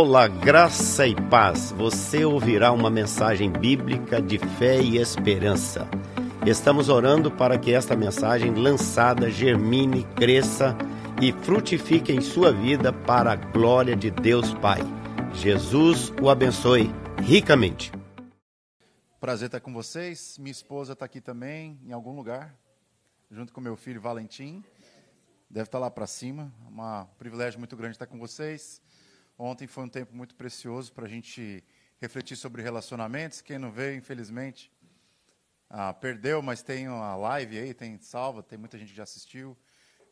Olá, 0.00 0.28
graça 0.28 1.08
e 1.08 1.14
paz. 1.28 1.72
Você 1.72 2.24
ouvirá 2.24 2.70
uma 2.70 2.88
mensagem 2.88 3.50
bíblica 3.50 4.22
de 4.22 4.38
fé 4.38 4.80
e 4.80 4.96
esperança. 4.96 5.88
Estamos 6.46 6.88
orando 6.88 7.32
para 7.32 7.58
que 7.58 7.72
esta 7.72 7.96
mensagem 7.96 8.54
lançada 8.54 9.28
germine, 9.28 10.04
cresça 10.14 10.78
e 11.20 11.32
frutifique 11.32 12.12
em 12.12 12.20
sua 12.20 12.52
vida 12.52 12.92
para 12.92 13.32
a 13.32 13.34
glória 13.34 13.96
de 13.96 14.08
Deus 14.08 14.54
Pai. 14.54 14.78
Jesus 15.34 16.12
o 16.22 16.30
abençoe 16.30 16.92
ricamente. 17.20 17.90
Prazer 19.18 19.46
estar 19.46 19.58
com 19.58 19.72
vocês. 19.72 20.38
Minha 20.38 20.52
esposa 20.52 20.92
está 20.92 21.06
aqui 21.06 21.20
também, 21.20 21.76
em 21.84 21.90
algum 21.90 22.14
lugar, 22.14 22.54
junto 23.28 23.52
com 23.52 23.60
meu 23.60 23.74
filho 23.74 24.00
Valentim. 24.00 24.62
Deve 25.50 25.66
estar 25.66 25.80
lá 25.80 25.90
para 25.90 26.06
cima. 26.06 26.52
É 26.64 27.02
um 27.02 27.06
privilégio 27.18 27.58
muito 27.58 27.76
grande 27.76 27.96
estar 27.96 28.06
com 28.06 28.16
vocês. 28.16 28.80
Ontem 29.40 29.68
foi 29.68 29.84
um 29.84 29.88
tempo 29.88 30.16
muito 30.16 30.34
precioso 30.34 30.92
para 30.92 31.06
a 31.06 31.08
gente 31.08 31.62
refletir 32.00 32.36
sobre 32.36 32.60
relacionamentos. 32.60 33.40
Quem 33.40 33.56
não 33.56 33.70
veio, 33.70 33.96
infelizmente, 33.96 34.68
ah, 35.70 35.94
perdeu, 35.94 36.42
mas 36.42 36.60
tem 36.60 36.88
a 36.88 37.14
live 37.14 37.56
aí, 37.56 37.72
tem 37.72 37.96
salva, 38.00 38.42
tem 38.42 38.58
muita 38.58 38.76
gente 38.76 38.88
que 38.90 38.96
já 38.96 39.04
assistiu. 39.04 39.56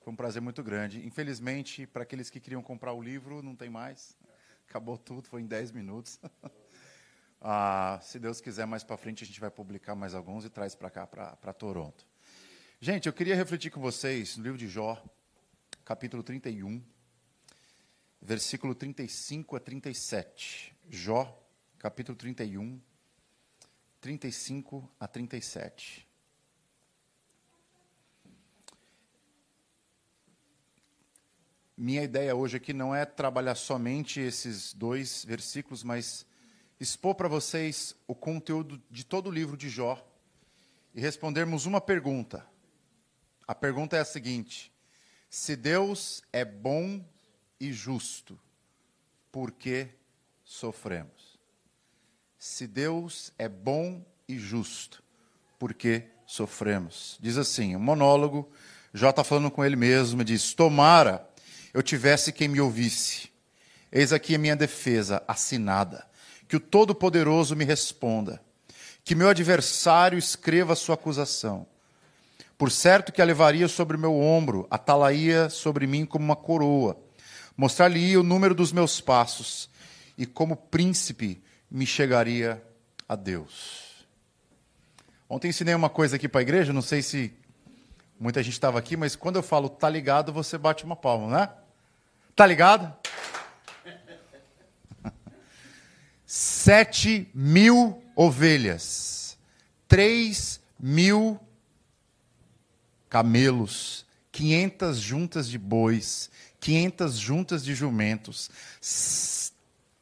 Foi 0.01 0.13
um 0.13 0.17
prazer 0.17 0.41
muito 0.41 0.63
grande. 0.63 1.05
Infelizmente, 1.05 1.89
para 1.89 2.05
aqueles 2.05 2.31
que 2.31 2.39
queriam 2.39 2.63
comprar 2.63 2.93
o 2.93 3.03
livro, 3.03 3.43
não 3.43 3.57
tem 3.57 3.69
mais. 3.69 4.17
Acabou 4.69 4.97
tudo, 4.97 5.27
foi 5.27 5.43
em 5.43 5.47
10 5.47 5.73
minutos. 5.73 6.21
ah, 7.43 7.99
se 8.03 8.21
Deus 8.21 8.41
quiser, 8.41 8.65
mais 8.65 8.85
para 8.85 8.97
frente 8.97 9.25
a 9.25 9.27
gente 9.27 9.41
vai 9.41 9.51
publicar 9.51 9.97
mais 9.97 10.15
alguns 10.15 10.45
e 10.45 10.51
traz 10.51 10.77
para 10.77 10.89
cá, 10.89 11.05
para 11.05 11.53
Toronto. 11.53 12.07
Gente, 12.81 13.09
eu 13.09 13.13
queria 13.13 13.35
refletir 13.35 13.73
com 13.73 13.81
vocês 13.81 14.37
no 14.37 14.45
livro 14.45 14.59
de 14.59 14.69
Jó, 14.69 15.05
capítulo 15.85 16.23
31, 16.23 16.81
versículo 18.27 18.75
35 18.75 19.55
a 19.55 19.61
37. 19.61 20.75
Jó, 20.91 21.49
capítulo 21.79 22.19
31, 22.19 22.81
35 24.01 24.91
a 24.99 25.07
37. 25.07 26.09
Minha 31.77 32.03
ideia 32.03 32.35
hoje 32.35 32.57
aqui 32.57 32.73
não 32.73 32.93
é 32.93 33.05
trabalhar 33.05 33.55
somente 33.55 34.19
esses 34.19 34.73
dois 34.73 35.25
versículos, 35.25 35.85
mas 35.85 36.27
expor 36.81 37.15
para 37.15 37.29
vocês 37.29 37.95
o 38.09 38.15
conteúdo 38.15 38.83
de 38.91 39.07
todo 39.07 39.29
o 39.29 39.33
livro 39.33 39.57
de 39.57 39.69
Jó 39.69 40.05
e 40.93 41.01
respondermos 41.01 41.65
uma 41.65 41.81
pergunta. 41.81 42.45
A 43.47 43.55
pergunta 43.55 43.97
é 43.97 44.01
a 44.01 44.05
seguinte: 44.05 44.73
se 45.31 45.55
Deus 45.55 46.25
é 46.33 46.45
bom 46.45 47.05
e 47.61 47.73
justo, 47.73 48.39
por 49.31 49.51
que 49.51 49.89
sofremos? 50.45 51.39
Se 52.39 52.67
Deus 52.67 53.33
é 53.39 53.49
bom 53.49 54.05
e 54.29 54.39
justo, 54.39 55.03
por 55.59 55.75
que 55.75 56.05
sofremos? 56.27 57.19
Diz 57.21 57.37
assim, 57.37 57.75
um 57.77 57.81
monólogo, 57.81 58.51
Jó 58.93 59.11
está 59.11 59.23
falando 59.23 59.51
com 59.51 59.65
ele 59.65 59.77
mesmo, 59.77 60.25
diz: 60.25 60.55
Tomara 60.55 61.29
eu 61.77 61.83
tivesse 61.83 62.33
quem 62.33 62.49
me 62.49 62.59
ouvisse. 62.59 63.31
Eis 63.93 64.11
aqui 64.11 64.35
a 64.35 64.39
minha 64.39 64.57
defesa, 64.57 65.23
assinada. 65.29 66.07
Que 66.49 66.57
o 66.57 66.61
Todo-Poderoso 66.61 67.55
me 67.55 67.67
responda. 67.67 68.41
Que 69.05 69.15
meu 69.15 69.29
adversário 69.29 70.19
escreva 70.19 70.75
sua 70.75 70.95
acusação. 70.95 71.67
Por 72.57 72.71
certo 72.71 73.13
que 73.13 73.21
a 73.21 73.25
levaria 73.27 73.69
sobre 73.69 73.99
meu 73.99 74.19
ombro, 74.19 74.67
atalaia 74.71 75.51
sobre 75.51 75.87
mim 75.87 76.07
como 76.07 76.25
uma 76.25 76.35
coroa, 76.35 76.99
mostrar-lhe 77.57 78.17
o 78.17 78.23
número 78.23 78.55
dos 78.55 78.73
meus 78.73 79.01
passos, 79.01 79.71
e 80.19 80.27
como 80.27 80.57
príncipe 80.57 81.43
me 81.71 81.87
chegaria 81.87 82.63
a 83.09 83.17
Deus. 83.17 84.07
Ontem 85.29 85.49
ensinei 85.49 85.75
uma 85.75 85.89
coisa 85.89 86.17
aqui 86.17 86.29
para 86.29 86.41
a 86.41 86.43
igreja, 86.43 86.73
não 86.73 86.83
sei 86.83 87.03
se 87.03 87.33
muita 88.19 88.43
gente 88.43 88.53
estava 88.53 88.79
aqui, 88.79 88.97
mas 88.97 89.17
quando 89.17 89.37
eu 89.37 89.43
falo 89.43 89.69
tá 89.69 89.89
ligado, 89.89 90.33
você 90.33 90.57
bate 90.57 90.85
uma 90.85 90.97
palma, 90.97 91.39
né? 91.39 91.51
Tá 92.35 92.47
ligado? 92.47 92.95
Sete 96.25 97.29
mil 97.35 98.03
ovelhas, 98.15 99.37
três 99.89 100.61
mil 100.79 101.41
camelos, 103.09 104.05
500 104.33 104.99
juntas 104.99 105.49
de 105.49 105.59
bois, 105.59 106.31
500 106.67 107.17
juntas 107.17 107.65
de 107.65 107.77
jumentos, 107.77 108.51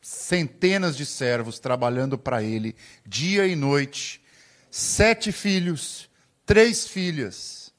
centenas 0.00 0.96
de 0.96 1.04
servos 1.04 1.58
trabalhando 1.58 2.16
para 2.16 2.42
ele, 2.42 2.74
dia 3.04 3.46
e 3.46 3.54
noite, 3.54 4.22
sete 4.70 5.30
filhos, 5.30 6.08
três 6.46 6.86
filhas, 6.86 7.70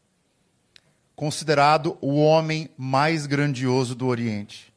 considerado 1.16 1.97
o 2.00 2.13
homem 2.13 2.69
mais 2.78 3.25
grandioso 3.25 3.95
do 3.95 4.06
Oriente. 4.06 4.72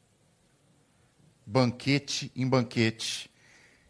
Banquete 1.45 2.31
em 2.35 2.47
banquete. 2.47 3.29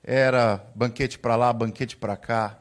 Era 0.04 0.70
banquete 0.76 1.18
para 1.18 1.38
lá, 1.38 1.54
banquete 1.54 1.96
para 1.96 2.18
cá. 2.18 2.60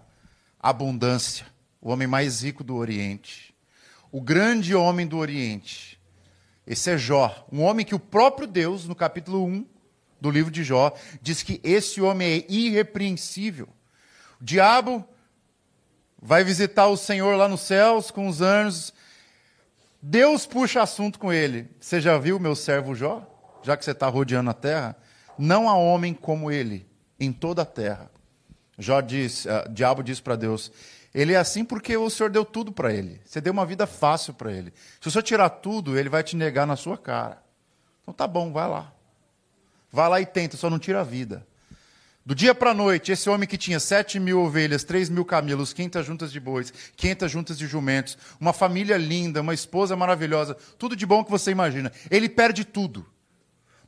Abundância. 0.61 1.45
O 1.81 1.91
homem 1.91 2.07
mais 2.07 2.45
rico 2.45 2.63
do 2.63 2.77
Oriente 2.77 3.49
o 4.11 4.21
grande 4.21 4.75
homem 4.75 5.07
do 5.07 5.19
Oriente. 5.19 5.98
Esse 6.69 6.91
é 6.91 6.99
Jó, 6.99 7.47
um 7.51 7.63
homem 7.63 7.87
que 7.87 7.95
o 7.95 7.99
próprio 7.99 8.47
Deus, 8.47 8.85
no 8.87 8.95
capítulo 8.95 9.43
1 9.43 9.67
do 10.21 10.31
livro 10.31 10.51
de 10.51 10.63
Jó, 10.63 10.93
diz 11.23 11.43
que 11.43 11.59
esse 11.65 11.99
homem 12.03 12.29
é 12.29 12.53
irrepreensível. 12.53 13.67
O 14.39 14.45
diabo 14.45 15.03
vai 16.21 16.45
visitar 16.45 16.89
o 16.89 16.97
Senhor 16.99 17.39
lá 17.39 17.49
nos 17.49 17.63
céus 17.63 18.11
com 18.11 18.29
os 18.29 18.43
anjos. 18.43 18.93
Deus 20.03 20.45
puxa 20.45 20.83
assunto 20.83 21.19
com 21.19 21.33
ele. 21.33 21.71
Você 21.81 22.03
já 22.03 22.19
viu 22.19 22.39
meu 22.39 22.55
servo 22.55 22.95
Jó? 22.95 23.27
Já 23.63 23.75
que 23.75 23.83
você 23.83 23.93
está 23.93 24.07
rodeando 24.07 24.51
a 24.51 24.55
terra? 24.55 24.95
Não 25.39 25.71
há 25.71 25.75
homem 25.75 26.13
como 26.13 26.51
ele 26.51 26.87
em 27.19 27.33
toda 27.33 27.63
a 27.63 27.67
terra. 27.67 28.11
Jó 28.79 29.01
diz, 29.01 29.47
uh, 29.47 29.67
diabo 29.71 30.03
diz 30.03 30.21
para 30.21 30.37
Deus: 30.37 30.71
ele 31.15 31.33
é 31.33 31.37
assim 31.37 31.65
porque 31.65 31.97
o 31.97 32.11
Senhor 32.11 32.31
deu 32.31 32.45
tudo 32.45 32.71
para 32.71 32.93
ele. 32.93 33.21
Você 33.25 33.41
deu 33.41 33.53
uma 33.53 33.65
vida 33.65 33.87
fácil 33.87 34.35
para 34.35 34.53
ele. 34.53 34.73
Se 35.01 35.09
o 35.09 35.11
Senhor 35.11 35.23
tirar 35.23 35.49
tudo, 35.49 35.99
ele 35.99 36.09
vai 36.09 36.23
te 36.23 36.37
negar 36.37 36.67
na 36.67 36.77
sua 36.77 36.99
cara. 36.99 37.43
Então 38.03 38.13
tá 38.13 38.27
bom, 38.27 38.53
vai 38.53 38.69
lá. 38.69 38.93
Vai 39.91 40.09
lá 40.09 40.21
e 40.21 40.27
tenta, 40.27 40.57
só 40.57 40.69
não 40.69 40.79
tira 40.79 41.01
a 41.01 41.05
vida. 41.05 41.47
Do 42.29 42.35
dia 42.35 42.55
para 42.55 42.73
a 42.73 42.75
noite, 42.75 43.11
esse 43.11 43.31
homem 43.31 43.49
que 43.49 43.57
tinha 43.57 43.81
sete 43.81 44.21
mil 44.21 44.43
ovelhas, 44.43 44.85
três 44.85 45.09
mil 45.09 45.25
camelos, 45.25 45.73
500 45.73 46.05
juntas 46.05 46.31
de 46.31 46.39
bois, 46.39 46.71
500 46.95 47.31
juntas 47.33 47.57
de 47.57 47.67
jumentos, 47.67 48.19
uma 48.39 48.53
família 48.53 48.99
linda, 48.99 49.41
uma 49.41 49.55
esposa 49.55 49.97
maravilhosa, 49.97 50.55
tudo 50.79 50.95
de 50.95 51.07
bom 51.07 51.25
que 51.25 51.31
você 51.31 51.51
imagina. 51.51 51.91
Ele 52.11 52.29
perde 52.29 52.67
tudo. 52.67 53.07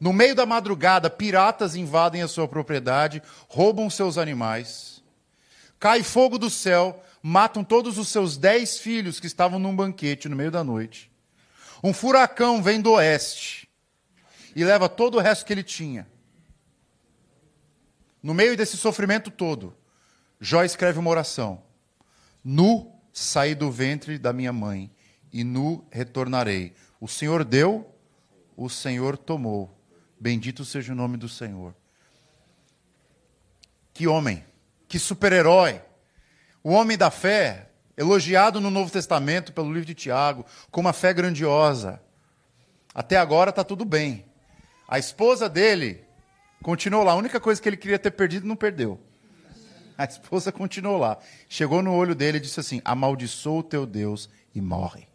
No 0.00 0.10
meio 0.10 0.34
da 0.34 0.46
madrugada, 0.46 1.10
piratas 1.10 1.76
invadem 1.76 2.22
a 2.22 2.28
sua 2.28 2.48
propriedade, 2.48 3.22
roubam 3.46 3.90
seus 3.90 4.16
animais. 4.16 5.02
Cai 5.78 6.02
fogo 6.02 6.38
do 6.38 6.48
céu, 6.48 7.04
matam 7.22 7.62
todos 7.62 7.98
os 7.98 8.08
seus 8.08 8.36
dez 8.36 8.78
filhos 8.78 9.20
que 9.20 9.26
estavam 9.26 9.58
num 9.58 9.74
banquete 9.74 10.28
no 10.28 10.36
meio 10.36 10.50
da 10.50 10.64
noite. 10.64 11.10
Um 11.82 11.92
furacão 11.92 12.62
vem 12.62 12.80
do 12.80 12.92
oeste 12.92 13.68
e 14.54 14.64
leva 14.64 14.88
todo 14.88 15.16
o 15.16 15.20
resto 15.20 15.44
que 15.46 15.52
ele 15.52 15.62
tinha. 15.62 16.06
No 18.22 18.34
meio 18.34 18.56
desse 18.56 18.76
sofrimento 18.76 19.30
todo, 19.30 19.74
Jó 20.40 20.62
escreve 20.62 20.98
uma 20.98 21.10
oração: 21.10 21.62
Nu 22.44 22.92
saí 23.12 23.54
do 23.54 23.70
ventre 23.70 24.18
da 24.18 24.32
minha 24.32 24.52
mãe, 24.52 24.90
e 25.32 25.44
nu 25.44 25.86
retornarei. 25.90 26.74
O 27.00 27.08
Senhor 27.08 27.44
deu, 27.44 27.94
o 28.56 28.68
Senhor 28.68 29.16
tomou. 29.16 29.76
Bendito 30.18 30.64
seja 30.64 30.92
o 30.92 30.96
nome 30.96 31.16
do 31.16 31.28
Senhor. 31.28 31.74
Que 33.94 34.06
homem, 34.06 34.44
que 34.86 34.98
super-herói 34.98 35.80
o 36.62 36.70
homem 36.70 36.96
da 36.96 37.10
fé, 37.10 37.70
elogiado 37.96 38.60
no 38.60 38.70
Novo 38.70 38.90
Testamento 38.90 39.52
pelo 39.52 39.72
livro 39.72 39.86
de 39.86 39.94
Tiago, 39.94 40.44
com 40.70 40.80
uma 40.80 40.92
fé 40.92 41.12
grandiosa. 41.12 42.00
Até 42.94 43.16
agora 43.16 43.50
está 43.50 43.64
tudo 43.64 43.84
bem. 43.84 44.24
A 44.88 44.98
esposa 44.98 45.48
dele 45.48 46.04
continuou 46.62 47.04
lá. 47.04 47.12
A 47.12 47.16
única 47.16 47.38
coisa 47.38 47.60
que 47.60 47.68
ele 47.68 47.76
queria 47.76 47.98
ter 47.98 48.10
perdido, 48.10 48.46
não 48.46 48.56
perdeu. 48.56 49.00
A 49.96 50.04
esposa 50.04 50.50
continuou 50.50 50.98
lá. 50.98 51.18
Chegou 51.48 51.82
no 51.82 51.94
olho 51.94 52.14
dele 52.14 52.38
e 52.38 52.40
disse 52.40 52.58
assim: 52.58 52.80
Amaldiçoa 52.84 53.60
o 53.60 53.62
teu 53.62 53.86
Deus 53.86 54.28
e 54.54 54.60
morre. 54.60 55.06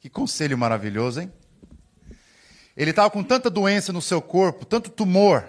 Que 0.00 0.10
conselho 0.10 0.58
maravilhoso, 0.58 1.20
hein? 1.20 1.32
Ele 2.76 2.90
estava 2.90 3.10
com 3.10 3.24
tanta 3.24 3.50
doença 3.50 3.92
no 3.92 4.00
seu 4.00 4.22
corpo, 4.22 4.64
tanto 4.64 4.90
tumor, 4.90 5.48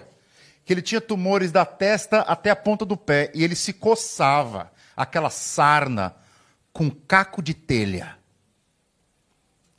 que 0.64 0.72
ele 0.72 0.82
tinha 0.82 1.00
tumores 1.00 1.50
da 1.50 1.64
testa 1.64 2.20
até 2.20 2.50
a 2.50 2.56
ponta 2.56 2.84
do 2.84 2.96
pé 2.96 3.30
e 3.34 3.42
ele 3.42 3.56
se 3.56 3.72
coçava, 3.72 4.72
aquela 4.96 5.30
sarna 5.30 6.14
com 6.72 6.90
caco 6.90 7.42
de 7.42 7.54
telha, 7.54 8.16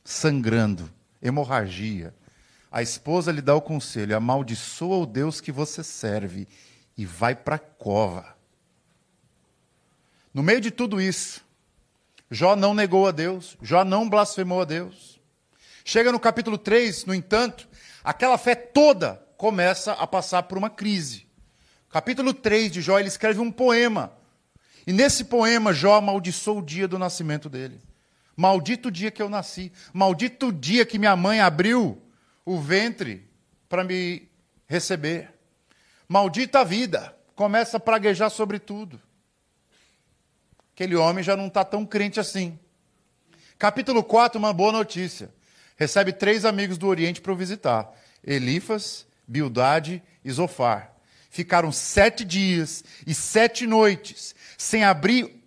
sangrando, 0.04 0.90
hemorragia, 1.20 2.14
a 2.70 2.82
esposa 2.82 3.30
lhe 3.30 3.42
dá 3.42 3.54
o 3.54 3.60
conselho: 3.60 4.16
amaldiçoa 4.16 4.96
o 4.96 5.06
Deus 5.06 5.40
que 5.40 5.52
você 5.52 5.84
serve 5.84 6.48
e 6.96 7.04
vai 7.04 7.34
para 7.34 7.56
a 7.56 7.58
cova. 7.58 8.34
No 10.32 10.42
meio 10.42 10.60
de 10.60 10.70
tudo 10.70 11.00
isso, 11.00 11.44
Jó 12.30 12.56
não 12.56 12.72
negou 12.72 13.06
a 13.06 13.10
Deus, 13.10 13.58
Jó 13.60 13.84
não 13.84 14.08
blasfemou 14.08 14.62
a 14.62 14.64
Deus. 14.64 15.20
Chega 15.84 16.10
no 16.10 16.18
capítulo 16.18 16.56
3, 16.56 17.04
no 17.04 17.14
entanto, 17.14 17.68
aquela 18.02 18.38
fé 18.38 18.54
toda 18.54 19.22
começa 19.42 19.94
a 19.94 20.06
passar 20.06 20.44
por 20.44 20.56
uma 20.56 20.70
crise. 20.70 21.26
Capítulo 21.90 22.32
3 22.32 22.70
de 22.70 22.80
Jó, 22.80 23.00
ele 23.00 23.08
escreve 23.08 23.40
um 23.40 23.50
poema. 23.50 24.12
E 24.86 24.92
nesse 24.92 25.24
poema, 25.24 25.72
Jó 25.72 25.96
amaldiçoou 25.96 26.60
o 26.60 26.64
dia 26.64 26.86
do 26.86 26.96
nascimento 26.96 27.48
dele. 27.48 27.80
Maldito 28.36 28.86
o 28.86 28.90
dia 28.92 29.10
que 29.10 29.20
eu 29.20 29.28
nasci. 29.28 29.72
Maldito 29.92 30.46
o 30.46 30.52
dia 30.52 30.86
que 30.86 30.96
minha 30.96 31.16
mãe 31.16 31.40
abriu 31.40 32.00
o 32.44 32.60
ventre 32.60 33.28
para 33.68 33.82
me 33.82 34.28
receber. 34.68 35.34
Maldita 36.06 36.60
a 36.60 36.64
vida. 36.64 37.12
Começa 37.34 37.78
a 37.78 37.80
praguejar 37.80 38.30
sobre 38.30 38.60
tudo. 38.60 39.02
Aquele 40.72 40.94
homem 40.94 41.24
já 41.24 41.36
não 41.36 41.48
está 41.48 41.64
tão 41.64 41.84
crente 41.84 42.20
assim. 42.20 42.56
Capítulo 43.58 44.04
4, 44.04 44.38
uma 44.38 44.52
boa 44.52 44.70
notícia. 44.70 45.34
Recebe 45.74 46.12
três 46.12 46.44
amigos 46.44 46.78
do 46.78 46.86
Oriente 46.86 47.20
para 47.20 47.32
o 47.32 47.36
visitar: 47.36 47.92
Elifas, 48.24 49.04
Bildade 49.32 50.02
e 50.22 50.30
Zofar. 50.30 50.92
Ficaram 51.30 51.72
sete 51.72 52.22
dias 52.22 52.84
e 53.06 53.14
sete 53.14 53.66
noites 53.66 54.34
sem 54.58 54.84
abrir 54.84 55.42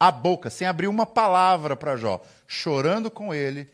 a 0.00 0.10
boca, 0.10 0.48
sem 0.48 0.66
abrir 0.66 0.86
uma 0.86 1.04
palavra 1.04 1.76
para 1.76 1.96
Jó, 1.96 2.22
chorando 2.46 3.10
com 3.10 3.34
ele 3.34 3.68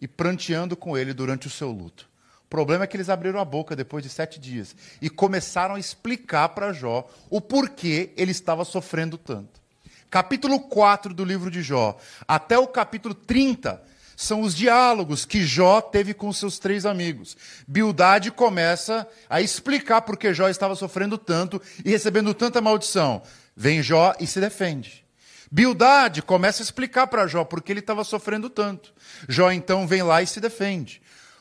e 0.00 0.06
pranteando 0.06 0.76
com 0.76 0.96
ele 0.96 1.12
durante 1.12 1.48
o 1.48 1.50
seu 1.50 1.72
luto. 1.72 2.08
O 2.44 2.48
problema 2.48 2.84
é 2.84 2.86
que 2.86 2.96
eles 2.96 3.08
abriram 3.08 3.40
a 3.40 3.44
boca 3.44 3.74
depois 3.74 4.04
de 4.04 4.08
sete 4.08 4.38
dias 4.38 4.76
e 5.02 5.10
começaram 5.10 5.74
a 5.74 5.80
explicar 5.80 6.50
para 6.50 6.72
Jó 6.72 7.08
o 7.28 7.40
porquê 7.40 8.12
ele 8.16 8.30
estava 8.30 8.64
sofrendo 8.64 9.18
tanto. 9.18 9.60
Capítulo 10.08 10.60
4 10.60 11.12
do 11.12 11.24
livro 11.24 11.50
de 11.50 11.62
Jó, 11.62 11.96
até 12.26 12.58
o 12.58 12.66
capítulo 12.66 13.14
30, 13.14 13.82
são 14.20 14.42
os 14.42 14.54
diálogos 14.54 15.24
que 15.24 15.46
Jó 15.46 15.80
teve 15.80 16.12
com 16.12 16.30
seus 16.30 16.58
três 16.58 16.84
amigos. 16.84 17.34
Bildade 17.66 18.30
começa 18.30 19.08
a 19.30 19.40
explicar 19.40 20.02
por 20.02 20.18
que 20.18 20.34
Jó 20.34 20.46
estava 20.50 20.76
sofrendo 20.76 21.16
tanto 21.16 21.60
e 21.82 21.88
recebendo 21.88 22.34
tanta 22.34 22.60
maldição. 22.60 23.22
Vem 23.56 23.82
Jó 23.82 24.12
e 24.20 24.26
se 24.26 24.38
defende. 24.38 25.06
Bildade 25.50 26.20
começa 26.20 26.62
a 26.62 26.64
explicar 26.64 27.06
para 27.06 27.26
Jó 27.26 27.44
por 27.44 27.62
que 27.62 27.72
ele 27.72 27.80
estava 27.80 28.04
sofrendo 28.04 28.50
tanto. 28.50 28.92
Jó 29.26 29.50
então 29.50 29.86
vem 29.86 30.02
lá 30.02 30.20
e 30.20 30.26
se 30.26 30.38
defende. 30.38 31.00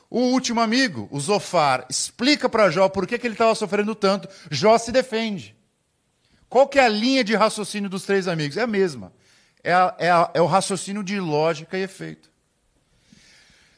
O 0.09 0.21
último 0.21 0.61
amigo, 0.61 1.09
o 1.11 1.19
Zofar, 1.19 1.85
explica 1.89 2.47
para 2.47 2.71
Jó 2.71 2.87
por 2.87 3.05
que, 3.05 3.15
ele 3.15 3.33
estava 3.33 3.53
sofrendo 3.55 3.93
tanto. 3.93 4.29
Jó 4.49 4.77
se 4.77 4.93
defende. 4.93 5.53
Qual 6.47 6.65
que 6.65 6.79
é 6.79 6.85
a 6.85 6.89
linha 6.89 7.25
de 7.25 7.35
raciocínio 7.35 7.89
dos 7.89 8.03
três 8.03 8.25
amigos? 8.25 8.55
É 8.55 8.61
a 8.61 8.67
mesma. 8.67 9.11
É, 9.61 9.73
a, 9.73 9.95
é, 9.99 10.09
a, 10.09 10.31
é 10.33 10.41
o 10.41 10.45
raciocínio 10.45 11.03
de 11.03 11.19
lógica 11.19 11.77
e 11.77 11.83
efeito. 11.83 12.28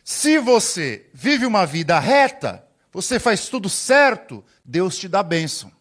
Se 0.04 0.40
você 0.40 1.10
vive 1.14 1.46
uma 1.46 1.66
vida 1.66 2.00
reta, 2.00 2.66
você 2.92 3.20
faz 3.20 3.48
tudo 3.48 3.70
certo, 3.70 4.44
Deus 4.66 4.98
te 4.98 5.08
dá 5.08 5.24
bênção. 5.24 5.72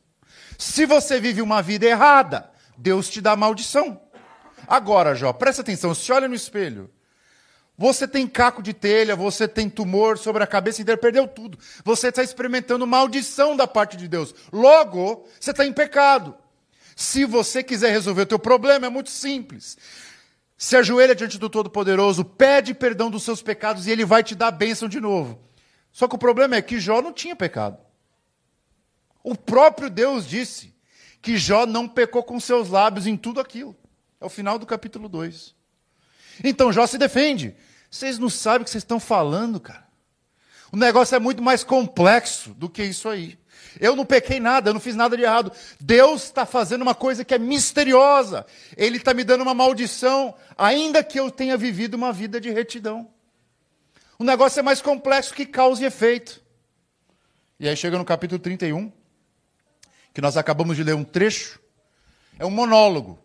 Se 0.58 0.84
você 0.86 1.18
vive 1.18 1.40
uma 1.40 1.62
vida 1.62 1.86
errada, 1.86 2.50
Deus 2.76 3.08
te 3.08 3.20
dá 3.20 3.34
maldição. 3.34 4.00
Agora, 4.68 5.14
Jó, 5.14 5.32
presta 5.32 5.62
atenção, 5.62 5.94
se 5.94 6.12
olha 6.12 6.28
no 6.28 6.34
espelho. 6.34 6.90
Você 7.76 8.06
tem 8.06 8.26
caco 8.26 8.62
de 8.62 8.74
telha, 8.74 9.16
você 9.16 9.48
tem 9.48 9.70
tumor 9.70 10.18
sobre 10.18 10.42
a 10.44 10.46
cabeça 10.46 10.82
inteira, 10.82 11.00
perdeu 11.00 11.26
tudo. 11.26 11.58
Você 11.82 12.08
está 12.08 12.22
experimentando 12.22 12.86
maldição 12.86 13.56
da 13.56 13.66
parte 13.66 13.96
de 13.96 14.06
Deus. 14.06 14.34
Logo, 14.52 15.26
você 15.40 15.50
está 15.50 15.64
em 15.64 15.72
pecado. 15.72 16.36
Se 16.94 17.24
você 17.24 17.62
quiser 17.62 17.90
resolver 17.90 18.22
o 18.22 18.26
teu 18.26 18.38
problema, 18.38 18.86
é 18.86 18.90
muito 18.90 19.08
simples. 19.08 19.78
Se 20.60 20.76
ajoelha 20.76 21.14
diante 21.14 21.38
do 21.38 21.48
Todo-Poderoso, 21.48 22.22
pede 22.22 22.74
perdão 22.74 23.10
dos 23.10 23.22
seus 23.22 23.40
pecados 23.40 23.86
e 23.86 23.90
ele 23.90 24.04
vai 24.04 24.22
te 24.22 24.34
dar 24.34 24.48
a 24.48 24.50
bênção 24.50 24.90
de 24.90 25.00
novo. 25.00 25.40
Só 25.90 26.06
que 26.06 26.14
o 26.14 26.18
problema 26.18 26.54
é 26.54 26.60
que 26.60 26.78
Jó 26.78 27.00
não 27.00 27.14
tinha 27.14 27.34
pecado. 27.34 27.78
O 29.24 29.34
próprio 29.34 29.88
Deus 29.88 30.28
disse 30.28 30.74
que 31.22 31.38
Jó 31.38 31.64
não 31.64 31.88
pecou 31.88 32.22
com 32.22 32.38
seus 32.38 32.68
lábios 32.68 33.06
em 33.06 33.16
tudo 33.16 33.40
aquilo. 33.40 33.74
É 34.20 34.26
o 34.26 34.28
final 34.28 34.58
do 34.58 34.66
capítulo 34.66 35.08
2. 35.08 35.54
Então 36.44 36.70
Jó 36.70 36.86
se 36.86 36.98
defende. 36.98 37.56
Vocês 37.90 38.18
não 38.18 38.28
sabem 38.28 38.60
o 38.60 38.64
que 38.64 38.70
vocês 38.70 38.82
estão 38.82 39.00
falando, 39.00 39.58
cara. 39.58 39.88
O 40.70 40.76
negócio 40.76 41.16
é 41.16 41.18
muito 41.18 41.42
mais 41.42 41.64
complexo 41.64 42.52
do 42.52 42.68
que 42.68 42.84
isso 42.84 43.08
aí. 43.08 43.38
Eu 43.78 43.94
não 43.94 44.04
pequei 44.04 44.40
nada, 44.40 44.70
eu 44.70 44.74
não 44.74 44.80
fiz 44.80 44.96
nada 44.96 45.16
de 45.16 45.22
errado. 45.22 45.52
Deus 45.78 46.24
está 46.24 46.44
fazendo 46.46 46.82
uma 46.82 46.94
coisa 46.94 47.24
que 47.24 47.34
é 47.34 47.38
misteriosa. 47.38 48.44
Ele 48.76 48.96
está 48.96 49.14
me 49.14 49.22
dando 49.22 49.42
uma 49.42 49.54
maldição, 49.54 50.34
ainda 50.56 51.04
que 51.04 51.20
eu 51.20 51.30
tenha 51.30 51.56
vivido 51.56 51.94
uma 51.94 52.12
vida 52.12 52.40
de 52.40 52.50
retidão. 52.50 53.08
O 54.18 54.24
negócio 54.24 54.58
é 54.58 54.62
mais 54.62 54.82
complexo 54.82 55.34
que 55.34 55.46
causa 55.46 55.82
e 55.82 55.86
efeito. 55.86 56.42
E 57.58 57.68
aí 57.68 57.76
chega 57.76 57.98
no 57.98 58.04
capítulo 58.04 58.38
31, 58.38 58.90
que 60.14 60.20
nós 60.20 60.36
acabamos 60.36 60.76
de 60.76 60.82
ler 60.82 60.94
um 60.94 61.04
trecho. 61.04 61.60
É 62.38 62.46
um 62.46 62.50
monólogo. 62.50 63.18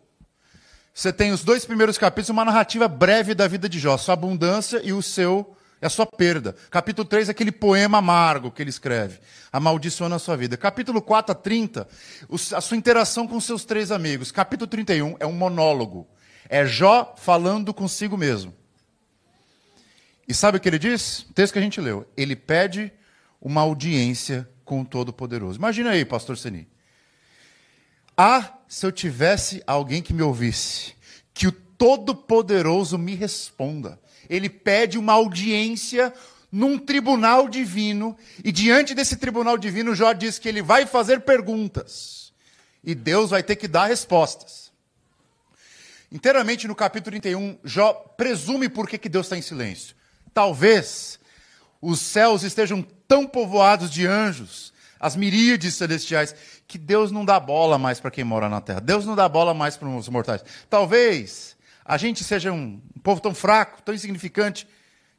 Você 0.92 1.12
tem 1.12 1.32
os 1.32 1.42
dois 1.42 1.64
primeiros 1.64 1.98
capítulos, 1.98 2.30
uma 2.30 2.44
narrativa 2.44 2.86
breve 2.88 3.34
da 3.34 3.48
vida 3.48 3.68
de 3.68 3.78
Jó, 3.78 3.96
sua 3.96 4.14
abundância 4.14 4.80
e 4.84 4.92
o 4.92 5.02
seu 5.02 5.55
é 5.80 5.86
a 5.86 5.90
sua 5.90 6.06
perda. 6.06 6.54
Capítulo 6.70 7.06
3 7.06 7.28
é 7.28 7.30
aquele 7.32 7.52
poema 7.52 7.98
amargo 7.98 8.50
que 8.50 8.62
ele 8.62 8.70
escreve, 8.70 9.18
amaldiçoando 9.52 10.14
a 10.14 10.18
sua 10.18 10.36
vida. 10.36 10.56
Capítulo 10.56 11.02
4 11.02 11.32
a 11.32 11.34
30, 11.34 11.88
a 12.54 12.60
sua 12.60 12.76
interação 12.76 13.26
com 13.26 13.38
seus 13.40 13.64
três 13.64 13.90
amigos. 13.90 14.32
Capítulo 14.32 14.66
31 14.66 15.16
é 15.20 15.26
um 15.26 15.32
monólogo. 15.32 16.06
É 16.48 16.64
Jó 16.64 17.14
falando 17.16 17.74
consigo 17.74 18.16
mesmo. 18.16 18.54
E 20.28 20.34
sabe 20.34 20.58
o 20.58 20.60
que 20.60 20.68
ele 20.68 20.78
diz? 20.78 21.20
O 21.30 21.32
texto 21.32 21.52
que 21.52 21.58
a 21.58 21.62
gente 21.62 21.80
leu. 21.80 22.08
Ele 22.16 22.34
pede 22.34 22.92
uma 23.40 23.60
audiência 23.60 24.48
com 24.64 24.80
o 24.80 24.84
Todo-Poderoso. 24.84 25.58
Imagina 25.58 25.90
aí, 25.90 26.04
pastor 26.04 26.36
Seni. 26.36 26.68
Ah, 28.16 28.58
se 28.66 28.84
eu 28.84 28.90
tivesse 28.90 29.62
alguém 29.66 30.02
que 30.02 30.14
me 30.14 30.22
ouvisse, 30.22 30.94
que 31.32 31.46
o 31.46 31.52
Todo-Poderoso 31.52 32.98
me 32.98 33.14
responda. 33.14 34.00
Ele 34.28 34.48
pede 34.48 34.98
uma 34.98 35.12
audiência 35.12 36.12
num 36.50 36.78
tribunal 36.78 37.48
divino, 37.48 38.16
e 38.42 38.50
diante 38.50 38.94
desse 38.94 39.16
tribunal 39.16 39.58
divino, 39.58 39.94
Jó 39.94 40.12
diz 40.12 40.38
que 40.38 40.48
ele 40.48 40.62
vai 40.62 40.86
fazer 40.86 41.20
perguntas, 41.20 42.32
e 42.82 42.94
Deus 42.94 43.30
vai 43.30 43.42
ter 43.42 43.56
que 43.56 43.68
dar 43.68 43.86
respostas. 43.86 44.72
Inteiramente 46.10 46.68
no 46.68 46.74
capítulo 46.74 47.10
31, 47.10 47.58
Jó 47.64 47.92
presume 48.16 48.68
por 48.68 48.88
que, 48.88 48.96
que 48.96 49.08
Deus 49.08 49.26
está 49.26 49.36
em 49.36 49.42
silêncio. 49.42 49.94
Talvez 50.32 51.18
os 51.80 52.00
céus 52.00 52.42
estejam 52.42 52.82
tão 53.08 53.26
povoados 53.26 53.90
de 53.90 54.06
anjos, 54.06 54.72
as 54.98 55.16
miríades 55.16 55.74
celestiais, 55.74 56.34
que 56.66 56.78
Deus 56.78 57.10
não 57.10 57.24
dá 57.24 57.38
bola 57.38 57.76
mais 57.78 58.00
para 58.00 58.10
quem 58.10 58.24
mora 58.24 58.48
na 58.48 58.60
terra. 58.60 58.80
Deus 58.80 59.04
não 59.04 59.14
dá 59.14 59.28
bola 59.28 59.52
mais 59.52 59.76
para 59.76 59.88
os 59.88 60.08
mortais. 60.08 60.44
Talvez 60.70 61.55
a 61.86 61.96
gente 61.96 62.24
seja 62.24 62.52
um, 62.52 62.80
um 62.96 63.00
povo 63.00 63.20
tão 63.20 63.34
fraco, 63.34 63.80
tão 63.82 63.94
insignificante, 63.94 64.66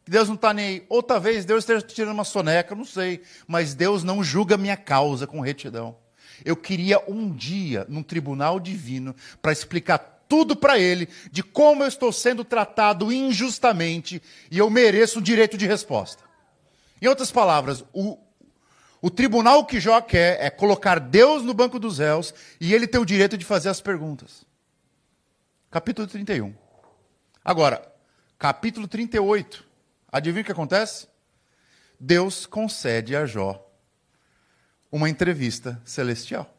que 0.04 0.12
Deus 0.12 0.28
não 0.28 0.36
está 0.36 0.54
nem 0.54 0.66
aí. 0.66 0.86
Ou 0.90 1.02
talvez 1.02 1.46
Deus 1.46 1.64
esteja 1.64 1.82
tirando 1.82 2.14
uma 2.14 2.24
soneca, 2.24 2.76
não 2.76 2.86
sei. 2.86 3.22
Mas 3.48 3.74
Deus 3.74 4.04
não 4.04 4.24
julga 4.24 4.58
minha 4.58 4.78
causa 4.78 5.26
com 5.26 5.40
retidão. 5.40 5.98
Eu 6.46 6.56
queria 6.56 7.02
um 7.08 7.32
dia, 7.32 7.86
num 7.90 8.04
tribunal 8.04 8.60
divino, 8.60 9.16
para 9.42 9.52
explicar 9.52 9.98
tudo 10.28 10.56
para 10.56 10.78
ele 10.78 11.08
de 11.32 11.42
como 11.42 11.84
eu 11.84 11.88
estou 11.88 12.12
sendo 12.12 12.44
tratado 12.44 13.12
injustamente 13.12 14.22
e 14.52 14.58
eu 14.58 14.70
mereço 14.70 15.20
o 15.20 15.22
direito 15.22 15.58
de 15.58 15.66
resposta. 15.66 16.24
Em 17.02 17.08
outras 17.08 17.32
palavras, 17.32 17.84
o, 17.94 18.18
o 19.02 19.10
tribunal 19.10 19.66
que 19.66 19.80
Jó 19.80 20.02
quer 20.02 20.38
é 20.42 20.50
colocar 20.50 21.00
Deus 21.00 21.44
no 21.44 21.54
banco 21.54 21.80
dos 21.80 22.00
réus 22.00 22.34
e 22.60 22.74
ele 22.74 22.88
ter 22.88 22.98
o 22.98 23.06
direito 23.06 23.38
de 23.38 23.46
fazer 23.46 23.70
as 23.70 23.82
perguntas. 23.82 24.47
Capítulo 25.70 26.08
31. 26.08 26.56
Agora, 27.44 27.86
capítulo 28.40 28.88
38. 28.88 29.66
Adivinha 30.12 30.42
o 30.42 30.46
que 30.46 30.52
acontece? 30.52 31.08
Deus 32.00 32.46
concede 32.46 33.16
a 33.16 33.26
Jó 33.26 33.64
uma 34.92 35.10
entrevista 35.10 35.82
celestial 35.84 36.58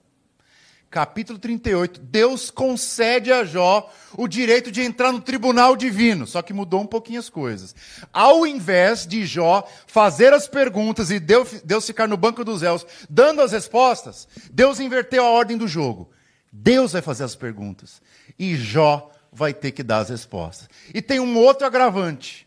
capítulo 0.90 1.38
38, 1.38 2.00
Deus 2.00 2.50
concede 2.50 3.30
a 3.30 3.44
Jó 3.44 3.90
o 4.16 4.26
direito 4.26 4.70
de 4.70 4.82
entrar 4.82 5.12
no 5.12 5.20
tribunal 5.20 5.76
divino, 5.76 6.26
só 6.26 6.40
que 6.40 6.52
mudou 6.52 6.80
um 6.80 6.86
pouquinho 6.86 7.20
as 7.20 7.28
coisas. 7.28 7.74
Ao 8.12 8.46
invés 8.46 9.06
de 9.06 9.26
Jó 9.26 9.68
fazer 9.86 10.32
as 10.32 10.48
perguntas 10.48 11.10
e 11.10 11.20
Deus, 11.20 11.86
ficar 11.86 12.08
no 12.08 12.16
banco 12.16 12.44
dos 12.44 12.62
réus 12.62 12.86
dando 13.08 13.42
as 13.42 13.52
respostas, 13.52 14.26
Deus 14.50 14.80
inverteu 14.80 15.24
a 15.24 15.30
ordem 15.30 15.56
do 15.56 15.68
jogo. 15.68 16.10
Deus 16.52 16.92
vai 16.92 17.02
fazer 17.02 17.24
as 17.24 17.34
perguntas 17.34 18.00
e 18.38 18.56
Jó 18.56 19.10
vai 19.32 19.52
ter 19.52 19.72
que 19.72 19.82
dar 19.82 19.98
as 19.98 20.08
respostas. 20.08 20.68
E 20.92 21.02
tem 21.02 21.20
um 21.20 21.36
outro 21.36 21.66
agravante. 21.66 22.46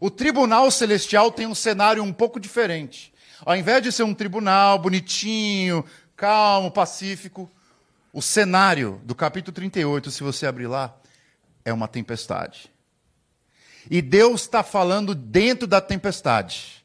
O 0.00 0.10
tribunal 0.10 0.70
celestial 0.70 1.30
tem 1.30 1.46
um 1.46 1.54
cenário 1.54 2.02
um 2.02 2.12
pouco 2.12 2.38
diferente. 2.38 3.12
Ao 3.44 3.56
invés 3.56 3.82
de 3.82 3.92
ser 3.92 4.02
um 4.02 4.14
tribunal 4.14 4.78
bonitinho, 4.78 5.84
calmo, 6.16 6.70
pacífico, 6.70 7.50
o 8.12 8.20
cenário 8.22 9.00
do 9.04 9.14
capítulo 9.14 9.54
38, 9.54 10.10
se 10.10 10.22
você 10.22 10.46
abrir 10.46 10.66
lá, 10.66 10.96
é 11.64 11.72
uma 11.72 11.86
tempestade. 11.86 12.70
E 13.90 14.02
Deus 14.02 14.42
está 14.42 14.62
falando 14.62 15.14
dentro 15.14 15.66
da 15.66 15.80
tempestade. 15.80 16.84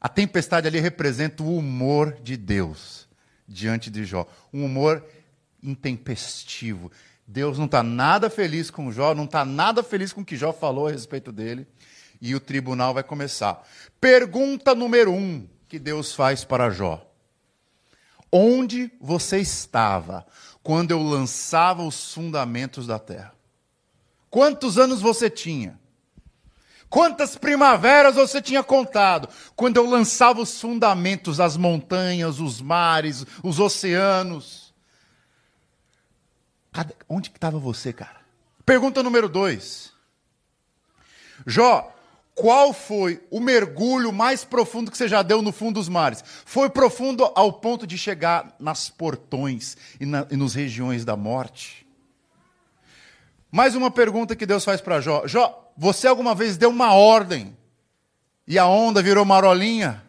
A 0.00 0.08
tempestade 0.08 0.66
ali 0.66 0.78
representa 0.78 1.42
o 1.42 1.56
humor 1.56 2.16
de 2.22 2.36
Deus 2.36 3.08
diante 3.46 3.90
de 3.90 4.04
Jó. 4.04 4.26
Um 4.52 4.64
humor 4.64 5.04
intempestivo. 5.66 6.90
Deus 7.26 7.58
não 7.58 7.66
está 7.66 7.82
nada 7.82 8.30
feliz 8.30 8.70
com 8.70 8.92
Jó, 8.92 9.14
não 9.14 9.24
está 9.24 9.44
nada 9.44 9.82
feliz 9.82 10.12
com 10.12 10.20
o 10.20 10.24
que 10.24 10.36
Jó 10.36 10.52
falou 10.52 10.86
a 10.86 10.90
respeito 10.92 11.32
dele. 11.32 11.66
E 12.20 12.34
o 12.34 12.40
tribunal 12.40 12.94
vai 12.94 13.02
começar. 13.02 13.66
Pergunta 14.00 14.74
número 14.74 15.12
um 15.12 15.46
que 15.68 15.78
Deus 15.78 16.14
faz 16.14 16.44
para 16.44 16.70
Jó: 16.70 17.04
Onde 18.30 18.90
você 19.00 19.38
estava 19.38 20.26
quando 20.62 20.92
eu 20.92 21.02
lançava 21.02 21.82
os 21.82 22.14
fundamentos 22.14 22.86
da 22.86 22.98
terra? 22.98 23.34
Quantos 24.30 24.78
anos 24.78 25.00
você 25.00 25.28
tinha? 25.28 25.78
Quantas 26.88 27.36
primaveras 27.36 28.14
você 28.14 28.40
tinha 28.40 28.62
contado 28.62 29.28
quando 29.56 29.76
eu 29.76 29.86
lançava 29.86 30.40
os 30.40 30.60
fundamentos, 30.60 31.40
as 31.40 31.56
montanhas, 31.56 32.38
os 32.38 32.60
mares, 32.60 33.26
os 33.42 33.58
oceanos? 33.58 34.65
Onde 37.08 37.28
estava 37.28 37.58
você, 37.58 37.92
cara? 37.92 38.20
Pergunta 38.64 39.02
número 39.02 39.28
dois. 39.28 39.92
Jó, 41.46 41.94
qual 42.34 42.72
foi 42.72 43.22
o 43.30 43.40
mergulho 43.40 44.12
mais 44.12 44.44
profundo 44.44 44.90
que 44.90 44.96
você 44.98 45.08
já 45.08 45.22
deu 45.22 45.40
no 45.40 45.52
fundo 45.52 45.74
dos 45.74 45.88
mares? 45.88 46.22
Foi 46.44 46.68
profundo 46.68 47.30
ao 47.34 47.52
ponto 47.52 47.86
de 47.86 47.96
chegar 47.96 48.54
nas 48.58 48.90
portões 48.90 49.76
e, 49.98 50.04
na, 50.04 50.26
e 50.30 50.36
nos 50.36 50.54
regiões 50.54 51.04
da 51.04 51.16
morte? 51.16 51.86
Mais 53.50 53.74
uma 53.74 53.90
pergunta 53.90 54.36
que 54.36 54.44
Deus 54.44 54.64
faz 54.64 54.80
para 54.80 55.00
Jó. 55.00 55.26
Jó, 55.26 55.72
você 55.76 56.06
alguma 56.06 56.34
vez 56.34 56.56
deu 56.56 56.68
uma 56.68 56.92
ordem 56.92 57.56
e 58.46 58.58
a 58.58 58.66
onda 58.66 59.02
virou 59.02 59.24
marolinha? 59.24 60.02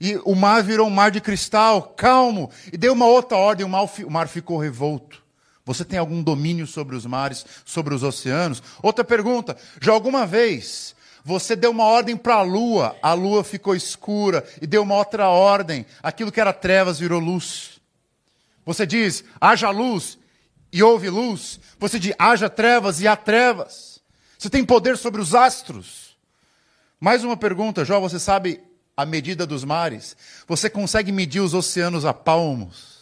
E 0.00 0.16
o 0.24 0.34
mar 0.34 0.62
virou 0.62 0.86
um 0.86 0.90
mar 0.90 1.10
de 1.10 1.20
cristal, 1.20 1.82
calmo, 1.94 2.50
e 2.72 2.78
deu 2.78 2.94
uma 2.94 3.04
outra 3.04 3.36
ordem, 3.36 3.66
o 3.66 4.10
mar 4.10 4.26
ficou 4.26 4.56
revolto. 4.56 5.19
Você 5.64 5.84
tem 5.84 5.98
algum 5.98 6.22
domínio 6.22 6.66
sobre 6.66 6.96
os 6.96 7.06
mares, 7.06 7.44
sobre 7.64 7.94
os 7.94 8.02
oceanos? 8.02 8.62
Outra 8.82 9.04
pergunta: 9.04 9.56
já 9.80 9.92
alguma 9.92 10.26
vez 10.26 10.94
você 11.24 11.54
deu 11.54 11.70
uma 11.70 11.84
ordem 11.84 12.16
para 12.16 12.36
a 12.36 12.42
lua, 12.42 12.96
a 13.02 13.12
lua 13.12 13.44
ficou 13.44 13.74
escura, 13.74 14.46
e 14.60 14.66
deu 14.66 14.82
uma 14.82 14.96
outra 14.96 15.28
ordem, 15.28 15.84
aquilo 16.02 16.32
que 16.32 16.40
era 16.40 16.52
trevas 16.52 16.98
virou 16.98 17.20
luz? 17.20 17.80
Você 18.64 18.86
diz, 18.86 19.24
haja 19.40 19.70
luz, 19.70 20.18
e 20.72 20.82
houve 20.82 21.10
luz. 21.10 21.60
Você 21.78 21.98
diz, 21.98 22.14
haja 22.18 22.48
trevas, 22.48 23.00
e 23.00 23.08
há 23.08 23.16
trevas. 23.16 24.00
Você 24.38 24.48
tem 24.48 24.64
poder 24.64 24.96
sobre 24.96 25.20
os 25.20 25.34
astros. 25.34 26.16
Mais 26.98 27.24
uma 27.24 27.36
pergunta, 27.36 27.84
Jó, 27.84 28.00
você 28.00 28.18
sabe 28.18 28.60
a 28.96 29.04
medida 29.04 29.46
dos 29.46 29.64
mares? 29.64 30.16
Você 30.46 30.70
consegue 30.70 31.12
medir 31.12 31.40
os 31.40 31.54
oceanos 31.54 32.04
a 32.04 32.14
palmos? 32.14 32.99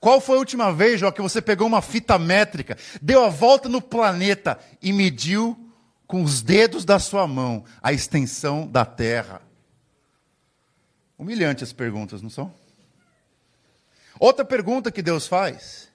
Qual 0.00 0.20
foi 0.20 0.36
a 0.36 0.38
última 0.38 0.72
vez, 0.72 1.00
Jó, 1.00 1.10
que 1.10 1.20
você 1.20 1.42
pegou 1.42 1.66
uma 1.66 1.82
fita 1.82 2.18
métrica, 2.18 2.76
deu 3.02 3.24
a 3.24 3.28
volta 3.28 3.68
no 3.68 3.82
planeta 3.82 4.58
e 4.80 4.92
mediu 4.92 5.58
com 6.06 6.22
os 6.22 6.40
dedos 6.40 6.84
da 6.84 6.98
sua 6.98 7.26
mão 7.26 7.64
a 7.82 7.92
extensão 7.92 8.66
da 8.66 8.84
Terra? 8.84 9.42
Humilhante 11.18 11.64
as 11.64 11.72
perguntas, 11.72 12.22
não 12.22 12.30
são? 12.30 12.52
Outra 14.20 14.44
pergunta 14.44 14.92
que 14.92 15.02
Deus 15.02 15.26
faz. 15.26 15.88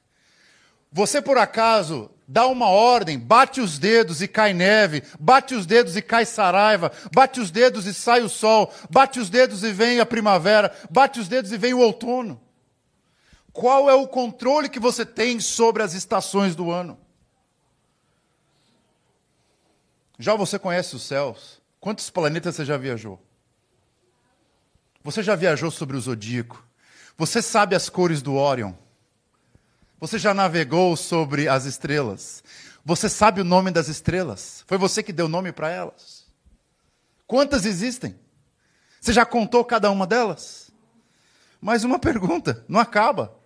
Você 0.92 1.22
por 1.22 1.38
acaso 1.38 2.12
dá 2.28 2.46
uma 2.46 2.68
ordem, 2.68 3.18
bate 3.18 3.62
os 3.62 3.80
dedos 3.80 4.22
e 4.22 4.28
cai 4.28 4.54
neve, 4.54 5.02
bate 5.20 5.56
os 5.56 5.66
dedos 5.66 5.96
e 5.96 6.02
cai 6.02 6.26
saraiva, 6.26 6.92
bate 7.12 7.40
os 7.40 7.50
dedos 7.50 7.86
e 7.86 7.94
sai 7.94 8.22
o 8.22 8.30
sol, 8.30 8.72
bate 8.90 9.20
os 9.20 9.30
dedos 9.30 9.64
e 9.64 9.72
vem 9.72 10.00
a 10.00 10.06
primavera, 10.06 10.74
bate 10.90 11.20
os 11.20 11.28
dedos 11.28 11.52
e 11.52 11.58
vem 11.58 11.74
o 11.74 11.80
outono. 11.80 12.40
Qual 13.54 13.88
é 13.88 13.94
o 13.94 14.08
controle 14.08 14.68
que 14.68 14.80
você 14.80 15.06
tem 15.06 15.40
sobre 15.40 15.84
as 15.84 15.94
estações 15.94 16.56
do 16.56 16.72
ano? 16.72 16.98
Já 20.18 20.36
você 20.36 20.58
conhece 20.58 20.96
os 20.96 21.04
céus? 21.04 21.62
Quantos 21.80 22.10
planetas 22.10 22.56
você 22.56 22.66
já 22.66 22.78
viajou? 22.78 23.22
Você 25.04 25.22
já 25.22 25.36
viajou 25.36 25.70
sobre 25.70 25.96
o 25.96 26.02
zodíaco? 26.02 26.66
Você 27.16 27.44
sabe 27.44 27.76
as 27.76 27.90
cores 27.90 28.24
do 28.24 28.34
Órion? 28.36 28.74
Você 30.00 30.18
já 30.18 30.34
navegou 30.34 30.98
sobre 30.98 31.48
as 31.48 31.66
estrelas? 31.66 32.44
Você 32.84 33.08
sabe 33.08 33.40
o 33.40 33.46
nome 33.46 33.70
das 33.70 33.88
estrelas? 33.88 34.64
Foi 34.66 34.78
você 34.80 35.04
que 35.04 35.14
deu 35.14 35.28
nome 35.28 35.52
para 35.52 35.70
elas? 35.70 36.26
Quantas 37.28 37.66
existem? 37.66 38.20
Você 39.00 39.14
já 39.14 39.26
contou 39.26 39.64
cada 39.64 39.92
uma 39.92 40.08
delas? 40.08 40.72
Mais 41.62 41.84
uma 41.84 42.00
pergunta, 42.00 42.66
não 42.68 42.80
acaba. 42.80 43.43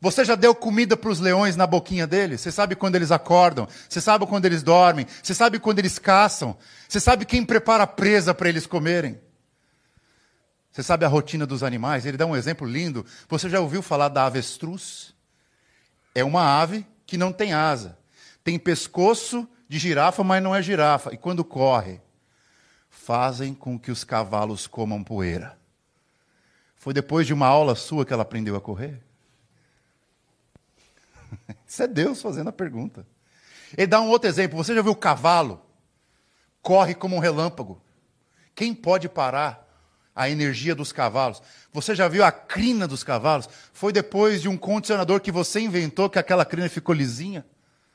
Você 0.00 0.24
já 0.24 0.36
deu 0.36 0.54
comida 0.54 0.96
para 0.96 1.10
os 1.10 1.18
leões 1.18 1.56
na 1.56 1.66
boquinha 1.66 2.06
deles? 2.06 2.40
Você 2.40 2.52
sabe 2.52 2.76
quando 2.76 2.94
eles 2.94 3.10
acordam? 3.10 3.66
Você 3.88 4.00
sabe 4.00 4.26
quando 4.26 4.44
eles 4.44 4.62
dormem? 4.62 5.06
Você 5.22 5.34
sabe 5.34 5.58
quando 5.58 5.80
eles 5.80 5.98
caçam? 5.98 6.56
Você 6.88 7.00
sabe 7.00 7.24
quem 7.24 7.44
prepara 7.44 7.82
a 7.82 7.86
presa 7.86 8.32
para 8.32 8.48
eles 8.48 8.64
comerem? 8.64 9.20
Você 10.70 10.84
sabe 10.84 11.04
a 11.04 11.08
rotina 11.08 11.44
dos 11.44 11.64
animais? 11.64 12.06
Ele 12.06 12.16
dá 12.16 12.26
um 12.26 12.36
exemplo 12.36 12.64
lindo. 12.64 13.04
Você 13.28 13.50
já 13.50 13.58
ouviu 13.58 13.82
falar 13.82 14.08
da 14.08 14.26
avestruz? 14.26 15.12
É 16.14 16.22
uma 16.22 16.42
ave 16.60 16.86
que 17.04 17.16
não 17.16 17.32
tem 17.32 17.52
asa. 17.52 17.98
Tem 18.44 18.56
pescoço 18.56 19.48
de 19.68 19.80
girafa, 19.80 20.22
mas 20.22 20.40
não 20.40 20.54
é 20.54 20.62
girafa. 20.62 21.12
E 21.12 21.16
quando 21.16 21.44
corre, 21.44 22.00
fazem 22.88 23.52
com 23.52 23.76
que 23.76 23.90
os 23.90 24.04
cavalos 24.04 24.68
comam 24.68 25.02
poeira. 25.02 25.58
Foi 26.76 26.94
depois 26.94 27.26
de 27.26 27.34
uma 27.34 27.48
aula 27.48 27.74
sua 27.74 28.06
que 28.06 28.12
ela 28.12 28.22
aprendeu 28.22 28.54
a 28.54 28.60
correr? 28.60 29.07
Isso 31.66 31.82
é 31.82 31.86
Deus 31.86 32.20
fazendo 32.20 32.48
a 32.48 32.52
pergunta. 32.52 33.06
Ele 33.76 33.86
dá 33.86 34.00
um 34.00 34.08
outro 34.08 34.28
exemplo. 34.28 34.56
Você 34.56 34.74
já 34.74 34.82
viu 34.82 34.92
o 34.92 34.96
cavalo? 34.96 35.62
Corre 36.62 36.94
como 36.94 37.16
um 37.16 37.18
relâmpago. 37.18 37.80
Quem 38.54 38.74
pode 38.74 39.08
parar 39.08 39.68
a 40.18 40.28
energia 40.28 40.74
dos 40.74 40.90
cavalos. 40.90 41.40
Você 41.72 41.94
já 41.94 42.08
viu 42.08 42.24
a 42.24 42.32
crina 42.32 42.88
dos 42.88 43.04
cavalos? 43.04 43.48
Foi 43.72 43.92
depois 43.92 44.42
de 44.42 44.48
um 44.48 44.56
condicionador 44.56 45.20
que 45.20 45.30
você 45.30 45.60
inventou 45.60 46.10
que 46.10 46.18
aquela 46.18 46.44
crina 46.44 46.68
ficou 46.68 46.92
lisinha? 46.92 47.46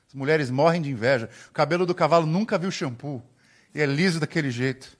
As 0.08 0.14
mulheres 0.14 0.50
morrem 0.50 0.82
de 0.82 0.90
inveja. 0.90 1.30
O 1.50 1.52
cabelo 1.52 1.86
do 1.86 1.94
cavalo 1.94 2.26
nunca 2.26 2.58
viu 2.58 2.72
shampoo. 2.72 3.22
E 3.76 3.82
é 3.82 3.86
liso 3.86 4.22
daquele 4.22 4.50
jeito. 4.52 4.98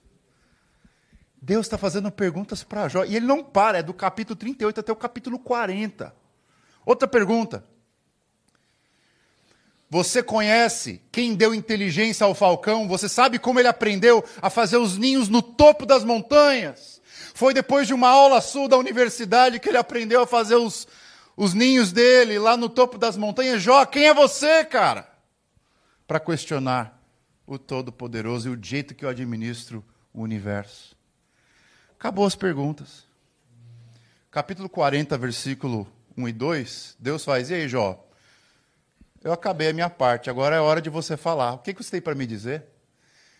Deus 1.40 1.64
está 1.64 1.78
fazendo 1.78 2.10
perguntas 2.10 2.62
para 2.62 2.88
Jó. 2.88 3.04
E 3.04 3.16
ele 3.16 3.24
não 3.24 3.42
para, 3.42 3.78
é 3.78 3.82
do 3.82 3.94
capítulo 3.94 4.36
38 4.36 4.80
até 4.80 4.92
o 4.92 4.96
capítulo 4.96 5.38
40. 5.38 6.14
Outra 6.84 7.08
pergunta. 7.08 7.64
Você 9.94 10.24
conhece 10.24 11.00
quem 11.12 11.36
deu 11.36 11.54
inteligência 11.54 12.26
ao 12.26 12.34
falcão? 12.34 12.88
Você 12.88 13.08
sabe 13.08 13.38
como 13.38 13.60
ele 13.60 13.68
aprendeu 13.68 14.24
a 14.42 14.50
fazer 14.50 14.76
os 14.76 14.98
ninhos 14.98 15.28
no 15.28 15.40
topo 15.40 15.86
das 15.86 16.02
montanhas? 16.02 17.00
Foi 17.32 17.54
depois 17.54 17.86
de 17.86 17.94
uma 17.94 18.08
aula 18.08 18.40
sul 18.40 18.66
da 18.66 18.76
universidade 18.76 19.60
que 19.60 19.68
ele 19.68 19.78
aprendeu 19.78 20.22
a 20.22 20.26
fazer 20.26 20.56
os, 20.56 20.88
os 21.36 21.54
ninhos 21.54 21.92
dele 21.92 22.40
lá 22.40 22.56
no 22.56 22.68
topo 22.68 22.98
das 22.98 23.16
montanhas. 23.16 23.62
Jó, 23.62 23.86
quem 23.86 24.08
é 24.08 24.12
você, 24.12 24.64
cara? 24.64 25.08
Para 26.08 26.18
questionar 26.18 27.00
o 27.46 27.56
Todo-Poderoso 27.56 28.48
e 28.48 28.52
o 28.52 28.58
jeito 28.60 28.96
que 28.96 29.04
eu 29.04 29.08
administro 29.08 29.84
o 30.12 30.22
universo. 30.22 30.96
Acabou 31.96 32.26
as 32.26 32.34
perguntas. 32.34 33.06
Capítulo 34.28 34.68
40, 34.68 35.16
versículo 35.16 35.86
1 36.16 36.28
e 36.30 36.32
2, 36.32 36.96
Deus 36.98 37.24
faz, 37.24 37.48
e 37.50 37.54
aí, 37.54 37.68
Jó? 37.68 38.03
Eu 39.24 39.32
acabei 39.32 39.70
a 39.70 39.72
minha 39.72 39.88
parte, 39.88 40.28
agora 40.28 40.54
é 40.54 40.60
hora 40.60 40.82
de 40.82 40.90
você 40.90 41.16
falar. 41.16 41.54
O 41.54 41.58
que 41.58 41.72
você 41.72 41.92
tem 41.92 42.00
para 42.02 42.14
me 42.14 42.26
dizer? 42.26 42.62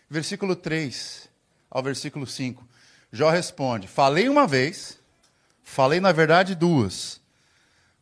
Versículo 0.09 0.55
3 0.55 1.29
ao 1.69 1.83
versículo 1.83 2.25
5. 2.25 2.67
Jó 3.11 3.29
responde: 3.29 3.87
Falei 3.87 4.27
uma 4.27 4.47
vez, 4.47 4.99
falei 5.61 5.99
na 5.99 6.11
verdade 6.11 6.55
duas, 6.55 7.21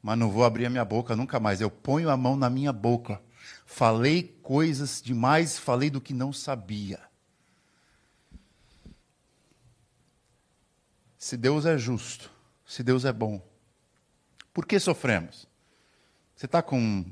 mas 0.01 0.17
não 0.17 0.31
vou 0.31 0.45
abrir 0.45 0.65
a 0.65 0.69
minha 0.69 0.85
boca 0.85 1.13
nunca 1.13 1.41
mais. 1.41 1.59
Eu 1.59 1.69
ponho 1.69 2.09
a 2.09 2.15
mão 2.15 2.37
na 2.37 2.49
minha 2.49 2.71
boca. 2.71 3.21
Falei 3.65 4.39
coisas 4.41 5.01
demais, 5.01 5.59
falei 5.59 5.89
do 5.89 5.99
que 5.99 6.13
não 6.13 6.31
sabia. 6.31 7.01
Se 11.17 11.35
Deus 11.35 11.65
é 11.65 11.77
justo, 11.77 12.31
se 12.65 12.81
Deus 12.81 13.03
é 13.03 13.11
bom, 13.11 13.45
por 14.53 14.65
que 14.65 14.79
sofremos? 14.79 15.45
Você 16.33 16.45
está 16.45 16.61
com 16.61 17.05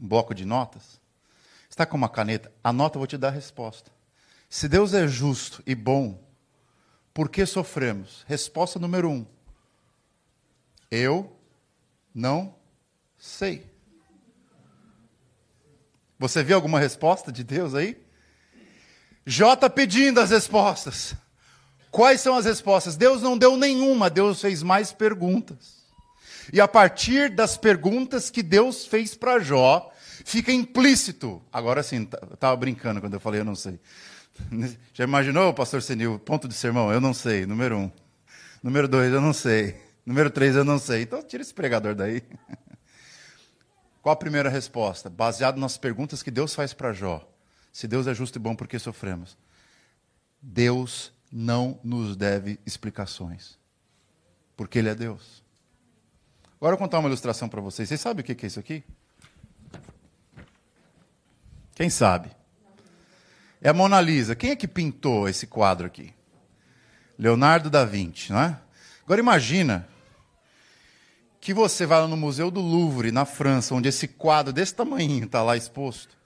um 0.00 0.06
bloco 0.06 0.34
de 0.34 0.44
notas? 0.44 1.00
Está 1.68 1.84
com 1.84 1.96
uma 1.96 2.08
caneta? 2.08 2.52
Anota, 2.62 2.96
eu 2.96 3.00
vou 3.00 3.06
te 3.06 3.16
dar 3.16 3.28
a 3.28 3.32
resposta. 3.32 3.90
Se 4.48 4.68
Deus 4.68 4.94
é 4.94 5.06
justo 5.06 5.62
e 5.66 5.74
bom, 5.74 6.22
por 7.12 7.28
que 7.28 7.44
sofremos? 7.44 8.24
Resposta 8.26 8.78
número 8.78 9.10
um: 9.10 9.26
Eu 10.90 11.36
não 12.14 12.54
sei. 13.18 13.70
Você 16.18 16.42
viu 16.42 16.56
alguma 16.56 16.80
resposta 16.80 17.30
de 17.30 17.44
Deus 17.44 17.74
aí? 17.74 18.00
J 19.24 19.68
pedindo 19.70 20.20
as 20.20 20.30
respostas. 20.30 21.14
Quais 21.90 22.20
são 22.20 22.36
as 22.36 22.44
respostas? 22.44 22.96
Deus 22.96 23.22
não 23.22 23.36
deu 23.36 23.56
nenhuma, 23.56 24.10
Deus 24.10 24.40
fez 24.40 24.62
mais 24.62 24.92
perguntas. 24.92 25.77
E 26.52 26.60
a 26.60 26.68
partir 26.68 27.30
das 27.30 27.56
perguntas 27.56 28.30
que 28.30 28.42
Deus 28.42 28.86
fez 28.86 29.14
para 29.14 29.38
Jó, 29.38 29.92
fica 30.24 30.52
implícito. 30.52 31.42
Agora 31.52 31.82
sim, 31.82 32.08
estava 32.32 32.56
brincando 32.56 33.00
quando 33.00 33.14
eu 33.14 33.20
falei, 33.20 33.40
eu 33.40 33.44
não 33.44 33.54
sei. 33.54 33.78
Já 34.94 35.04
imaginou, 35.04 35.52
pastor 35.52 35.82
Senil, 35.82 36.18
ponto 36.18 36.48
de 36.48 36.54
sermão? 36.54 36.92
Eu 36.92 37.00
não 37.00 37.12
sei, 37.12 37.46
número 37.46 37.76
um. 37.76 37.92
Número 38.62 38.88
dois, 38.88 39.12
eu 39.12 39.20
não 39.20 39.32
sei. 39.32 39.80
Número 40.04 40.30
três, 40.30 40.56
eu 40.56 40.64
não 40.64 40.78
sei. 40.78 41.02
Então 41.02 41.22
tira 41.22 41.42
esse 41.42 41.52
pregador 41.52 41.94
daí. 41.94 42.22
Qual 44.02 44.12
a 44.12 44.16
primeira 44.16 44.48
resposta? 44.48 45.10
Baseado 45.10 45.58
nas 45.58 45.76
perguntas 45.76 46.22
que 46.22 46.30
Deus 46.30 46.54
faz 46.54 46.72
para 46.72 46.92
Jó. 46.92 47.28
Se 47.72 47.86
Deus 47.86 48.06
é 48.06 48.14
justo 48.14 48.36
e 48.36 48.38
bom, 48.38 48.54
por 48.54 48.66
que 48.66 48.78
sofremos? 48.78 49.36
Deus 50.40 51.12
não 51.30 51.78
nos 51.84 52.16
deve 52.16 52.58
explicações. 52.64 53.58
Porque 54.56 54.78
Ele 54.78 54.88
é 54.88 54.94
Deus. 54.94 55.44
Agora 56.60 56.74
eu 56.74 56.78
vou 56.78 56.86
contar 56.86 56.98
uma 56.98 57.08
ilustração 57.08 57.48
para 57.48 57.60
vocês. 57.60 57.88
Vocês 57.88 58.00
sabem 58.00 58.20
o 58.20 58.24
que 58.24 58.44
é 58.44 58.48
isso 58.48 58.58
aqui? 58.58 58.82
Quem 61.74 61.88
sabe? 61.88 62.30
É 63.62 63.68
a 63.68 63.72
Mona 63.72 64.00
Lisa. 64.00 64.34
Quem 64.34 64.50
é 64.50 64.56
que 64.56 64.66
pintou 64.66 65.28
esse 65.28 65.46
quadro 65.46 65.86
aqui? 65.86 66.12
Leonardo 67.16 67.70
da 67.70 67.84
Vinci, 67.84 68.32
não 68.32 68.40
é? 68.40 68.58
Agora 69.04 69.20
imagina 69.20 69.88
que 71.40 71.54
você 71.54 71.86
vai 71.86 72.00
lá 72.00 72.08
no 72.08 72.16
Museu 72.16 72.50
do 72.50 72.60
Louvre, 72.60 73.12
na 73.12 73.24
França, 73.24 73.74
onde 73.74 73.88
esse 73.88 74.08
quadro 74.08 74.52
desse 74.52 74.74
tamanho 74.74 75.24
está 75.24 75.42
lá 75.42 75.56
exposto. 75.56 76.16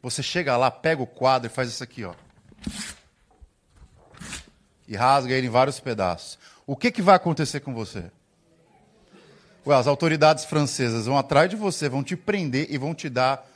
Você 0.00 0.22
chega 0.22 0.56
lá, 0.56 0.70
pega 0.70 1.02
o 1.02 1.06
quadro 1.06 1.50
e 1.50 1.52
faz 1.52 1.68
isso 1.68 1.82
aqui, 1.82 2.04
ó. 2.04 2.14
E 4.86 4.94
rasga 4.94 5.34
ele 5.34 5.48
em 5.48 5.50
vários 5.50 5.80
pedaços. 5.80 6.38
O 6.64 6.76
que, 6.76 6.92
que 6.92 7.02
vai 7.02 7.16
acontecer 7.16 7.58
com 7.60 7.74
você? 7.74 8.10
Ué, 9.66 9.76
as 9.76 9.86
autoridades 9.86 10.44
francesas 10.44 11.06
vão 11.06 11.18
atrás 11.18 11.50
de 11.50 11.56
você, 11.56 11.88
vão 11.88 12.02
te 12.02 12.16
prender 12.16 12.66
e 12.70 12.78
vão 12.78 12.94
te 12.94 13.08
dar 13.08 13.46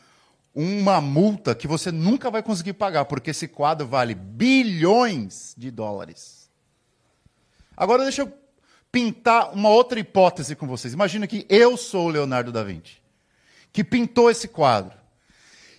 uma 0.55 1.01
multa 1.01 1.55
que 1.55 1.67
você 1.67 1.91
nunca 1.91 2.31
vai 2.31 2.43
conseguir 2.43 2.75
pagar, 2.75 3.07
porque 3.07 3.31
esse 3.31 3.49
quadro 3.49 3.87
vale 3.87 4.15
bilhões 4.15 5.55
de 5.57 5.71
dólares. 5.71 6.49
Agora 7.77 8.05
deixa 8.05 8.23
eu 8.23 8.33
pintar 8.93 9.53
uma 9.53 9.71
outra 9.71 9.99
hipótese 9.99 10.55
com 10.55 10.67
vocês. 10.67 10.95
Imagina 10.95 11.27
que 11.27 11.45
eu 11.49 11.77
sou 11.77 12.07
o 12.07 12.11
Leonardo 12.11 12.53
da 12.53 12.63
Vinci, 12.63 13.03
que 13.73 13.83
pintou 13.83 14.31
esse 14.31 14.47
quadro. 14.47 14.97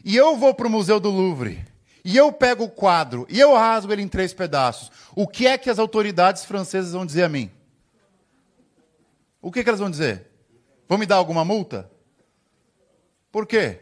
E 0.03 0.15
eu 0.15 0.36
vou 0.36 0.53
para 0.53 0.67
o 0.67 0.70
Museu 0.70 1.00
do 1.00 1.10
Louvre, 1.10 1.65
e 2.03 2.17
eu 2.17 2.32
pego 2.32 2.65
o 2.65 2.70
quadro, 2.70 3.25
e 3.29 3.39
eu 3.39 3.55
rasgo 3.55 3.94
ele 3.94 4.01
em 4.01 4.08
três 4.08 4.34
pedaços. 4.34 4.91
O 5.15 5.25
que 5.25 5.48
é 5.48 5.58
que 5.58 5.70
as 5.70 5.79
autoridades 5.79 6.44
francesas 6.44 6.91
vão 6.91 7.05
dizer 7.05 7.24
a 7.24 7.29
mim? 7.29 7.50
O 9.45 9.51
que, 9.51 9.63
que 9.63 9.69
elas 9.69 9.79
vão 9.79 9.91
dizer? 9.91 10.25
Vão 10.87 10.97
me 10.97 11.05
dar 11.05 11.17
alguma 11.17 11.45
multa? 11.45 11.87
Por 13.31 13.45
quê? 13.45 13.79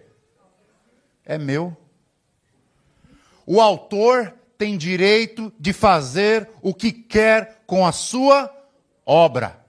É 1.24 1.38
meu. 1.38 1.78
O 3.46 3.62
autor 3.62 4.36
tem 4.58 4.78
direito 4.78 5.54
de 5.58 5.72
fazer 5.72 6.50
o 6.62 6.74
que 6.74 6.92
quer 6.92 7.64
com 7.66 7.86
a 7.86 7.94
sua 7.94 8.54
obra. 9.06 9.66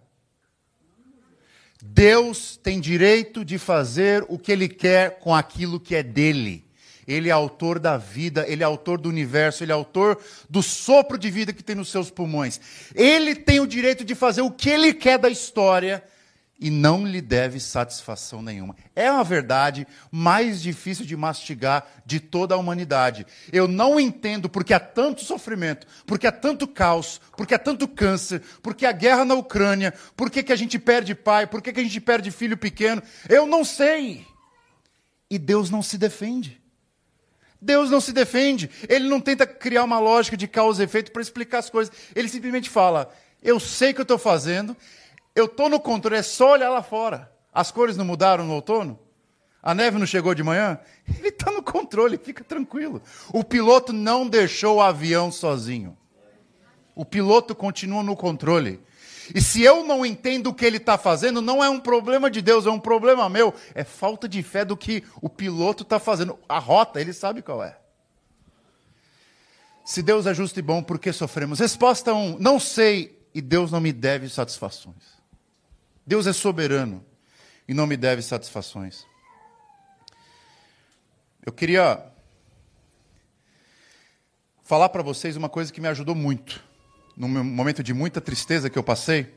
Deus 1.81 2.57
tem 2.57 2.81
direito 2.81 3.45
de 3.45 3.57
fazer 3.57 4.27
o 4.29 4.37
que 4.37 4.51
ele 4.51 4.69
quer 4.69 5.21
com 5.21 5.33
aquilo 5.33 5.79
que 5.79 5.95
é 5.95 6.03
dele. 6.03 6.64
Ele 7.07 7.29
é 7.29 7.33
autor 7.33 7.79
da 7.79 7.97
vida, 7.97 8.45
ele 8.49 8.63
é 8.63 8.67
autor 8.67 8.99
do 8.99 9.09
universo, 9.09 9.63
ele 9.63 9.73
é 9.73 9.75
autor 9.75 10.21
do 10.49 10.63
sopro 10.63 11.19
de 11.19 11.31
vida 11.31 11.53
que 11.53 11.63
tem 11.63 11.77
nos 11.77 11.91
seus 11.91 12.11
pulmões. 12.11 12.61
Ele 12.95 13.35
tem 13.35 13.61
o 13.61 13.67
direito 13.67 14.05
de 14.05 14.15
fazer 14.15 14.43
o 14.43 14.51
que 14.51 14.71
ele 14.71 14.93
quer 14.93 15.19
da 15.19 15.29
história 15.29 16.03
e 16.59 16.71
não 16.71 17.07
lhe 17.07 17.21
deve 17.21 17.59
satisfação 17.59 18.41
nenhuma. 18.41 18.77
É 18.95 19.11
uma 19.11 19.25
verdade 19.25 19.87
mais 20.11 20.63
difícil 20.63 21.05
de 21.05 21.17
mastigar 21.17 21.87
de 22.07 22.21
toda 22.21 22.55
a 22.55 22.59
humanidade. 22.59 23.27
Eu 23.53 23.67
não 23.67 23.99
entendo 23.99 24.49
porque 24.49 24.73
há 24.73 24.81
tanto 24.81 25.25
sofrimento, 25.25 25.87
porque 26.07 26.27
há 26.27 26.33
tanto 26.33 26.67
caos, 26.67 27.21
porque 27.37 27.55
há 27.55 27.59
tanto 27.59 27.89
câncer, 27.89 28.41
porque 28.63 28.87
há 28.87 28.93
guerra 28.93 29.25
na 29.25 29.35
Ucrânia, 29.35 29.93
porque 30.17 30.43
que 30.43 30.53
a 30.53 30.57
gente 30.57 30.79
perde 30.79 31.15
pai, 31.15 31.47
porque 31.47 31.73
que 31.73 31.81
a 31.81 31.85
gente 31.85 32.01
perde 32.01 32.31
filho 32.31 32.57
pequeno. 32.57 33.03
Eu 33.29 33.47
não 33.47 33.65
sei. 33.65 34.25
E 35.29 35.39
Deus 35.39 35.71
não 35.71 35.83
se 35.83 35.99
defende. 35.99 36.64
Deus 37.65 37.91
não 37.91 38.01
se 38.01 38.13
defende. 38.13 38.71
Ele 38.89 39.09
não 39.09 39.21
tenta 39.21 39.47
criar 39.47 39.85
uma 39.85 39.99
lógica 39.99 40.37
de 40.37 40.47
causa 40.47 40.83
e 40.83 40.85
efeito 40.85 41.11
para 41.11 41.23
explicar 41.23 41.59
as 41.59 41.71
coisas. 41.71 41.95
Ele 42.15 42.29
simplesmente 42.29 42.69
fala: 42.69 43.11
Eu 43.43 43.59
sei 43.59 43.91
o 43.91 43.95
que 43.95 44.01
eu 44.03 44.05
estou 44.05 44.19
fazendo, 44.19 44.77
eu 45.35 45.47
estou 45.47 45.71
no 45.71 45.81
controle, 45.81 46.19
é 46.19 46.23
só 46.23 46.53
olhar 46.53 46.69
lá 46.69 46.83
fora. 46.83 47.33
As 47.53 47.71
cores 47.71 47.97
não 47.97 48.05
mudaram 48.05 48.45
no 48.45 48.55
outono? 48.55 48.99
A 49.63 49.75
neve 49.75 49.99
não 49.99 50.07
chegou 50.07 50.35
de 50.35 50.43
manhã? 50.43 50.79
Ele 51.19 51.29
está 51.29 51.51
no 51.51 51.63
controle, 51.63 52.19
fica 52.19 52.45
tranquilo. 52.45 53.01
O 53.33 53.43
piloto 53.43 53.93
não 53.95 54.29
deixou 54.29 54.77
o 54.77 54.83
avião 54.83 55.33
sozinho. 55.33 55.97
O 56.95 57.05
piloto 57.05 57.55
continua 57.55 58.03
no 58.03 58.15
controle. 58.15 58.81
E 59.33 59.41
se 59.41 59.63
eu 59.63 59.85
não 59.85 60.05
entendo 60.05 60.49
o 60.49 60.55
que 60.55 60.65
ele 60.65 60.79
está 60.79 60.99
fazendo, 60.99 61.41
não 61.41 61.63
é 61.63 61.71
um 61.71 61.79
problema 61.79 62.31
de 62.31 62.43
Deus, 62.43 62.67
é 62.67 62.71
um 62.71 62.81
problema 62.81 63.29
meu. 63.29 63.55
É 63.75 63.85
falta 63.85 64.29
de 64.29 64.43
fé 64.43 64.65
do 64.65 64.77
que 64.77 65.05
o 65.23 65.29
piloto 65.29 65.85
está 65.85 66.01
fazendo. 66.01 66.37
A 66.49 66.59
rota, 66.59 67.01
ele 67.01 67.13
sabe 67.13 67.43
qual 67.43 67.63
é. 67.63 67.79
Se 69.85 70.03
Deus 70.03 70.27
é 70.27 70.35
justo 70.35 70.59
e 70.59 70.63
bom, 70.63 70.83
por 70.83 70.99
que 70.99 71.13
sofremos? 71.13 71.61
Resposta 71.61 72.13
1: 72.13 72.17
um, 72.17 72.39
Não 72.39 72.59
sei 72.59 73.19
e 73.35 73.41
Deus 73.41 73.71
não 73.71 73.81
me 73.81 73.93
deve 73.93 74.29
satisfações. 74.29 75.15
Deus 76.07 76.27
é 76.27 76.33
soberano 76.33 77.05
e 77.67 77.75
não 77.75 77.87
me 77.87 77.97
deve 77.97 78.23
satisfações. 78.23 79.07
Eu 81.45 81.53
queria 81.53 82.03
falar 84.63 84.89
para 84.89 85.03
vocês 85.03 85.37
uma 85.37 85.49
coisa 85.49 85.73
que 85.73 85.81
me 85.81 85.89
ajudou 85.89 86.15
muito, 86.15 86.65
num 87.17 87.29
momento 87.29 87.83
de 87.83 87.95
muita 87.95 88.21
tristeza 88.21 88.69
que 88.69 88.79
eu 88.79 88.83
passei. 88.83 89.33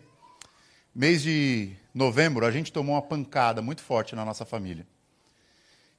Mês 0.93 1.21
de 1.21 1.75
novembro, 1.93 2.45
a 2.45 2.51
gente 2.51 2.71
tomou 2.71 2.95
uma 2.95 3.01
pancada 3.01 3.61
muito 3.61 3.81
forte 3.81 4.15
na 4.15 4.25
nossa 4.25 4.45
família. 4.45 4.85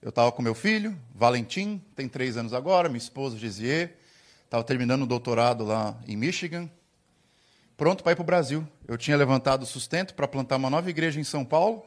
Eu 0.02 0.10
estava 0.10 0.30
com 0.30 0.42
meu 0.42 0.54
filho, 0.54 0.96
Valentim, 1.14 1.82
tem 1.94 2.08
três 2.08 2.36
anos 2.36 2.52
agora, 2.52 2.88
minha 2.88 2.98
esposa, 2.98 3.36
Gisier, 3.36 3.96
estava 4.44 4.62
terminando 4.62 5.02
o 5.02 5.06
doutorado 5.06 5.64
lá 5.64 5.96
em 6.06 6.16
Michigan, 6.16 6.70
pronto 7.76 8.02
para 8.02 8.12
ir 8.12 8.16
para 8.16 8.22
o 8.22 8.26
Brasil. 8.26 8.66
Eu 8.86 8.96
tinha 8.96 9.16
levantado 9.16 9.62
o 9.62 9.66
sustento 9.66 10.14
para 10.14 10.28
plantar 10.28 10.56
uma 10.56 10.70
nova 10.70 10.88
igreja 10.88 11.20
em 11.20 11.24
São 11.24 11.44
Paulo, 11.44 11.84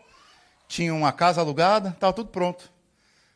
tinha 0.67 0.93
uma 0.93 1.11
casa 1.11 1.41
alugada, 1.41 1.89
estava 1.89 2.13
tudo 2.13 2.29
pronto. 2.29 2.71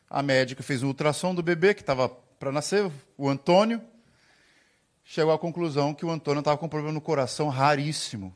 A 0.09 0.21
médica 0.21 0.61
fez 0.61 0.83
o 0.83 0.87
ultrassom 0.87 1.33
do 1.33 1.43
bebê 1.43 1.73
que 1.73 1.81
estava 1.81 2.09
para 2.09 2.51
nascer, 2.51 2.89
o 3.17 3.29
Antônio, 3.29 3.81
chegou 5.05 5.31
à 5.31 5.39
conclusão 5.39 5.93
que 5.93 6.03
o 6.03 6.09
Antônio 6.09 6.39
estava 6.39 6.57
com 6.57 6.65
um 6.65 6.69
problema 6.69 6.93
no 6.93 6.99
coração 6.99 7.47
raríssimo 7.47 8.35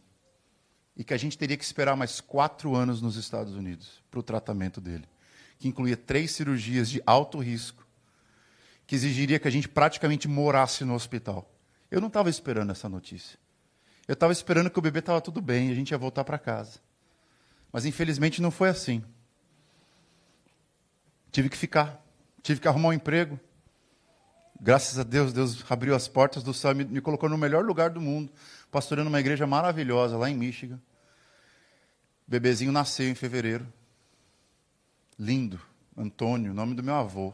e 0.96 1.04
que 1.04 1.14
a 1.14 1.18
gente 1.18 1.38
teria 1.38 1.58
que 1.58 1.64
esperar 1.64 1.96
mais 1.98 2.22
quatro 2.22 2.76
anos 2.76 3.02
nos 3.02 3.16
Estados 3.16 3.56
Unidos 3.56 4.04
para 4.12 4.20
o 4.20 4.24
tratamento 4.24 4.80
dele, 4.80 5.06
que 5.58 5.68
incluía 5.68 5.98
três 5.98 6.32
cirurgias 6.32 6.90
de 6.90 7.02
alto 7.06 7.40
risco, 7.40 7.86
que 8.86 8.96
exigiria 8.96 9.40
que 9.40 9.48
a 9.48 9.52
gente 9.52 9.68
praticamente 9.68 10.28
morasse 10.28 10.86
no 10.86 10.94
hospital. 10.94 11.50
Eu 11.90 12.00
não 12.00 12.08
estava 12.08 12.30
esperando 12.30 12.72
essa 12.72 12.88
notícia. 12.88 13.40
Eu 14.08 14.14
estava 14.14 14.32
esperando 14.32 14.70
que 14.70 14.78
o 14.78 14.82
bebê 14.82 15.00
estava 15.00 15.22
tudo 15.22 15.42
bem 15.42 15.70
e 15.70 15.72
a 15.72 15.76
gente 15.76 15.92
ia 15.92 15.98
voltar 15.98 16.24
para 16.24 16.38
casa. 16.38 16.80
Mas 17.72 17.86
infelizmente 17.86 18.42
não 18.42 18.52
foi 18.52 18.70
assim. 18.70 19.04
Tive 21.32 21.50
que 21.50 21.58
ficar, 21.58 22.04
tive 22.42 22.60
que 22.60 22.68
arrumar 22.68 22.90
um 22.90 22.94
emprego. 22.94 23.40
Graças 24.60 25.00
a 25.00 25.04
Deus, 25.04 25.32
Deus 25.32 25.64
abriu 25.70 25.96
as 25.96 26.08
portas 26.08 26.44
do 26.44 26.54
céu 26.54 26.72
e 26.72 26.76
me, 26.76 27.02
colocou 27.02 27.30
no 27.30 27.38
melhor 27.38 27.64
lugar 27.64 27.90
do 27.90 28.02
mundo, 28.02 28.32
pastorando 28.70 29.10
uma 29.10 29.20
igreja 29.20 29.48
maravilhosa 29.48 30.18
lá 30.18 30.30
em 30.30 30.36
Michigan. 30.36 30.80
O 32.28 32.32
bebezinho 32.32 32.72
nasceu 32.72 33.08
em 33.10 33.16
fevereiro. 33.16 33.66
Lindo, 35.18 35.60
Antônio, 35.98 36.54
nome 36.54 36.76
do 36.76 36.84
meu 36.84 36.96
avô. 36.96 37.34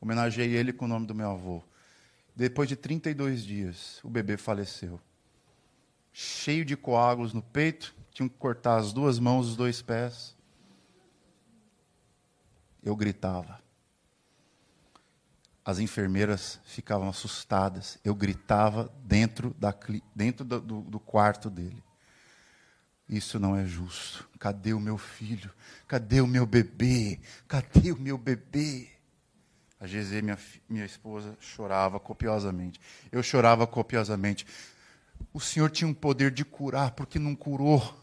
Homenageei 0.00 0.54
ele 0.54 0.72
com 0.72 0.86
o 0.86 0.88
nome 0.88 1.06
do 1.06 1.14
meu 1.14 1.30
avô. 1.30 1.62
Depois 2.34 2.68
de 2.68 2.76
32 2.76 3.44
dias, 3.44 4.00
o 4.02 4.08
bebê 4.08 4.36
faleceu 4.36 5.00
cheio 6.12 6.64
de 6.64 6.76
coágulos 6.76 7.32
no 7.32 7.42
peito, 7.42 7.94
tinham 8.12 8.28
que 8.28 8.36
cortar 8.36 8.76
as 8.76 8.92
duas 8.92 9.18
mãos, 9.18 9.48
os 9.48 9.56
dois 9.56 9.80
pés. 9.80 10.36
Eu 12.82 12.96
gritava. 12.96 13.60
As 15.64 15.78
enfermeiras 15.78 16.58
ficavam 16.64 17.08
assustadas. 17.08 17.98
Eu 18.04 18.14
gritava 18.14 18.92
dentro, 19.04 19.54
da, 19.58 19.74
dentro 20.14 20.44
do, 20.44 20.60
do, 20.60 21.00
quarto 21.00 21.50
dele. 21.50 21.82
Isso 23.08 23.38
não 23.38 23.56
é 23.56 23.64
justo. 23.64 24.28
Cadê 24.38 24.72
o 24.72 24.80
meu 24.80 24.96
filho? 24.96 25.50
Cadê 25.86 26.20
o 26.20 26.26
meu 26.26 26.46
bebê? 26.46 27.20
Cadê 27.46 27.92
o 27.92 28.00
meu 28.00 28.16
bebê? 28.16 28.88
A 29.78 29.86
Gezê, 29.86 30.20
minha, 30.20 30.38
minha 30.68 30.84
esposa, 30.84 31.36
chorava 31.40 31.98
copiosamente. 31.98 32.80
Eu 33.10 33.22
chorava 33.22 33.66
copiosamente. 33.66 34.46
O 35.32 35.40
Senhor 35.40 35.70
tinha 35.70 35.88
um 35.88 35.94
poder 35.94 36.30
de 36.30 36.44
curar, 36.44 36.92
porque 36.92 37.18
não 37.18 37.34
curou. 37.34 37.98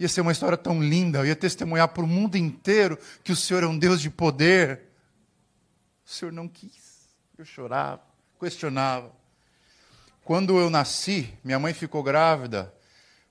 Ia 0.00 0.08
ser 0.08 0.20
uma 0.20 0.32
história 0.32 0.56
tão 0.56 0.82
linda, 0.82 1.18
eu 1.18 1.26
ia 1.26 1.36
testemunhar 1.36 1.88
para 1.88 2.02
o 2.02 2.06
mundo 2.06 2.36
inteiro 2.36 2.98
que 3.22 3.32
o 3.32 3.36
Senhor 3.36 3.62
é 3.62 3.66
um 3.66 3.78
Deus 3.78 4.00
de 4.00 4.08
poder. 4.08 4.89
O 6.10 6.12
Senhor 6.12 6.32
não 6.32 6.48
quis. 6.48 7.08
Eu 7.38 7.44
chorava, 7.44 8.02
questionava. 8.40 9.12
Quando 10.24 10.58
eu 10.58 10.68
nasci, 10.68 11.32
minha 11.44 11.56
mãe 11.56 11.72
ficou 11.72 12.02
grávida. 12.02 12.74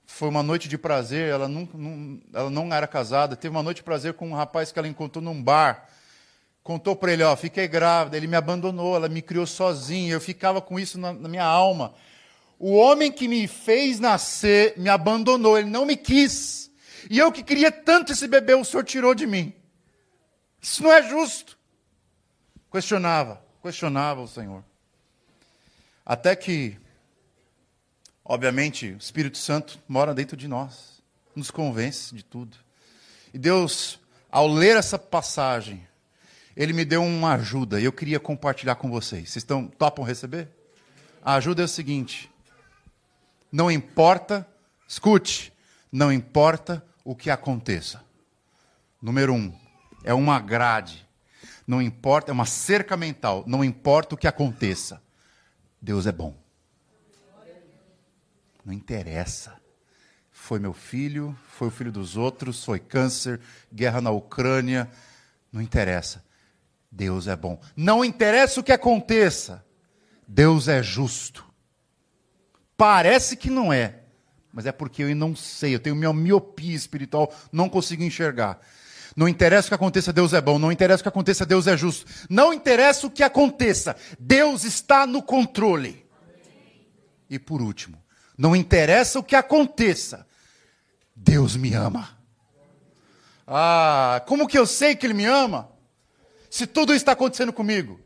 Foi 0.06 0.30
uma 0.30 0.42
noite 0.42 0.70
de 0.70 0.78
prazer. 0.78 1.30
Ela 1.30 1.50
não, 1.50 1.68
não, 1.74 2.22
ela 2.34 2.50
não 2.50 2.74
era 2.74 2.88
casada. 2.88 3.36
Teve 3.36 3.54
uma 3.54 3.62
noite 3.62 3.78
de 3.78 3.84
prazer 3.84 4.13
com 4.13 4.30
um 4.30 4.34
rapaz 4.34 4.72
que 4.72 4.80
ela 4.80 4.88
encontrou 4.88 5.22
num 5.22 5.44
bar. 5.44 5.89
Contou 6.63 6.96
para 6.96 7.12
ele: 7.12 7.22
Ó, 7.22 7.36
fiquei 7.36 7.68
grávida. 7.68 8.15
Ele 8.15 8.28
me 8.28 8.38
abandonou. 8.38 8.96
Ela 8.96 9.10
me 9.10 9.22
criou 9.22 9.46
sozinha. 9.46 10.13
Eu 10.13 10.22
ficava 10.22 10.62
com 10.62 10.80
isso 10.80 10.98
na, 10.98 11.12
na 11.12 11.28
minha 11.28 11.44
alma. 11.44 11.94
O 12.58 12.76
homem 12.76 13.12
que 13.12 13.28
me 13.28 13.46
fez 13.46 14.00
nascer 14.00 14.74
me 14.78 14.88
abandonou. 14.88 15.60
Ele 15.60 15.70
não 15.70 15.86
me 15.86 15.98
quis. 15.98 16.72
E 17.10 17.20
eu 17.20 17.30
que 17.30 17.44
queria 17.44 17.74
tanto 17.74 18.13
esse 18.13 18.26
bebê, 18.26 18.54
o 18.54 18.63
Senhor 18.63 18.86
tirou 18.86 19.13
de 19.13 19.28
mim. 19.28 19.54
Isso 20.62 20.82
não 20.82 20.94
é 20.94 21.04
justo. 21.04 21.59
Questionava, 22.72 23.42
questionava 23.64 24.22
o 24.22 24.28
Senhor. 24.28 24.64
Até 26.06 26.36
que, 26.36 26.78
obviamente, 28.24 28.92
o 28.92 28.98
Espírito 28.98 29.38
Santo 29.38 29.80
mora 29.88 30.14
dentro 30.14 30.38
de 30.38 30.48
nós, 30.48 31.02
nos 31.36 31.50
convence 31.50 32.14
de 32.14 32.24
tudo. 32.24 32.58
E 33.34 33.38
Deus, 33.38 34.00
ao 34.32 34.48
ler 34.48 34.78
essa 34.78 35.00
passagem, 35.00 35.88
ele 36.56 36.74
me 36.74 36.86
deu 36.86 37.04
uma 37.04 37.34
ajuda 37.34 37.80
e 37.80 37.86
eu 37.86 37.92
queria 37.92 38.20
compartilhar 38.20 38.76
com 38.76 38.90
vocês. 38.90 39.30
Vocês 39.30 39.38
estão, 39.38 39.68
topam 39.68 40.06
receber? 40.06 40.50
A 41.24 41.36
ajuda 41.36 41.64
é 41.64 41.66
o 41.66 41.68
seguinte: 41.68 42.30
não 43.52 43.72
importa, 43.72 44.48
escute, 44.88 45.52
não 45.92 46.12
importa 46.12 46.86
o 47.04 47.16
que 47.16 47.30
aconteça. 47.30 48.04
Número 49.02 49.34
um, 49.34 49.54
é 50.04 50.14
uma 50.14 50.40
grade 50.40 51.08
não 51.70 51.80
importa, 51.80 52.32
é 52.32 52.34
uma 52.34 52.48
cerca 52.48 52.98
mental, 52.98 53.44
não 53.46 53.64
importa 53.64 54.16
o 54.16 54.18
que 54.18 54.28
aconteça, 54.28 55.00
Deus 55.80 56.08
é 56.08 56.12
bom. 56.12 56.36
Não 58.66 58.74
interessa. 58.74 59.56
Foi 60.32 60.58
meu 60.58 60.74
filho, 60.74 61.38
foi 61.48 61.68
o 61.68 61.72
filho 61.72 61.92
dos 61.92 62.18
outros, 62.18 62.66
foi 62.66 62.80
câncer, 62.80 63.40
guerra 63.72 64.02
na 64.02 64.10
Ucrânia, 64.10 64.90
não 65.52 65.62
interessa. 65.62 66.26
Deus 66.92 67.28
é 67.28 67.36
bom. 67.36 67.62
Não 67.76 68.04
interessa 68.04 68.60
o 68.60 68.64
que 68.64 68.72
aconteça, 68.72 69.64
Deus 70.28 70.68
é 70.68 70.82
justo. 70.82 71.46
Parece 72.76 73.38
que 73.38 73.52
não 73.52 73.72
é, 73.72 74.00
mas 74.52 74.66
é 74.66 74.72
porque 74.72 75.04
eu 75.04 75.16
não 75.16 75.36
sei, 75.36 75.76
eu 75.76 75.80
tenho 75.80 75.96
minha 75.96 76.12
miopia 76.14 76.76
espiritual, 76.76 77.32
não 77.52 77.70
consigo 77.70 78.02
enxergar. 78.02 78.60
Não 79.15 79.28
interessa 79.28 79.67
o 79.67 79.69
que 79.69 79.76
aconteça, 79.76 80.13
Deus 80.13 80.34
é 80.34 80.41
bom. 80.41 80.60
Não 80.60 80.72
interessa 80.72 81.02
o 81.02 81.04
que 81.04 81.10
aconteça, 81.10 81.45
Deus 81.45 81.67
é 81.67 81.76
justo. 81.76 82.06
Não 82.30 82.54
interessa 82.54 83.08
o 83.08 83.12
que 83.12 83.24
aconteça, 83.24 83.95
Deus 84.19 84.63
está 84.63 85.06
no 85.06 85.22
controle. 85.22 86.06
E 87.30 87.38
por 87.38 87.62
último, 87.62 88.02
não 88.38 88.56
interessa 88.56 89.19
o 89.19 89.24
que 89.24 89.36
aconteça, 89.36 90.26
Deus 91.15 91.56
me 91.56 91.74
ama. 91.74 92.17
Ah, 93.45 94.24
como 94.28 94.48
que 94.48 94.58
eu 94.58 94.65
sei 94.65 94.95
que 94.95 95.06
Ele 95.06 95.13
me 95.13 95.26
ama? 95.26 95.69
Se 96.50 96.65
tudo 96.65 96.93
está 96.93 97.12
acontecendo 97.12 97.52
comigo. 97.52 98.00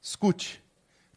Escute, 0.00 0.62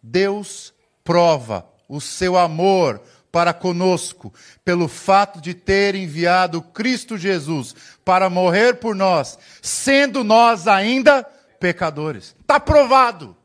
Deus 0.02 0.74
prova 1.04 1.68
o 1.88 2.02
seu 2.02 2.38
amor 2.38 3.02
para 3.32 3.54
conosco, 3.54 4.34
pelo 4.64 4.88
fato 4.88 5.40
de 5.42 5.54
ter 5.54 5.96
enviado 5.96 6.62
Cristo 6.62 7.18
Jesus 7.18 7.76
para 8.04 8.30
morrer 8.30 8.76
por 8.76 8.96
nós, 8.96 9.38
sendo 9.62 10.24
nós 10.24 10.68
ainda 10.68 11.24
pecadores. 11.60 12.36
Está 12.40 12.60
provado. 12.60 13.36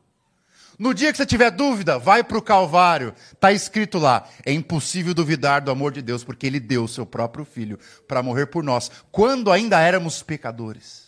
No 0.79 0.93
dia 0.93 1.11
que 1.11 1.17
você 1.17 1.25
tiver 1.25 1.51
dúvida, 1.51 1.99
vai 1.99 2.23
para 2.23 2.37
o 2.37 2.41
Calvário. 2.41 3.13
Está 3.31 3.51
escrito 3.51 3.99
lá: 3.99 4.27
é 4.45 4.51
impossível 4.51 5.13
duvidar 5.13 5.61
do 5.61 5.71
amor 5.71 5.91
de 5.91 6.01
Deus, 6.01 6.23
porque 6.23 6.47
Ele 6.47 6.59
deu 6.59 6.83
o 6.83 6.87
seu 6.87 7.05
próprio 7.05 7.45
Filho 7.45 7.79
para 8.07 8.23
morrer 8.23 8.47
por 8.47 8.63
nós, 8.63 8.89
quando 9.11 9.51
ainda 9.51 9.79
éramos 9.79 10.23
pecadores. 10.23 11.03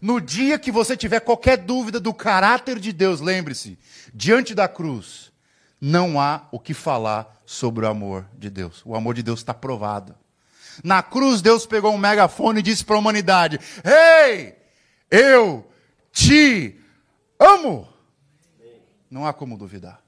No 0.00 0.20
dia 0.20 0.58
que 0.58 0.70
você 0.70 0.96
tiver 0.96 1.20
qualquer 1.20 1.56
dúvida 1.56 1.98
do 1.98 2.14
caráter 2.14 2.78
de 2.78 2.92
Deus, 2.92 3.20
lembre-se: 3.20 3.78
diante 4.14 4.54
da 4.54 4.68
cruz, 4.68 5.32
não 5.80 6.20
há 6.20 6.46
o 6.50 6.58
que 6.58 6.74
falar 6.74 7.40
sobre 7.46 7.86
o 7.86 7.88
amor 7.88 8.26
de 8.36 8.50
Deus. 8.50 8.82
O 8.84 8.94
amor 8.94 9.14
de 9.14 9.22
Deus 9.22 9.40
está 9.40 9.54
provado. 9.54 10.14
Na 10.82 11.02
cruz, 11.02 11.40
Deus 11.40 11.66
pegou 11.66 11.92
um 11.92 11.98
megafone 11.98 12.60
e 12.60 12.62
disse 12.62 12.84
para 12.84 12.96
a 12.96 12.98
humanidade: 12.98 13.58
Ei, 13.84 14.54
eu 15.10 15.68
te 16.12 16.78
amo. 17.38 17.88
Não 19.10 19.26
há 19.26 19.32
como 19.32 19.56
duvidar. 19.56 20.00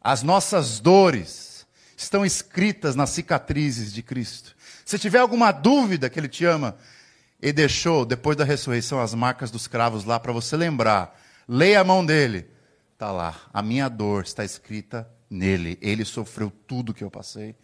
As 0.00 0.22
nossas 0.22 0.80
dores 0.80 1.66
estão 1.96 2.24
escritas 2.24 2.94
nas 2.94 3.10
cicatrizes 3.10 3.92
de 3.92 4.02
Cristo. 4.02 4.54
Se 4.84 4.98
tiver 4.98 5.18
alguma 5.18 5.52
dúvida 5.52 6.10
que 6.10 6.18
Ele 6.18 6.28
te 6.28 6.44
ama, 6.44 6.76
Ele 7.40 7.52
deixou, 7.52 8.04
depois 8.04 8.36
da 8.36 8.44
ressurreição, 8.44 9.00
as 9.00 9.14
marcas 9.14 9.50
dos 9.50 9.66
cravos 9.66 10.04
lá 10.04 10.18
para 10.20 10.32
você 10.32 10.56
lembrar. 10.56 11.18
Leia 11.48 11.80
a 11.80 11.84
mão 11.84 12.04
dele. 12.04 12.46
Está 12.94 13.10
lá. 13.10 13.36
A 13.52 13.60
minha 13.60 13.88
dor 13.88 14.22
está 14.22 14.44
escrita 14.44 15.08
nele. 15.28 15.76
Ele 15.82 16.04
sofreu 16.04 16.50
tudo 16.50 16.94
que 16.94 17.02
eu 17.02 17.10
passei 17.10 17.56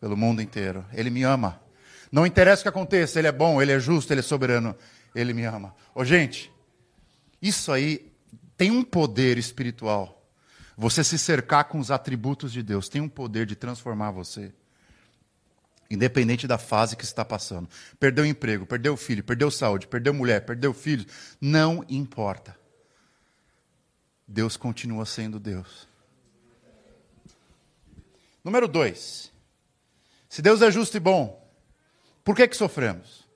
pelo 0.00 0.16
mundo 0.16 0.40
inteiro. 0.40 0.84
Ele 0.92 1.10
me 1.10 1.22
ama. 1.22 1.60
Não 2.10 2.26
interessa 2.26 2.60
o 2.60 2.64
que 2.64 2.68
aconteça, 2.68 3.18
ele 3.18 3.28
é 3.28 3.32
bom, 3.32 3.62
ele 3.62 3.72
é 3.72 3.78
justo, 3.78 4.12
ele 4.12 4.20
é 4.20 4.22
soberano. 4.22 4.74
Ele 5.14 5.34
me 5.34 5.44
ama. 5.44 5.74
Ô, 5.94 6.04
gente, 6.04 6.50
isso 7.40 7.70
aí 7.70 8.10
tem 8.56 8.70
um 8.70 8.82
poder 8.82 9.36
espiritual. 9.36 10.26
Você 10.76 11.04
se 11.04 11.18
cercar 11.18 11.64
com 11.64 11.78
os 11.78 11.90
atributos 11.90 12.52
de 12.52 12.62
Deus 12.62 12.88
tem 12.88 13.02
um 13.02 13.08
poder 13.08 13.44
de 13.44 13.54
transformar 13.54 14.10
você. 14.10 14.52
Independente 15.90 16.46
da 16.46 16.56
fase 16.56 16.96
que 16.96 17.04
está 17.04 17.22
passando. 17.22 17.68
Perdeu 18.00 18.24
o 18.24 18.26
emprego, 18.26 18.64
perdeu 18.64 18.94
o 18.94 18.96
filho, 18.96 19.22
perdeu 19.22 19.50
saúde, 19.50 19.86
perdeu 19.86 20.14
mulher, 20.14 20.46
perdeu 20.46 20.72
filho. 20.72 21.04
Não 21.38 21.84
importa. 21.86 22.61
Deus 24.32 24.56
continua 24.56 25.04
sendo 25.04 25.38
Deus. 25.38 25.86
Número 28.42 28.66
dois. 28.66 29.30
Se 30.26 30.40
Deus 30.40 30.62
é 30.62 30.70
justo 30.70 30.96
e 30.96 31.00
bom, 31.00 31.46
por 32.24 32.34
que 32.34 32.48
que 32.48 32.56
sofremos? 32.56 33.28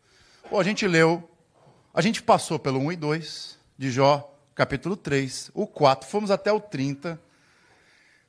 Bom, 0.51 0.59
a 0.59 0.65
gente 0.65 0.89
leu, 0.89 1.29
a 1.93 2.01
gente 2.01 2.23
passou 2.23 2.59
pelo 2.59 2.79
1 2.79 2.93
e 2.93 2.97
2 2.97 3.59
de 3.77 3.91
Jó, 3.91 4.35
capítulo 4.55 4.97
3, 4.97 5.51
o 5.53 5.67
4, 5.67 6.09
fomos 6.09 6.31
até 6.31 6.51
o 6.51 6.59
30, 6.59 7.21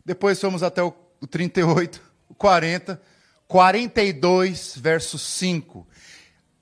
depois 0.04 0.38
fomos 0.38 0.62
até 0.62 0.84
o 0.84 0.92
38, 1.26 2.02
o 2.28 2.36
40, 2.36 3.02
42, 3.48 4.78
verso 4.78 5.18
5. 5.18 5.88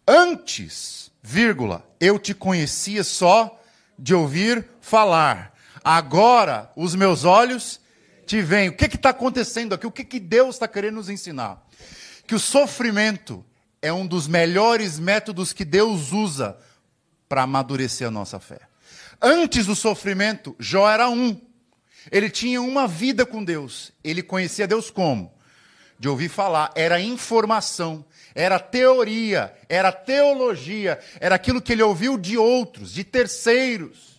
Antes, 0.07 1.11
vírgula, 1.23 1.83
eu 1.99 2.19
te 2.19 2.35
conhecia 2.35 3.03
só 3.03 3.59
de 3.97 4.13
ouvir 4.13 4.69
falar 4.79 5.54
Agora 5.85 6.71
os 6.75 6.95
meus 6.95 7.25
olhos 7.25 7.79
te 8.25 8.41
veem. 8.41 8.69
O 8.69 8.75
que 8.75 8.85
está 8.85 9.11
acontecendo 9.11 9.75
aqui? 9.75 9.85
O 9.85 9.91
que, 9.91 10.03
que 10.03 10.19
Deus 10.19 10.55
está 10.55 10.67
querendo 10.67 10.95
nos 10.95 11.11
ensinar? 11.11 11.63
Que 12.25 12.33
o 12.33 12.39
sofrimento 12.39 13.45
é 13.83 13.93
um 13.93 14.07
dos 14.07 14.27
melhores 14.27 14.97
métodos 14.97 15.53
que 15.53 15.63
Deus 15.63 16.11
usa 16.11 16.57
para 17.29 17.43
amadurecer 17.43 18.07
a 18.07 18.11
nossa 18.11 18.39
fé. 18.39 18.61
Antes 19.21 19.67
do 19.67 19.75
sofrimento, 19.75 20.55
Jó 20.57 20.89
era 20.89 21.07
um. 21.07 21.39
Ele 22.11 22.31
tinha 22.31 22.59
uma 22.63 22.87
vida 22.87 23.23
com 23.23 23.43
Deus. 23.43 23.91
Ele 24.03 24.23
conhecia 24.23 24.67
Deus 24.67 24.89
como? 24.89 25.31
De 25.99 26.09
ouvir 26.09 26.29
falar. 26.29 26.71
Era 26.73 26.99
informação, 26.99 28.03
era 28.33 28.57
teoria, 28.57 29.53
era 29.69 29.91
teologia, 29.91 30.99
era 31.19 31.35
aquilo 31.35 31.61
que 31.61 31.73
ele 31.73 31.83
ouviu 31.83 32.17
de 32.17 32.39
outros, 32.39 32.91
de 32.91 33.03
terceiros 33.03 34.14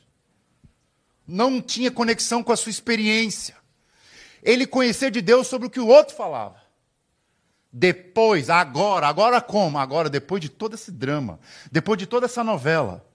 não 1.26 1.60
tinha 1.60 1.90
conexão 1.90 2.42
com 2.42 2.52
a 2.52 2.56
sua 2.56 2.70
experiência. 2.70 3.56
Ele 4.42 4.66
conhecia 4.66 5.10
de 5.10 5.20
Deus 5.20 5.46
sobre 5.46 5.66
o 5.66 5.70
que 5.70 5.80
o 5.80 5.88
outro 5.88 6.14
falava. 6.14 6.62
Depois, 7.72 8.48
agora, 8.48 9.08
agora 9.08 9.40
como? 9.40 9.78
Agora, 9.78 10.08
depois 10.08 10.40
de 10.40 10.48
todo 10.48 10.74
esse 10.74 10.90
drama, 10.90 11.38
depois 11.70 11.98
de 11.98 12.06
toda 12.06 12.26
essa 12.26 12.42
novela, 12.42 13.06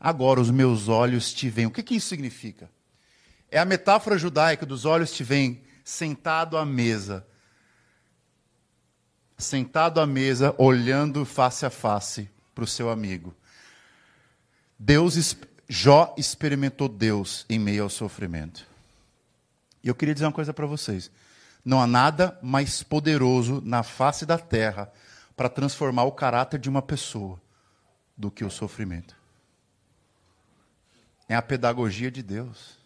Agora 0.00 0.40
os 0.40 0.50
meus 0.50 0.88
olhos 0.88 1.30
te 1.30 1.50
veem. 1.50 1.66
O 1.66 1.70
que, 1.70 1.82
que 1.82 1.94
isso 1.94 2.08
significa? 2.08 2.70
É 3.50 3.58
a 3.58 3.66
metáfora 3.66 4.16
judaica 4.16 4.64
dos 4.64 4.86
olhos 4.86 5.12
te 5.12 5.22
veem 5.22 5.62
sentado 5.84 6.56
à 6.56 6.64
mesa. 6.64 7.26
Sentado 9.36 10.00
à 10.00 10.06
mesa, 10.06 10.54
olhando 10.56 11.26
face 11.26 11.66
a 11.66 11.70
face 11.70 12.30
para 12.54 12.64
o 12.64 12.66
seu 12.66 12.88
amigo. 12.88 13.36
Deus, 14.78 15.36
Jó 15.72 16.12
experimentou 16.18 16.88
Deus 16.88 17.46
em 17.48 17.56
meio 17.56 17.84
ao 17.84 17.88
sofrimento. 17.88 18.66
E 19.84 19.86
eu 19.86 19.94
queria 19.94 20.12
dizer 20.12 20.26
uma 20.26 20.32
coisa 20.32 20.52
para 20.52 20.66
vocês. 20.66 21.12
Não 21.64 21.80
há 21.80 21.86
nada 21.86 22.36
mais 22.42 22.82
poderoso 22.82 23.62
na 23.64 23.84
face 23.84 24.26
da 24.26 24.36
terra 24.36 24.92
para 25.36 25.48
transformar 25.48 26.02
o 26.02 26.12
caráter 26.12 26.58
de 26.58 26.68
uma 26.68 26.82
pessoa 26.82 27.40
do 28.16 28.32
que 28.32 28.44
o 28.44 28.50
sofrimento. 28.50 29.14
É 31.28 31.36
a 31.36 31.42
pedagogia 31.42 32.10
de 32.10 32.20
Deus. 32.20 32.76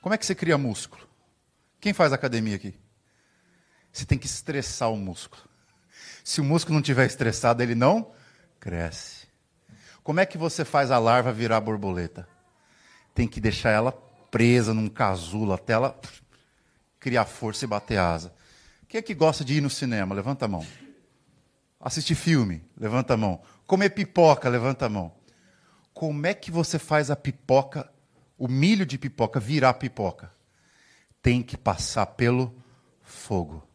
Como 0.00 0.14
é 0.14 0.16
que 0.16 0.24
você 0.24 0.34
cria 0.34 0.56
músculo? 0.56 1.06
Quem 1.82 1.92
faz 1.92 2.14
academia 2.14 2.56
aqui? 2.56 2.74
Você 3.92 4.06
tem 4.06 4.16
que 4.16 4.24
estressar 4.24 4.90
o 4.90 4.96
músculo. 4.96 5.42
Se 6.24 6.40
o 6.40 6.44
músculo 6.44 6.76
não 6.76 6.80
estiver 6.80 7.04
estressado, 7.04 7.62
ele 7.62 7.74
não 7.74 8.10
cresce. 8.58 9.13
Como 10.04 10.20
é 10.20 10.26
que 10.26 10.36
você 10.36 10.66
faz 10.66 10.90
a 10.90 10.98
larva 10.98 11.32
virar 11.32 11.62
borboleta? 11.62 12.28
Tem 13.14 13.26
que 13.26 13.40
deixar 13.40 13.70
ela 13.70 13.90
presa 14.30 14.74
num 14.74 14.86
casulo 14.86 15.54
até 15.54 15.72
ela 15.72 15.98
criar 17.00 17.24
força 17.24 17.64
e 17.64 17.68
bater 17.68 17.96
asa. 17.96 18.34
Quem 18.86 18.98
é 18.98 19.02
que 19.02 19.14
gosta 19.14 19.42
de 19.42 19.54
ir 19.54 19.60
no 19.62 19.70
cinema? 19.70 20.14
Levanta 20.14 20.44
a 20.44 20.48
mão. 20.48 20.66
Assistir 21.80 22.14
filme? 22.14 22.62
Levanta 22.76 23.14
a 23.14 23.16
mão. 23.16 23.40
Comer 23.66 23.90
pipoca? 23.90 24.46
Levanta 24.50 24.84
a 24.84 24.88
mão. 24.90 25.10
Como 25.94 26.26
é 26.26 26.34
que 26.34 26.50
você 26.50 26.78
faz 26.78 27.10
a 27.10 27.16
pipoca, 27.16 27.90
o 28.36 28.46
milho 28.46 28.84
de 28.84 28.98
pipoca, 28.98 29.40
virar 29.40 29.72
pipoca? 29.74 30.30
Tem 31.22 31.42
que 31.42 31.56
passar 31.56 32.04
pelo 32.04 32.54
fogo. 33.02 33.66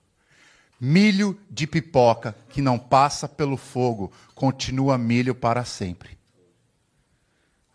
Milho 0.80 1.40
de 1.50 1.66
pipoca 1.66 2.36
que 2.50 2.62
não 2.62 2.78
passa 2.78 3.28
pelo 3.28 3.58
fogo 3.58 4.12
continua 4.36 4.96
milho 4.96 5.34
para 5.34 5.66
sempre. 5.66 6.19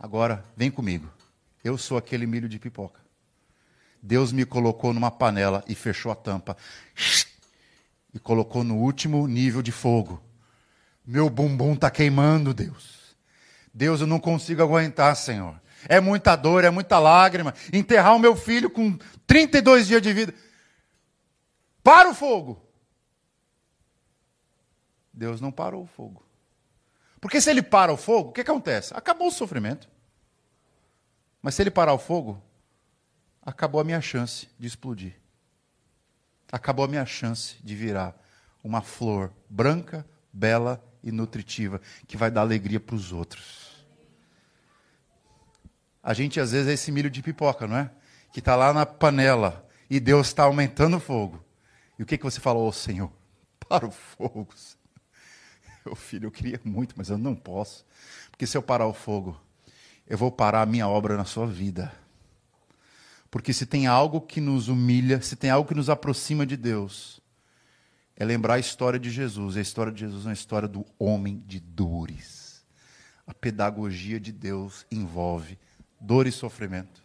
Agora, 0.04 0.44
vem 0.54 0.70
comigo. 0.70 1.10
Eu 1.64 1.78
sou 1.78 1.96
aquele 1.96 2.26
milho 2.26 2.46
de 2.46 2.58
pipoca. 2.58 3.00
Deus 4.02 4.32
me 4.32 4.44
colocou 4.44 4.92
numa 4.92 5.10
panela 5.10 5.64
e 5.66 5.74
fechou 5.74 6.12
a 6.12 6.14
tampa. 6.14 6.58
E 8.12 8.18
colocou 8.18 8.62
no 8.62 8.76
último 8.76 9.26
nível 9.26 9.62
de 9.62 9.72
fogo. 9.72 10.22
Meu 11.06 11.30
bumbum 11.30 11.72
está 11.72 11.90
queimando, 11.90 12.52
Deus. 12.52 13.16
Deus, 13.72 14.02
eu 14.02 14.06
não 14.06 14.20
consigo 14.20 14.60
aguentar, 14.60 15.16
Senhor. 15.16 15.58
É 15.88 16.00
muita 16.00 16.36
dor, 16.36 16.64
é 16.64 16.70
muita 16.70 16.98
lágrima. 16.98 17.54
Enterrar 17.72 18.14
o 18.14 18.18
meu 18.18 18.36
filho 18.36 18.68
com 18.68 18.98
32 19.26 19.86
dias 19.86 20.02
de 20.02 20.12
vida. 20.12 20.34
Para 21.82 22.10
o 22.10 22.14
fogo. 22.14 22.62
Deus 25.10 25.40
não 25.40 25.50
parou 25.50 25.84
o 25.84 25.86
fogo. 25.86 26.22
Porque 27.22 27.40
se 27.40 27.48
ele 27.48 27.62
para 27.62 27.90
o 27.90 27.96
fogo, 27.96 28.28
o 28.28 28.32
que 28.32 28.42
acontece? 28.42 28.92
Acabou 28.94 29.28
o 29.28 29.32
sofrimento. 29.32 29.93
Mas 31.44 31.56
se 31.56 31.62
ele 31.62 31.70
parar 31.70 31.92
o 31.92 31.98
fogo, 31.98 32.42
acabou 33.42 33.78
a 33.78 33.84
minha 33.84 34.00
chance 34.00 34.48
de 34.58 34.66
explodir. 34.66 35.14
Acabou 36.50 36.86
a 36.86 36.88
minha 36.88 37.04
chance 37.04 37.56
de 37.62 37.74
virar 37.74 38.18
uma 38.62 38.80
flor 38.80 39.30
branca, 39.50 40.06
bela 40.32 40.82
e 41.02 41.12
nutritiva, 41.12 41.82
que 42.08 42.16
vai 42.16 42.30
dar 42.30 42.40
alegria 42.40 42.80
para 42.80 42.94
os 42.94 43.12
outros. 43.12 43.86
A 46.02 46.14
gente 46.14 46.40
às 46.40 46.52
vezes 46.52 46.66
é 46.66 46.72
esse 46.72 46.90
milho 46.90 47.10
de 47.10 47.20
pipoca, 47.20 47.66
não 47.66 47.76
é? 47.76 47.90
Que 48.32 48.38
está 48.38 48.56
lá 48.56 48.72
na 48.72 48.86
panela 48.86 49.68
e 49.90 50.00
Deus 50.00 50.28
está 50.28 50.44
aumentando 50.44 50.96
o 50.96 51.00
fogo. 51.00 51.44
E 51.98 52.02
o 52.02 52.06
que, 52.06 52.16
que 52.16 52.24
você 52.24 52.40
falou, 52.40 52.66
oh, 52.66 52.72
Senhor? 52.72 53.12
Para 53.68 53.86
o 53.86 53.90
fogo. 53.90 54.48
Meu 55.84 55.94
filho, 55.94 56.28
eu 56.28 56.30
queria 56.30 56.58
muito, 56.64 56.94
mas 56.96 57.10
eu 57.10 57.18
não 57.18 57.34
posso. 57.34 57.84
Porque 58.30 58.46
se 58.46 58.56
eu 58.56 58.62
parar 58.62 58.86
o 58.86 58.94
fogo, 58.94 59.38
eu 60.06 60.18
vou 60.18 60.30
parar 60.30 60.62
a 60.62 60.66
minha 60.66 60.86
obra 60.86 61.16
na 61.16 61.24
sua 61.24 61.46
vida. 61.46 61.92
Porque 63.30 63.52
se 63.52 63.66
tem 63.66 63.86
algo 63.86 64.20
que 64.20 64.40
nos 64.40 64.68
humilha, 64.68 65.20
se 65.20 65.34
tem 65.34 65.50
algo 65.50 65.68
que 65.68 65.74
nos 65.74 65.90
aproxima 65.90 66.46
de 66.46 66.56
Deus, 66.56 67.20
é 68.16 68.24
lembrar 68.24 68.54
a 68.54 68.58
história 68.58 68.98
de 68.98 69.10
Jesus. 69.10 69.56
E 69.56 69.58
a 69.58 69.62
história 69.62 69.92
de 69.92 70.00
Jesus 70.00 70.24
é 70.24 70.28
uma 70.28 70.34
história 70.34 70.68
do 70.68 70.84
homem 70.98 71.42
de 71.46 71.58
dores. 71.58 72.64
A 73.26 73.34
pedagogia 73.34 74.20
de 74.20 74.30
Deus 74.30 74.86
envolve 74.90 75.58
dor 76.00 76.26
e 76.26 76.32
sofrimento. 76.32 77.02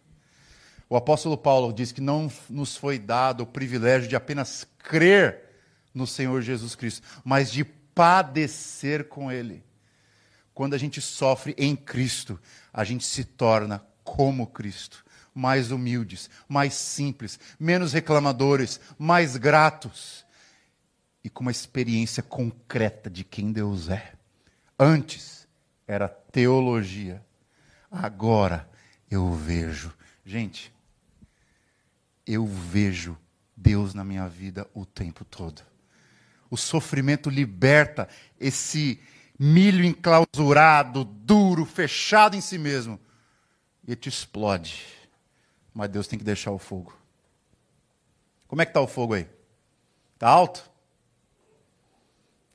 O 0.89 0.95
apóstolo 0.95 1.37
Paulo 1.37 1.71
diz 1.71 1.91
que 1.91 2.01
não 2.01 2.31
nos 2.49 2.75
foi 2.75 2.99
dado 2.99 3.41
o 3.41 3.47
privilégio 3.47 4.09
de 4.09 4.15
apenas 4.15 4.67
crer 4.79 5.45
no 5.93 6.05
Senhor 6.05 6.41
Jesus 6.41 6.75
Cristo, 6.75 7.07
mas 7.23 7.51
de 7.51 7.63
padecer 7.63 9.07
com 9.07 9.31
Ele. 9.31 9.63
Quando 10.59 10.73
a 10.73 10.77
gente 10.77 10.99
sofre 10.99 11.55
em 11.57 11.73
Cristo, 11.73 12.37
a 12.73 12.83
gente 12.83 13.05
se 13.05 13.23
torna 13.23 13.81
como 14.03 14.45
Cristo 14.45 15.05
mais 15.33 15.71
humildes, 15.71 16.29
mais 16.49 16.73
simples, 16.73 17.39
menos 17.57 17.93
reclamadores, 17.93 18.77
mais 18.97 19.37
gratos 19.37 20.25
e 21.23 21.29
com 21.29 21.43
uma 21.43 21.51
experiência 21.51 22.21
concreta 22.21 23.09
de 23.09 23.23
quem 23.23 23.53
Deus 23.53 23.87
é. 23.87 24.11
Antes 24.77 25.47
era 25.87 26.09
teologia, 26.09 27.25
agora 27.89 28.69
eu 29.09 29.31
vejo. 29.33 29.93
Gente, 30.25 30.73
eu 32.27 32.45
vejo 32.45 33.17
Deus 33.55 33.93
na 33.93 34.03
minha 34.03 34.27
vida 34.27 34.67
o 34.73 34.85
tempo 34.85 35.23
todo. 35.23 35.61
O 36.49 36.57
sofrimento 36.57 37.29
liberta 37.29 38.09
esse 38.37 38.99
milho 39.39 39.85
enclausurado, 39.85 41.05
duro, 41.05 41.65
fechado 41.65 42.35
em 42.35 42.41
si 42.41 42.57
mesmo, 42.57 42.99
e 43.87 43.95
te 43.95 44.09
explode 44.09 44.99
mas 45.79 45.89
Deus 45.89 46.07
tem 46.07 46.19
que 46.19 46.25
deixar 46.25 46.51
o 46.51 46.59
fogo. 46.59 46.93
Como 48.49 48.61
é 48.61 48.65
que 48.65 48.71
está 48.71 48.81
o 48.81 48.87
fogo 48.87 49.13
aí? 49.13 49.29
Está 50.15 50.27
alto? 50.27 50.69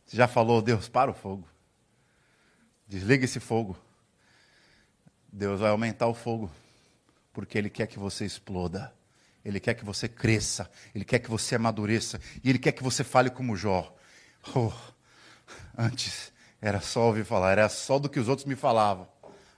Você 0.05 0.15
já 0.15 0.29
falou, 0.29 0.61
Deus, 0.61 0.91
para 0.91 1.11
o 1.11 1.15
fogo. 1.15 1.49
Desliga 2.87 3.25
esse 3.25 3.41
fogo. 3.41 3.79
Deus 5.33 5.61
vai 5.61 5.71
aumentar 5.71 6.07
o 6.07 6.13
fogo, 6.13 6.51
porque 7.33 7.57
Ele 7.57 7.71
quer 7.71 7.87
que 7.87 7.99
você 7.99 8.27
exploda. 8.27 8.95
Ele 9.43 9.59
quer 9.59 9.73
que 9.73 9.87
você 9.87 10.07
cresça, 10.07 10.71
Ele 10.95 11.05
quer 11.05 11.19
que 11.19 11.31
você 11.31 11.55
amadureça, 11.55 12.21
e 12.43 12.51
Ele 12.51 12.59
quer 12.59 12.73
que 12.73 12.83
você 12.83 13.03
fale 13.03 13.31
como 13.31 13.57
Jó. 13.57 13.97
Oh, 14.55 14.71
antes 15.79 16.31
era 16.65 16.81
só 16.81 17.09
ouvir 17.09 17.27
falar, 17.27 17.53
era 17.53 17.69
só 17.69 17.99
do 17.99 18.09
que 18.09 18.19
os 18.19 18.27
outros 18.27 18.47
me 18.47 18.57
falavam. 18.57 19.07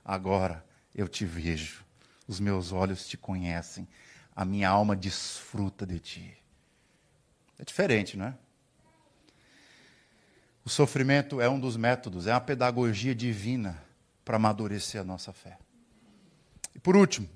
Agora 0.04 0.64
eu 0.92 1.06
te 1.06 1.24
vejo 1.24 1.84
os 2.26 2.40
meus 2.40 2.72
olhos 2.72 3.06
te 3.06 3.16
conhecem, 3.16 3.86
a 4.34 4.44
minha 4.44 4.68
alma 4.68 4.96
desfruta 4.96 5.86
de 5.86 6.00
ti. 6.00 6.36
É 7.60 7.64
diferente, 7.64 8.16
não 8.16 8.26
é? 8.26 8.34
O 10.64 10.68
sofrimento 10.68 11.40
é 11.40 11.48
um 11.48 11.60
dos 11.60 11.76
métodos, 11.76 12.26
é 12.26 12.32
uma 12.32 12.40
pedagogia 12.40 13.14
divina 13.14 13.80
para 14.24 14.34
amadurecer 14.34 15.00
a 15.00 15.04
nossa 15.04 15.32
fé. 15.32 15.56
E 16.74 16.80
por 16.80 16.96
último, 16.96 17.28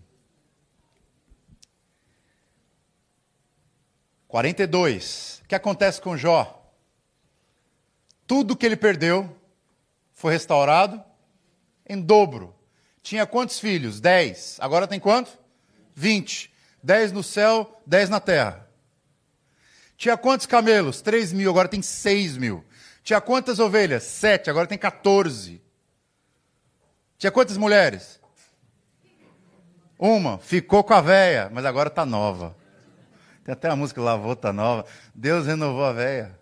42. 4.26 5.42
O 5.44 5.48
que 5.48 5.54
acontece 5.54 6.00
com 6.00 6.16
Jó? 6.16 6.56
Tudo 8.26 8.56
que 8.56 8.66
ele 8.66 8.76
perdeu 8.76 9.39
foi 10.20 10.34
restaurado 10.34 11.02
em 11.88 11.98
dobro. 11.98 12.54
Tinha 13.02 13.24
quantos 13.24 13.58
filhos? 13.58 14.02
Dez. 14.02 14.58
Agora 14.60 14.86
tem 14.86 15.00
quanto? 15.00 15.30
Vinte. 15.94 16.52
Dez 16.82 17.10
no 17.10 17.22
céu, 17.22 17.80
dez 17.86 18.10
na 18.10 18.20
terra. 18.20 18.68
Tinha 19.96 20.18
quantos 20.18 20.44
camelos? 20.44 21.00
Três 21.00 21.32
mil, 21.32 21.48
agora 21.48 21.68
tem 21.68 21.80
seis 21.80 22.36
mil. 22.36 22.62
Tinha 23.02 23.18
quantas 23.18 23.58
ovelhas? 23.58 24.02
Sete, 24.02 24.50
agora 24.50 24.66
tem 24.66 24.76
14. 24.76 25.62
Tinha 27.16 27.30
quantas 27.30 27.56
mulheres? 27.56 28.20
Uma. 29.98 30.36
Ficou 30.36 30.84
com 30.84 30.92
a 30.92 31.00
véia, 31.00 31.48
mas 31.50 31.64
agora 31.64 31.88
está 31.88 32.04
nova. 32.04 32.54
Tem 33.42 33.54
até 33.54 33.70
a 33.70 33.76
música 33.76 34.02
Lavou, 34.02 34.34
está 34.34 34.52
nova. 34.52 34.84
Deus 35.14 35.46
renovou 35.46 35.82
a 35.82 35.94
véia. 35.94 36.38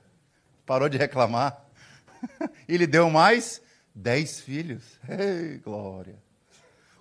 Parou 0.66 0.88
de 0.88 0.98
reclamar. 0.98 1.64
e 2.68 2.76
lhe 2.76 2.86
deu 2.86 3.08
mais 3.08 3.62
dez 3.94 4.40
filhos. 4.40 4.98
Ei, 5.08 5.58
glória. 5.58 6.16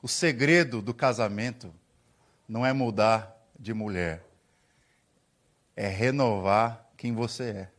O 0.02 0.08
segredo 0.08 0.82
do 0.82 0.93
casamento 0.93 1.73
não 2.47 2.65
é 2.65 2.71
mudar 2.71 3.36
de 3.60 3.73
mulher, 3.73 4.23
é 5.76 5.88
renovar 5.88 6.88
quem 6.95 7.13
você 7.13 7.43
é. 7.43 7.69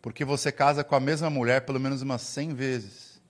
Porque 0.00 0.24
você 0.24 0.52
casa 0.52 0.84
com 0.84 0.94
a 0.94 1.00
mesma 1.00 1.28
mulher 1.28 1.66
pelo 1.66 1.80
menos 1.80 2.00
umas 2.02 2.22
100 2.22 2.54
vezes. 2.54 3.20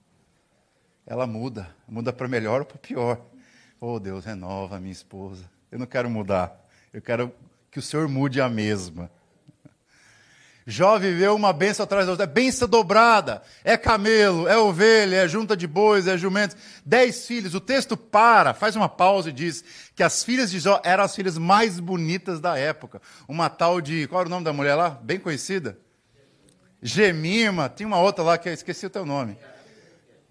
ela 1.05 1.25
muda, 1.25 1.73
muda 1.87 2.13
para 2.13 2.27
melhor 2.27 2.61
ou 2.61 2.65
para 2.65 2.77
pior. 2.77 3.25
Oh 3.79 3.99
Deus, 3.99 4.25
renova 4.25 4.77
a 4.77 4.79
minha 4.79 4.91
esposa. 4.91 5.49
Eu 5.71 5.79
não 5.79 5.85
quero 5.85 6.09
mudar, 6.09 6.67
eu 6.93 7.01
quero 7.01 7.33
que 7.71 7.79
o 7.79 7.81
Senhor 7.81 8.07
mude 8.07 8.39
a 8.39 8.49
mesma. 8.49 9.09
Jó 10.69 10.99
viveu 10.99 11.33
uma 11.33 11.53
benção 11.53 11.85
atrás 11.85 12.05
da 12.05 12.11
outra. 12.11 12.25
É 12.25 12.27
benção 12.27 12.67
dobrada. 12.67 13.41
É 13.63 13.77
camelo, 13.77 14.49
é 14.49 14.57
ovelha, 14.57 15.15
é 15.15 15.25
junta 15.25 15.55
de 15.55 15.65
bois, 15.65 16.07
é 16.07 16.17
jumentos. 16.17 16.57
Dez 16.85 17.25
filhos. 17.25 17.55
O 17.55 17.61
texto 17.61 17.95
para, 17.95 18.53
faz 18.53 18.75
uma 18.75 18.89
pausa 18.89 19.29
e 19.29 19.31
diz 19.31 19.63
que 19.95 20.03
as 20.03 20.25
filhas 20.25 20.51
de 20.51 20.59
Jó 20.59 20.81
eram 20.83 21.05
as 21.05 21.15
filhas 21.15 21.37
mais 21.37 21.79
bonitas 21.79 22.41
da 22.41 22.57
época. 22.57 23.01
Uma 23.29 23.49
tal 23.49 23.79
de. 23.79 24.07
Qual 24.07 24.19
era 24.19 24.27
o 24.27 24.29
nome 24.29 24.43
da 24.43 24.51
mulher 24.51 24.75
lá? 24.75 24.89
Bem 24.89 25.17
conhecida? 25.17 25.79
Gemima. 26.81 27.69
Tinha 27.73 27.87
uma 27.87 28.01
outra 28.01 28.21
lá 28.21 28.37
que 28.37 28.49
eu 28.49 28.53
esqueci 28.53 28.85
o 28.85 28.89
teu 28.89 29.05
nome. 29.05 29.37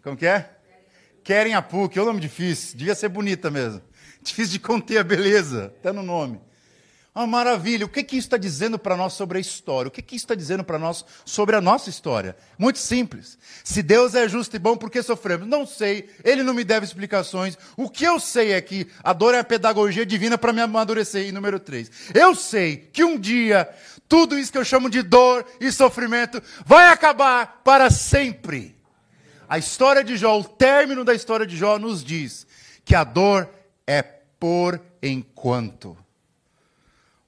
Como 0.02 0.18
que 0.18 0.26
é? 0.26 0.50
Querem 1.24 1.54
a 1.54 1.62
PUC. 1.62 1.98
É 1.98 2.02
um 2.02 2.04
nome 2.04 2.20
difícil. 2.20 2.76
Devia 2.76 2.94
ser 2.94 3.08
bonita 3.08 3.50
mesmo. 3.50 3.80
Difícil 4.20 4.52
de 4.52 4.58
conter 4.58 4.98
a 4.98 5.02
beleza. 5.02 5.72
Até 5.78 5.92
no 5.92 6.02
nome. 6.02 6.42
Uma 7.16 7.26
maravilha. 7.26 7.86
O 7.86 7.88
que, 7.88 8.02
que 8.02 8.14
isso 8.18 8.26
está 8.26 8.36
dizendo 8.36 8.78
para 8.78 8.94
nós 8.94 9.14
sobre 9.14 9.38
a 9.38 9.40
história? 9.40 9.88
O 9.88 9.90
que, 9.90 10.02
que 10.02 10.16
isso 10.16 10.26
está 10.26 10.34
dizendo 10.34 10.62
para 10.62 10.78
nós 10.78 11.02
sobre 11.24 11.56
a 11.56 11.62
nossa 11.62 11.88
história? 11.88 12.36
Muito 12.58 12.78
simples. 12.78 13.38
Se 13.64 13.82
Deus 13.82 14.14
é 14.14 14.28
justo 14.28 14.54
e 14.54 14.58
bom, 14.58 14.76
por 14.76 14.90
que 14.90 15.02
sofremos? 15.02 15.48
Não 15.48 15.66
sei. 15.66 16.10
Ele 16.22 16.42
não 16.42 16.52
me 16.52 16.62
deve 16.62 16.84
explicações. 16.84 17.56
O 17.74 17.88
que 17.88 18.04
eu 18.04 18.20
sei 18.20 18.52
é 18.52 18.60
que 18.60 18.86
a 19.02 19.14
dor 19.14 19.34
é 19.34 19.38
a 19.38 19.44
pedagogia 19.44 20.04
divina 20.04 20.36
para 20.36 20.52
me 20.52 20.60
amadurecer. 20.60 21.26
E 21.26 21.32
número 21.32 21.58
três. 21.58 21.90
Eu 22.12 22.34
sei 22.34 22.76
que 22.76 23.02
um 23.02 23.18
dia 23.18 23.66
tudo 24.06 24.38
isso 24.38 24.52
que 24.52 24.58
eu 24.58 24.64
chamo 24.64 24.90
de 24.90 25.00
dor 25.00 25.46
e 25.58 25.72
sofrimento 25.72 26.42
vai 26.66 26.88
acabar 26.88 27.62
para 27.64 27.88
sempre. 27.88 28.76
A 29.48 29.56
história 29.56 30.04
de 30.04 30.18
Jó, 30.18 30.38
o 30.38 30.44
término 30.44 31.02
da 31.02 31.14
história 31.14 31.46
de 31.46 31.56
Jó 31.56 31.78
nos 31.78 32.04
diz 32.04 32.46
que 32.84 32.94
a 32.94 33.04
dor 33.04 33.48
é 33.86 34.02
por 34.02 34.78
enquanto. 35.02 35.96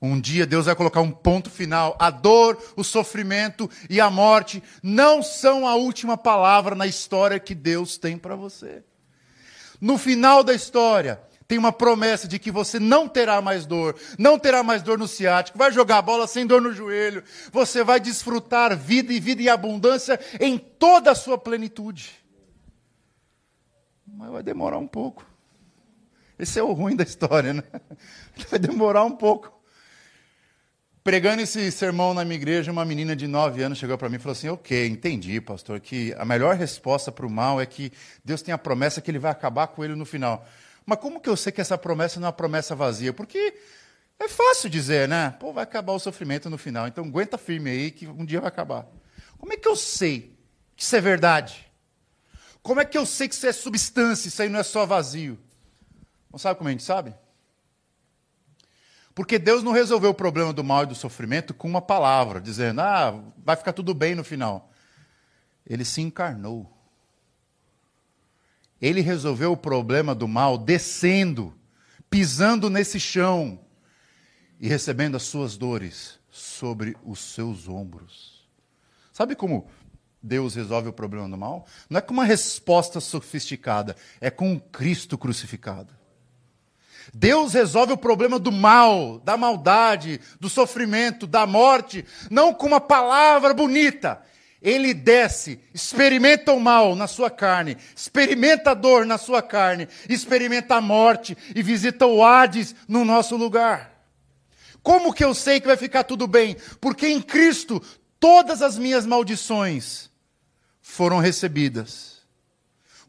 Um 0.00 0.20
dia 0.20 0.46
Deus 0.46 0.66
vai 0.66 0.76
colocar 0.76 1.00
um 1.00 1.10
ponto 1.10 1.50
final. 1.50 1.96
A 1.98 2.10
dor, 2.10 2.56
o 2.76 2.84
sofrimento 2.84 3.68
e 3.90 4.00
a 4.00 4.08
morte 4.08 4.62
não 4.82 5.22
são 5.22 5.66
a 5.66 5.74
última 5.74 6.16
palavra 6.16 6.74
na 6.74 6.86
história 6.86 7.40
que 7.40 7.54
Deus 7.54 7.98
tem 7.98 8.16
para 8.16 8.36
você. 8.36 8.84
No 9.80 9.98
final 9.98 10.44
da 10.44 10.54
história, 10.54 11.20
tem 11.48 11.58
uma 11.58 11.72
promessa 11.72 12.28
de 12.28 12.38
que 12.38 12.50
você 12.50 12.78
não 12.78 13.08
terá 13.08 13.40
mais 13.40 13.64
dor, 13.64 13.96
não 14.18 14.38
terá 14.38 14.62
mais 14.62 14.82
dor 14.82 14.98
no 14.98 15.08
ciático, 15.08 15.56
vai 15.56 15.72
jogar 15.72 16.02
bola 16.02 16.26
sem 16.26 16.46
dor 16.46 16.60
no 16.60 16.72
joelho, 16.72 17.24
você 17.50 17.82
vai 17.82 17.98
desfrutar 17.98 18.76
vida 18.76 19.12
e 19.12 19.18
vida 19.18 19.42
e 19.42 19.48
abundância 19.48 20.20
em 20.38 20.58
toda 20.58 21.10
a 21.10 21.14
sua 21.14 21.38
plenitude. 21.38 22.14
Mas 24.06 24.30
vai 24.30 24.42
demorar 24.42 24.78
um 24.78 24.86
pouco. 24.86 25.24
Esse 26.38 26.58
é 26.58 26.62
o 26.62 26.72
ruim 26.72 26.94
da 26.94 27.02
história, 27.02 27.52
né? 27.52 27.64
Vai 28.48 28.60
demorar 28.60 29.04
um 29.04 29.10
pouco. 29.10 29.57
Pregando 31.04 31.42
esse 31.42 31.70
sermão 31.70 32.12
na 32.12 32.24
minha 32.24 32.36
igreja, 32.36 32.72
uma 32.72 32.84
menina 32.84 33.14
de 33.14 33.26
9 33.26 33.62
anos 33.62 33.78
chegou 33.78 33.96
para 33.96 34.08
mim 34.08 34.16
e 34.16 34.18
falou 34.18 34.32
assim: 34.32 34.48
Ok, 34.48 34.86
entendi, 34.86 35.40
pastor, 35.40 35.80
que 35.80 36.14
a 36.18 36.24
melhor 36.24 36.54
resposta 36.56 37.10
para 37.12 37.26
o 37.26 37.30
mal 37.30 37.60
é 37.60 37.66
que 37.66 37.92
Deus 38.24 38.42
tem 38.42 38.52
a 38.52 38.58
promessa 38.58 39.00
que 39.00 39.10
ele 39.10 39.18
vai 39.18 39.30
acabar 39.30 39.68
com 39.68 39.84
ele 39.84 39.94
no 39.94 40.04
final. 40.04 40.46
Mas 40.84 40.98
como 40.98 41.20
que 41.20 41.28
eu 41.28 41.36
sei 41.36 41.52
que 41.52 41.60
essa 41.60 41.78
promessa 41.78 42.18
não 42.18 42.26
é 42.26 42.28
uma 42.28 42.32
promessa 42.32 42.74
vazia? 42.74 43.12
Porque 43.12 43.54
é 44.18 44.28
fácil 44.28 44.68
dizer, 44.68 45.08
né? 45.08 45.34
Pô, 45.38 45.52
vai 45.52 45.62
acabar 45.62 45.92
o 45.92 45.98
sofrimento 45.98 46.50
no 46.50 46.58
final, 46.58 46.88
então 46.88 47.04
aguenta 47.04 47.38
firme 47.38 47.70
aí 47.70 47.90
que 47.90 48.06
um 48.06 48.24
dia 48.24 48.40
vai 48.40 48.48
acabar. 48.48 48.86
Como 49.38 49.52
é 49.52 49.56
que 49.56 49.68
eu 49.68 49.76
sei 49.76 50.36
que 50.74 50.82
isso 50.82 50.96
é 50.96 51.00
verdade? 51.00 51.70
Como 52.62 52.80
é 52.80 52.84
que 52.84 52.98
eu 52.98 53.06
sei 53.06 53.28
que 53.28 53.34
isso 53.34 53.46
é 53.46 53.52
substância, 53.52 54.28
isso 54.28 54.42
aí 54.42 54.48
não 54.48 54.58
é 54.58 54.62
só 54.64 54.84
vazio? 54.84 55.38
Não 56.30 56.38
sabe 56.38 56.58
como 56.58 56.68
a 56.68 56.72
gente 56.72 56.82
sabe? 56.82 57.14
Porque 59.18 59.36
Deus 59.36 59.64
não 59.64 59.72
resolveu 59.72 60.10
o 60.10 60.14
problema 60.14 60.52
do 60.52 60.62
mal 60.62 60.84
e 60.84 60.86
do 60.86 60.94
sofrimento 60.94 61.52
com 61.52 61.66
uma 61.66 61.82
palavra, 61.82 62.40
dizendo, 62.40 62.82
ah, 62.82 63.20
vai 63.44 63.56
ficar 63.56 63.72
tudo 63.72 63.92
bem 63.92 64.14
no 64.14 64.22
final. 64.22 64.70
Ele 65.66 65.84
se 65.84 66.00
encarnou. 66.00 66.72
Ele 68.80 69.00
resolveu 69.00 69.50
o 69.50 69.56
problema 69.56 70.14
do 70.14 70.28
mal 70.28 70.56
descendo, 70.56 71.52
pisando 72.08 72.70
nesse 72.70 73.00
chão 73.00 73.58
e 74.60 74.68
recebendo 74.68 75.16
as 75.16 75.24
suas 75.24 75.56
dores 75.56 76.20
sobre 76.30 76.96
os 77.04 77.18
seus 77.18 77.68
ombros. 77.68 78.48
Sabe 79.12 79.34
como 79.34 79.66
Deus 80.22 80.54
resolve 80.54 80.90
o 80.90 80.92
problema 80.92 81.28
do 81.28 81.36
mal? 81.36 81.66
Não 81.90 81.98
é 81.98 82.00
com 82.00 82.12
uma 82.12 82.24
resposta 82.24 83.00
sofisticada, 83.00 83.96
é 84.20 84.30
com 84.30 84.60
Cristo 84.60 85.18
crucificado. 85.18 85.97
Deus 87.12 87.54
resolve 87.54 87.92
o 87.92 87.96
problema 87.96 88.38
do 88.38 88.52
mal, 88.52 89.18
da 89.20 89.36
maldade, 89.36 90.20
do 90.38 90.48
sofrimento, 90.48 91.26
da 91.26 91.46
morte, 91.46 92.04
não 92.30 92.52
com 92.52 92.66
uma 92.66 92.80
palavra 92.80 93.54
bonita. 93.54 94.22
Ele 94.60 94.92
desce, 94.92 95.60
experimenta 95.72 96.52
o 96.52 96.60
mal 96.60 96.96
na 96.96 97.06
sua 97.06 97.30
carne, 97.30 97.76
experimenta 97.94 98.72
a 98.72 98.74
dor 98.74 99.06
na 99.06 99.16
sua 99.16 99.40
carne, 99.40 99.88
experimenta 100.08 100.74
a 100.74 100.80
morte 100.80 101.36
e 101.54 101.62
visita 101.62 102.06
o 102.06 102.24
Hades 102.24 102.74
no 102.88 103.04
nosso 103.04 103.36
lugar. 103.36 103.98
Como 104.82 105.12
que 105.12 105.24
eu 105.24 105.32
sei 105.32 105.60
que 105.60 105.66
vai 105.66 105.76
ficar 105.76 106.04
tudo 106.04 106.26
bem? 106.26 106.56
Porque 106.80 107.06
em 107.06 107.20
Cristo 107.20 107.80
todas 108.18 108.62
as 108.62 108.76
minhas 108.76 109.06
maldições 109.06 110.10
foram 110.80 111.18
recebidas. 111.18 112.17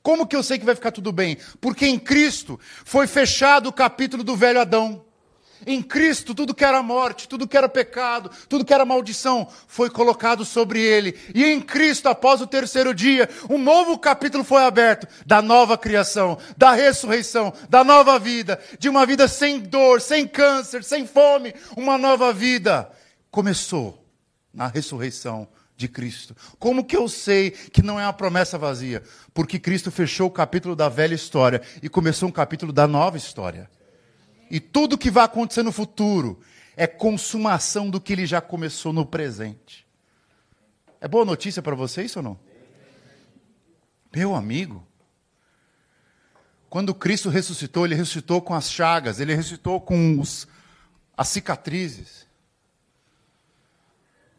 Como 0.10 0.26
que 0.26 0.36
eu 0.36 0.42
sei 0.42 0.58
que 0.58 0.66
vai 0.66 0.74
ficar 0.74 0.90
tudo 0.90 1.12
bem? 1.12 1.38
Porque 1.62 1.86
em 1.86 2.00
Cristo 2.00 2.60
foi 2.84 3.06
fechado 3.06 3.70
o 3.70 3.72
capítulo 3.72 4.24
do 4.24 4.36
velho 4.36 4.60
Adão. 4.60 5.06
Em 5.68 5.84
Cristo, 5.84 6.34
tudo 6.34 6.56
que 6.56 6.66
era 6.66 6.82
morte, 6.82 7.28
tudo 7.28 7.48
que 7.48 7.56
era 7.56 7.70
pecado, 7.70 8.32
tudo 8.50 8.66
que 8.66 8.74
era 8.74 8.84
maldição, 8.84 9.48
foi 9.68 9.88
colocado 9.88 10.44
sobre 10.44 10.82
ele. 10.82 11.16
E 11.36 11.46
em 11.46 11.62
Cristo, 11.62 12.10
após 12.10 12.42
o 12.42 12.48
terceiro 12.48 12.92
dia, 12.92 13.30
um 13.48 13.60
novo 13.60 14.00
capítulo 14.00 14.44
foi 14.44 14.64
aberto 14.64 15.08
da 15.28 15.44
nova 15.44 15.78
criação, 15.78 16.40
da 16.58 16.72
ressurreição, 16.72 17.54
da 17.70 17.84
nova 17.84 18.18
vida, 18.18 18.60
de 18.80 18.90
uma 18.90 19.06
vida 19.06 19.28
sem 19.28 19.60
dor, 19.60 20.02
sem 20.02 20.28
câncer, 20.28 20.84
sem 20.84 21.06
fome, 21.06 21.54
uma 21.78 22.00
nova 22.00 22.34
vida. 22.34 22.90
Começou 23.30 24.04
na 24.52 24.66
ressurreição 24.66 25.48
de 25.80 25.88
Cristo. 25.88 26.36
Como 26.60 26.84
que 26.84 26.96
eu 26.96 27.08
sei 27.08 27.52
que 27.52 27.82
não 27.82 27.98
é 27.98 28.04
uma 28.04 28.12
promessa 28.12 28.58
vazia? 28.58 29.02
Porque 29.34 29.58
Cristo 29.58 29.90
fechou 29.90 30.28
o 30.28 30.32
capítulo 30.32 30.76
da 30.76 30.90
velha 30.90 31.16
história 31.16 31.62
e 31.82 31.88
começou 31.88 32.28
um 32.28 32.32
capítulo 32.32 32.74
da 32.74 32.86
nova 32.86 33.16
história. 33.16 33.70
E 34.52 34.60
tudo 34.60 34.98
que 34.98 35.10
vai 35.10 35.24
acontecer 35.24 35.64
no 35.64 35.72
futuro 35.72 36.42
é 36.76 36.86
consumação 36.86 37.90
do 37.90 38.02
que 38.02 38.12
ele 38.12 38.26
já 38.26 38.42
começou 38.42 38.92
no 38.92 39.06
presente. 39.06 39.88
É 41.00 41.08
boa 41.08 41.24
notícia 41.24 41.62
para 41.62 41.76
você 41.76 42.04
isso 42.04 42.20
ou 42.20 42.24
não? 42.24 42.40
Meu 44.14 44.36
amigo, 44.36 44.86
quando 46.70 46.94
Cristo 46.94 47.30
ressuscitou, 47.30 47.86
ele 47.86 47.96
ressuscitou 47.96 48.42
com 48.42 48.54
as 48.54 48.70
chagas, 48.70 49.22
ele 49.22 49.34
ressuscitou 49.34 49.80
com 49.80 50.20
os, 50.20 50.46
as 51.16 51.30
cicatrizes. 51.30 52.28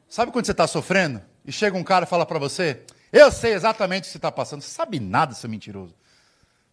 Sabe 0.07 0.33
quando 0.33 0.45
você 0.45 0.53
está 0.53 0.67
sofrendo? 0.67 1.30
E 1.45 1.53
chega 1.53 1.77
um 1.77 1.85
cara 1.85 2.05
e 2.05 2.09
fala 2.09 2.27
para 2.27 2.39
você: 2.39 2.83
Eu 3.13 3.31
sei 3.33 3.53
exatamente 3.53 4.03
o 4.03 4.07
que 4.07 4.13
você 4.13 4.19
está 4.19 4.33
passando. 4.33 4.63
Você 4.63 4.71
sabe 4.71 5.01
nada, 5.01 5.35
seu 5.35 5.49
mentiroso. 5.49 5.95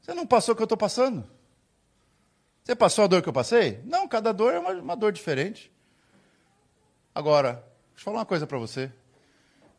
Você 0.01 0.13
não 0.13 0.25
passou 0.25 0.53
o 0.53 0.55
que 0.55 0.61
eu 0.61 0.65
estou 0.65 0.77
passando? 0.77 1.27
Você 2.63 2.75
passou 2.75 3.05
a 3.05 3.07
dor 3.07 3.21
que 3.21 3.29
eu 3.29 3.33
passei? 3.33 3.81
Não, 3.85 4.07
cada 4.07 4.33
dor 4.33 4.53
é 4.53 4.59
uma, 4.59 4.71
uma 4.71 4.95
dor 4.95 5.11
diferente. 5.11 5.71
Agora, 7.15 7.53
deixa 7.93 8.01
eu 8.01 8.03
falar 8.03 8.19
uma 8.19 8.25
coisa 8.25 8.45
para 8.45 8.57
você. 8.57 8.91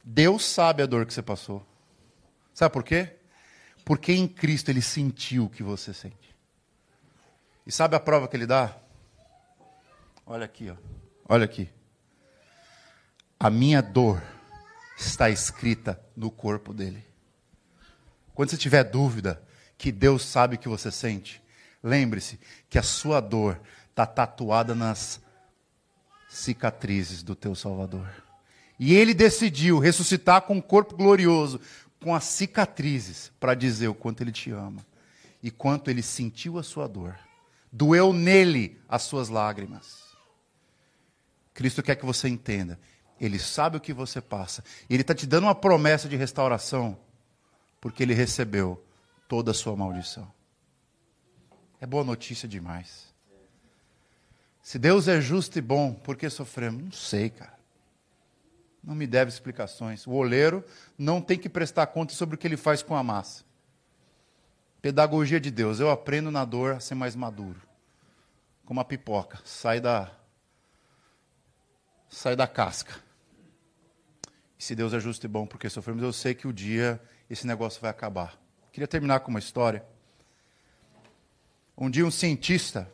Deus 0.03 0.45
sabe 0.45 0.83
a 0.83 0.87
dor 0.87 1.05
que 1.05 1.13
você 1.13 1.23
passou. 1.23 1.65
Sabe 2.55 2.73
por 2.73 2.83
quê? 2.83 3.15
Porque 3.85 4.13
em 4.13 4.27
Cristo 4.27 4.71
ele 4.71 4.83
sentiu 4.83 5.45
o 5.45 5.51
que 5.51 5.63
você 5.63 5.95
sente. 5.95 6.35
E 7.67 7.71
sabe 7.71 7.95
a 7.95 8.01
prova 8.01 8.27
que 8.27 8.37
ele 8.37 8.47
dá? 8.47 8.75
Olha 10.27 10.47
aqui, 10.47 10.71
ó. 10.71 10.77
Olha 11.29 11.45
aqui. 11.45 11.71
A 13.39 13.51
minha 13.51 13.81
dor 13.81 14.23
está 14.99 15.31
escrita 15.31 16.01
no 16.17 16.31
corpo 16.31 16.75
dele. 16.75 17.05
Quando 18.35 18.51
você 18.51 18.57
tiver 18.57 18.85
dúvida 18.85 19.41
que 19.77 19.93
Deus 19.93 20.25
sabe 20.25 20.57
o 20.57 20.59
que 20.59 20.69
você 20.69 20.91
sente, 20.91 21.41
lembre-se 21.83 22.39
que 22.69 22.79
a 22.79 22.83
sua 22.83 23.21
dor 23.21 23.61
está 23.91 24.05
tatuada 24.05 24.75
nas 24.75 25.21
cicatrizes 26.29 27.23
do 27.23 27.35
teu 27.35 27.55
Salvador. 27.55 28.09
E 28.79 28.95
ele 28.95 29.15
decidiu 29.15 29.79
ressuscitar 29.79 30.43
com 30.43 30.55
um 30.55 30.61
corpo 30.61 30.97
glorioso, 30.97 31.61
com 32.01 32.15
as 32.15 32.25
cicatrizes, 32.25 33.33
para 33.41 33.55
dizer 33.55 33.89
o 33.89 33.95
quanto 33.95 34.23
ele 34.23 34.33
te 34.33 34.51
ama 34.51 34.87
e 35.43 35.51
quanto 35.51 35.91
ele 35.91 36.03
sentiu 36.03 36.59
a 36.59 36.63
sua 36.63 36.87
dor. 36.87 37.17
Doeu 37.73 38.13
nele 38.13 38.81
as 38.89 39.03
suas 39.03 39.29
lágrimas. 39.29 40.09
Cristo 41.55 41.83
quer 41.83 41.97
que 41.97 42.07
você 42.07 42.29
entenda 42.29 42.79
ele 43.21 43.39
sabe 43.39 43.77
o 43.77 43.81
que 43.81 43.93
você 43.93 44.21
passa. 44.21 44.63
Ele 44.89 45.03
está 45.03 45.15
te 45.15 45.27
dando 45.27 45.45
uma 45.45 45.55
promessa 45.55 46.09
de 46.09 46.17
restauração, 46.17 46.99
porque 47.81 48.03
ele 48.03 48.15
recebeu 48.15 48.83
toda 49.29 49.51
a 49.51 49.55
sua 49.55 49.77
maldição. 49.77 50.31
É 51.81 51.87
boa 51.87 52.05
notícia 52.05 52.49
demais. 52.49 53.09
Se 54.63 54.79
Deus 54.79 55.09
é 55.09 55.21
justo 55.21 55.59
e 55.59 55.63
bom, 55.63 55.95
por 55.95 56.17
que 56.17 56.29
sofremos? 56.29 56.83
Não 56.83 56.93
sei, 56.93 57.31
cara. 57.31 57.59
Não 58.83 58.95
me 58.95 59.07
deve 59.07 59.31
explicações. 59.31 60.07
O 60.07 60.13
oleiro 60.13 60.65
não 60.97 61.21
tem 61.21 61.39
que 61.39 61.49
prestar 61.49 61.87
conta 61.89 62.13
sobre 62.15 62.35
o 62.35 62.39
que 62.39 62.47
ele 62.47 62.57
faz 62.57 62.83
com 62.83 62.95
a 62.95 63.03
massa. 63.03 63.45
Pedagogia 64.81 65.41
de 65.41 65.51
Deus. 65.51 65.81
Eu 65.81 65.91
aprendo 65.91 66.31
na 66.31 66.45
dor 66.45 66.75
a 66.77 66.81
ser 66.81 66.95
mais 66.95 67.15
maduro. 67.17 67.61
Como 68.65 68.81
a 68.81 68.85
pipoca. 68.85 69.41
Sai 69.45 69.81
da. 69.81 70.11
Sai 72.09 72.37
da 72.37 72.47
casca. 72.47 73.08
E 74.59 74.65
se 74.65 74.75
Deus 74.75 74.93
é 74.93 74.99
justo 74.99 75.25
e 75.25 75.29
bom 75.29 75.47
porque 75.47 75.71
sofremos, 75.71 76.03
eu 76.03 76.13
sei 76.13 76.35
que 76.35 76.49
o 76.49 76.53
dia 76.53 77.01
esse 77.31 77.47
negócio 77.47 77.81
vai 77.81 77.91
acabar. 77.91 78.37
Queria 78.73 78.89
terminar 78.89 79.21
com 79.21 79.31
uma 79.31 79.39
história. 79.39 79.85
Um 81.77 81.89
dia 81.89 82.05
um 82.05 82.11
cientista 82.11 82.91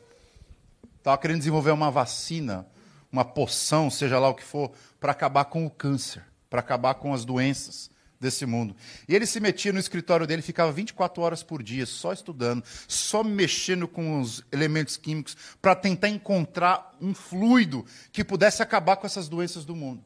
estava 0.99 1.17
querendo 1.19 1.39
desenvolver 1.39 1.71
uma 1.71 1.91
vacina, 1.91 2.67
uma 3.11 3.25
poção, 3.25 3.91
seja 3.91 4.19
lá 4.19 4.29
o 4.29 4.35
que 4.35 4.45
for, 4.45 4.73
para 5.01 5.13
acabar 5.13 5.47
com 5.47 5.65
o 5.65 5.71
câncer, 5.71 6.25
para 6.51 6.61
acabar 6.61 6.95
com 6.95 7.15
as 7.15 7.25
doenças 7.25 7.91
desse 8.21 8.47
mundo. 8.47 8.75
E 9.09 9.15
ele 9.15 9.27
se 9.27 9.41
metia 9.41 9.73
no 9.73 9.79
escritório 9.79 10.27
dele, 10.27 10.43
ficava 10.43 10.73
24 10.73 11.23
horas 11.23 11.43
por 11.43 11.63
dia 11.63 11.87
só 11.87 12.13
estudando, 12.13 12.65
só 12.89 13.23
mexendo 13.23 13.87
com 13.87 14.21
os 14.21 14.43
elementos 14.51 14.97
químicos 14.97 15.37
para 15.61 15.75
tentar 15.75 16.09
encontrar 16.09 16.95
um 17.01 17.15
fluido 17.15 17.85
que 18.13 18.25
pudesse 18.25 18.63
acabar 18.63 18.97
com 18.97 19.07
essas 19.07 19.29
doenças 19.29 19.65
do 19.65 19.77
mundo. 19.77 20.05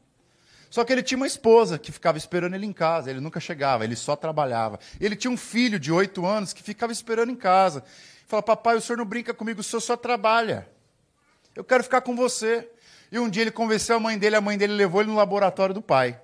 Só 0.69 0.83
que 0.83 0.93
ele 0.93 1.01
tinha 1.01 1.17
uma 1.17 1.27
esposa 1.27 1.79
que 1.79 1.91
ficava 1.91 2.17
esperando 2.17 2.53
ele 2.53 2.65
em 2.65 2.73
casa, 2.73 3.09
ele 3.09 3.19
nunca 3.19 3.39
chegava, 3.39 3.83
ele 3.83 3.95
só 3.95 4.15
trabalhava. 4.15 4.79
Ele 4.99 5.15
tinha 5.15 5.31
um 5.31 5.37
filho 5.37 5.79
de 5.79 5.91
oito 5.91 6.25
anos 6.25 6.53
que 6.53 6.61
ficava 6.61 6.91
esperando 6.91 7.31
em 7.31 7.35
casa. 7.35 7.83
Fala, 8.27 8.43
papai, 8.43 8.75
o 8.75 8.81
senhor 8.81 8.97
não 8.97 9.05
brinca 9.05 9.33
comigo, 9.33 9.61
o 9.61 9.63
senhor 9.63 9.81
só 9.81 9.97
trabalha. 9.97 10.69
Eu 11.55 11.63
quero 11.63 11.83
ficar 11.83 12.01
com 12.01 12.15
você. 12.15 12.69
E 13.11 13.17
um 13.17 13.27
dia 13.27 13.41
ele 13.41 13.51
convenceu 13.51 13.95
a 13.95 13.99
mãe 13.99 14.17
dele, 14.17 14.35
a 14.35 14.41
mãe 14.41 14.57
dele 14.57 14.73
levou 14.73 15.01
ele 15.01 15.09
no 15.09 15.15
laboratório 15.15 15.73
do 15.73 15.81
pai. 15.81 16.19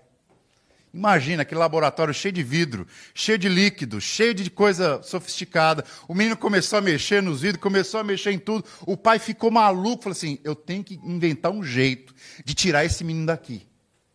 Imagina 0.95 1.41
aquele 1.41 1.59
laboratório 1.59 2.13
cheio 2.13 2.31
de 2.31 2.41
vidro, 2.41 2.87
cheio 3.13 3.37
de 3.37 3.49
líquido, 3.49 3.99
cheio 3.99 4.33
de 4.33 4.49
coisa 4.49 5.01
sofisticada. 5.03 5.83
O 6.07 6.13
menino 6.15 6.37
começou 6.37 6.79
a 6.79 6.81
mexer 6.81 7.21
nos 7.21 7.41
vidros, 7.41 7.61
começou 7.61 7.99
a 7.99 8.03
mexer 8.03 8.31
em 8.31 8.39
tudo. 8.39 8.63
O 8.85 8.95
pai 8.95 9.19
ficou 9.19 9.51
maluco, 9.51 10.03
falou 10.03 10.15
assim: 10.15 10.39
eu 10.41 10.55
tenho 10.55 10.85
que 10.85 10.95
inventar 11.03 11.51
um 11.51 11.61
jeito 11.61 12.15
de 12.45 12.53
tirar 12.53 12.85
esse 12.85 13.03
menino 13.03 13.25
daqui, 13.25 13.67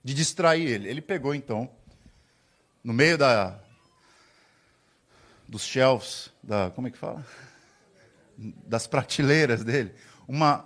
de 0.03 0.15
distrair 0.15 0.67
ele. 0.67 0.89
Ele 0.89 1.01
pegou 1.01 1.35
então, 1.35 1.71
no 2.83 2.93
meio 2.93 3.17
da 3.17 3.59
dos 5.49 5.63
shelves, 5.65 6.31
da 6.43 6.71
como 6.71 6.87
é 6.87 6.91
que 6.91 6.99
fala? 6.99 7.25
das 8.41 8.87
prateleiras 8.87 9.63
dele, 9.63 9.93
uma, 10.27 10.65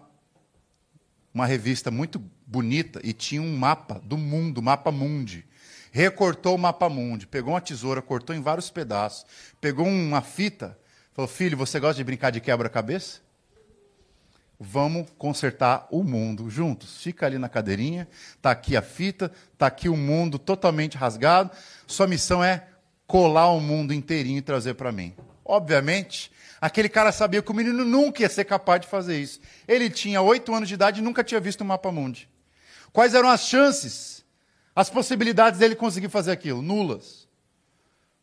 uma 1.32 1.46
revista 1.46 1.90
muito 1.90 2.22
bonita 2.46 3.00
e 3.02 3.12
tinha 3.12 3.42
um 3.42 3.56
mapa 3.56 4.00
do 4.04 4.16
mundo, 4.16 4.62
mapa 4.62 4.92
mundi. 4.92 5.44
Recortou 5.90 6.54
o 6.54 6.58
mapa 6.58 6.88
mundi, 6.88 7.26
pegou 7.26 7.54
uma 7.54 7.60
tesoura, 7.60 8.02
cortou 8.02 8.34
em 8.34 8.40
vários 8.40 8.70
pedaços, 8.70 9.26
pegou 9.60 9.86
uma 9.86 10.20
fita, 10.20 10.78
falou: 11.12 11.28
Filho, 11.28 11.56
você 11.56 11.78
gosta 11.80 11.96
de 11.96 12.04
brincar 12.04 12.30
de 12.30 12.40
quebra-cabeça? 12.40 13.20
Vamos 14.58 15.08
consertar 15.18 15.86
o 15.90 16.02
mundo 16.02 16.48
juntos. 16.48 17.02
Fica 17.02 17.26
ali 17.26 17.38
na 17.38 17.48
cadeirinha, 17.48 18.08
está 18.36 18.50
aqui 18.50 18.76
a 18.76 18.82
fita, 18.82 19.30
está 19.52 19.66
aqui 19.66 19.88
o 19.88 19.96
mundo 19.96 20.38
totalmente 20.38 20.96
rasgado. 20.96 21.50
Sua 21.86 22.06
missão 22.06 22.42
é 22.42 22.66
colar 23.06 23.50
o 23.50 23.60
mundo 23.60 23.92
inteirinho 23.92 24.38
e 24.38 24.42
trazer 24.42 24.74
para 24.74 24.92
mim. 24.92 25.14
Obviamente, 25.44 26.32
Aquele 26.64 26.88
cara 26.88 27.12
sabia 27.12 27.42
que 27.42 27.50
o 27.50 27.54
menino 27.54 27.84
nunca 27.84 28.22
ia 28.22 28.28
ser 28.30 28.46
capaz 28.46 28.80
de 28.80 28.86
fazer 28.86 29.20
isso. 29.20 29.38
Ele 29.68 29.90
tinha 29.90 30.22
oito 30.22 30.54
anos 30.54 30.66
de 30.66 30.72
idade 30.72 30.98
e 30.98 31.04
nunca 31.04 31.22
tinha 31.22 31.38
visto 31.38 31.60
o 31.60 31.64
mapa 31.64 31.92
mundi. 31.92 32.26
Quais 32.90 33.12
eram 33.12 33.28
as 33.28 33.42
chances, 33.42 34.24
as 34.74 34.88
possibilidades 34.88 35.58
dele 35.58 35.74
conseguir 35.76 36.08
fazer 36.08 36.32
aquilo? 36.32 36.62
Nulas. 36.62 37.28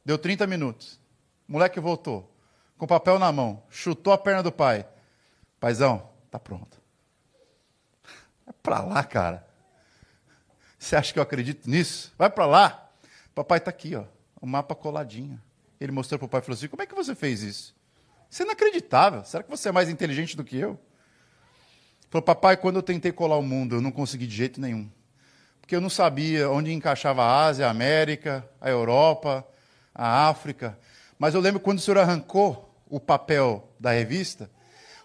Deu 0.04 0.18
30 0.18 0.48
minutos. 0.48 1.00
O 1.48 1.52
moleque 1.52 1.80
voltou, 1.80 2.36
com 2.80 2.88
papel 2.88 3.20
na 3.20 3.32
mão, 3.32 3.62
chutou 3.70 4.12
a 4.12 4.18
perna 4.18 4.42
do 4.42 4.52
pai. 4.52 4.88
Paizão, 5.60 6.10
tá 6.32 6.40
pronto. 6.40 6.82
Vai 8.46 8.56
para 8.64 8.82
lá, 8.82 9.04
cara. 9.04 9.48
Você 10.80 10.96
acha 10.96 11.14
que 11.14 11.20
eu 11.20 11.24
acredito 11.24 11.70
nisso? 11.70 12.12
Vai 12.18 12.30
para 12.30 12.46
lá. 12.48 12.90
Papai 13.36 13.60
está 13.60 13.70
aqui, 13.70 13.96
ó, 13.96 14.06
o 14.42 14.48
mapa 14.48 14.74
coladinho. 14.74 15.40
Ele 15.80 15.92
mostrou 15.92 16.18
para 16.18 16.26
o 16.26 16.30
pai 16.30 16.40
e 16.42 16.44
falou 16.44 16.58
assim: 16.58 16.68
Como 16.68 16.82
é 16.82 16.86
que 16.88 16.96
você 16.96 17.14
fez 17.14 17.44
isso? 17.44 17.76
Isso 18.30 18.42
é 18.42 18.46
inacreditável. 18.46 19.24
Será 19.26 19.44
que 19.44 19.50
você 19.50 19.70
é 19.70 19.72
mais 19.72 19.90
inteligente 19.90 20.38
do 20.38 20.44
que 20.44 20.58
eu? 20.58 20.80
Falou, 22.10 22.24
papai, 22.24 22.58
quando 22.58 22.78
eu 22.78 22.84
tentei 22.84 23.12
colar 23.12 23.38
o 23.38 23.42
mundo, 23.42 23.76
eu 23.76 23.82
não 23.82 23.92
consegui 23.92 24.26
de 24.26 24.36
jeito 24.36 24.60
nenhum. 24.60 24.90
Porque 25.60 25.76
eu 25.76 25.82
não 25.82 25.90
sabia 25.90 26.50
onde 26.50 26.72
encaixava 26.72 27.24
a 27.24 27.46
Ásia, 27.46 27.68
a 27.68 27.70
América, 27.70 28.48
a 28.60 28.70
Europa, 28.70 29.48
a 29.94 30.28
África. 30.28 30.78
Mas 31.18 31.34
eu 31.34 31.42
lembro 31.42 31.60
quando 31.60 31.78
o 31.78 31.82
senhor 31.82 31.98
arrancou 31.98 32.74
o 32.90 33.00
papel 33.00 33.70
da 33.80 33.92
revista, 33.92 34.50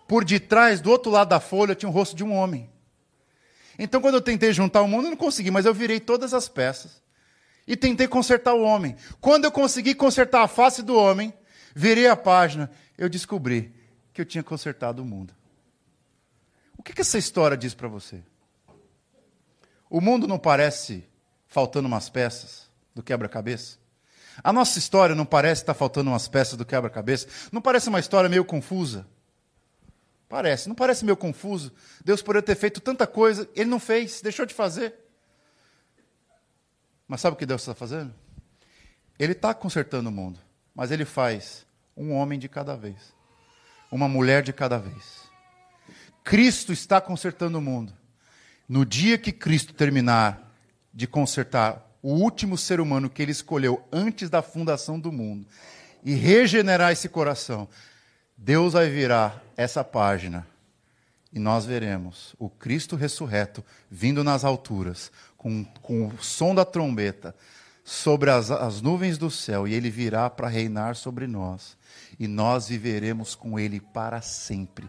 por 0.07 0.25
detrás, 0.25 0.81
do 0.81 0.91
outro 0.91 1.11
lado 1.11 1.29
da 1.29 1.41
folha, 1.41 1.75
tinha 1.75 1.89
o 1.89 1.93
rosto 1.93 2.15
de 2.15 2.25
um 2.25 2.33
homem. 2.33 2.71
Então, 3.79 4.01
quando 4.01 4.15
eu 4.15 4.23
tentei 4.23 4.53
juntar 4.53 4.83
o 4.83 4.89
mundo, 4.89 5.07
eu 5.07 5.11
não 5.11 5.17
consegui, 5.17 5.51
mas 5.51 5.67
eu 5.67 5.75
virei 5.75 6.01
todas 6.01 6.33
as 6.33 6.49
peças 6.49 7.03
e 7.67 7.77
tentei 7.77 8.09
consertar 8.09 8.55
o 8.55 8.63
homem. 8.63 8.97
Quando 9.21 9.45
eu 9.45 9.53
consegui 9.53 9.95
consertar 9.95 10.43
a 10.43 10.49
face 10.49 10.83
do 10.83 10.97
homem, 10.97 11.35
virei 11.75 12.07
a 12.07 12.17
página 12.17 12.71
eu 12.97 13.09
descobri 13.09 13.75
que 14.13 14.21
eu 14.21 14.25
tinha 14.25 14.43
consertado 14.43 15.03
o 15.03 15.05
mundo. 15.05 15.35
O 16.77 16.83
que, 16.83 16.93
que 16.93 17.01
essa 17.01 17.19
história 17.19 17.57
diz 17.57 17.75
para 17.75 17.89
você? 17.89 18.23
O 19.91 20.01
mundo 20.01 20.27
não 20.27 20.39
parece 20.39 21.05
faltando 21.47 21.87
umas 21.87 22.09
peças 22.09 22.71
do 22.95 23.03
quebra-cabeça? 23.03 23.79
A 24.43 24.53
nossa 24.53 24.79
história 24.79 25.15
não 25.15 25.25
parece 25.25 25.63
estar 25.63 25.75
faltando 25.75 26.11
umas 26.11 26.29
peças 26.29 26.57
do 26.57 26.65
quebra-cabeça? 26.65 27.27
Não 27.51 27.61
parece 27.61 27.89
uma 27.89 28.01
história 28.01 28.29
meio 28.29 28.45
confusa? 28.45 29.07
Parece, 30.29 30.69
não 30.69 30.75
parece 30.75 31.05
meio 31.05 31.17
confuso? 31.17 31.73
Deus 32.05 32.21
poderia 32.21 32.43
ter 32.43 32.57
feito 32.57 32.81
tanta 32.81 33.07
coisa, 33.07 33.49
ele 33.55 33.71
não 33.71 33.79
fez, 33.79 34.21
deixou 34.21 34.45
de 34.45 34.55
fazer. 34.55 34.95
Mas 37.07 37.21
sabe 37.21 37.35
o 37.35 37.39
que 37.39 37.47
Deus 37.47 37.63
está 37.63 37.75
fazendo? 37.75 38.13
Ele 39.19 39.33
está 39.33 39.55
consertando 39.55 40.09
o 40.09 40.13
mundo, 40.13 40.41
mas 40.75 40.91
ele 40.91 41.05
faz 41.05 41.65
um 41.97 42.13
homem 42.13 42.39
de 42.39 42.49
cada 42.49 42.77
vez, 42.77 43.15
uma 43.91 44.09
mulher 44.09 44.43
de 44.43 44.53
cada 44.53 44.79
vez. 44.79 45.27
Cristo 46.25 46.73
está 46.73 47.01
consertando 47.01 47.59
o 47.59 47.63
mundo. 47.63 47.93
No 48.69 48.85
dia 48.85 49.17
que 49.17 49.31
Cristo 49.31 49.73
terminar 49.73 50.53
de 50.93 51.07
consertar 51.07 51.87
o 52.03 52.11
último 52.15 52.59
ser 52.59 52.81
humano 52.81 53.09
que 53.09 53.23
ele 53.23 53.31
escolheu 53.31 53.87
antes 53.93 54.29
da 54.29 54.43
fundação 54.43 54.99
do 54.99 55.13
mundo 55.13 55.47
e 56.05 56.15
regenerar 56.15 56.93
esse 56.93 57.09
coração, 57.09 57.69
Deus 58.37 58.75
vai 58.75 58.89
virar 58.89 59.43
essa 59.57 59.83
página 59.83 60.47
e 61.33 61.39
nós 61.39 61.65
veremos 61.65 62.35
o 62.39 62.49
Cristo 62.49 62.97
ressurreto 62.97 63.65
vindo 63.91 64.23
nas 64.23 64.45
alturas, 64.45 65.11
com, 65.37 65.65
com 65.83 66.09
o 66.09 66.19
som 66.23 66.55
da 66.55 66.65
trombeta, 66.65 67.35
sobre 67.85 68.31
as, 68.31 68.51
as 68.51 68.83
nuvens 68.83 69.17
do 69.17 69.31
céu, 69.31 69.67
e 69.67 69.73
ele 69.73 69.91
virá 69.91 70.29
para 70.29 70.49
reinar 70.49 70.97
sobre 70.97 71.27
nós 71.27 71.77
e 72.19 72.27
nós 72.27 72.69
viveremos 72.69 73.35
com 73.35 73.59
Ele 73.59 73.81
para 73.81 74.21
sempre. 74.21 74.89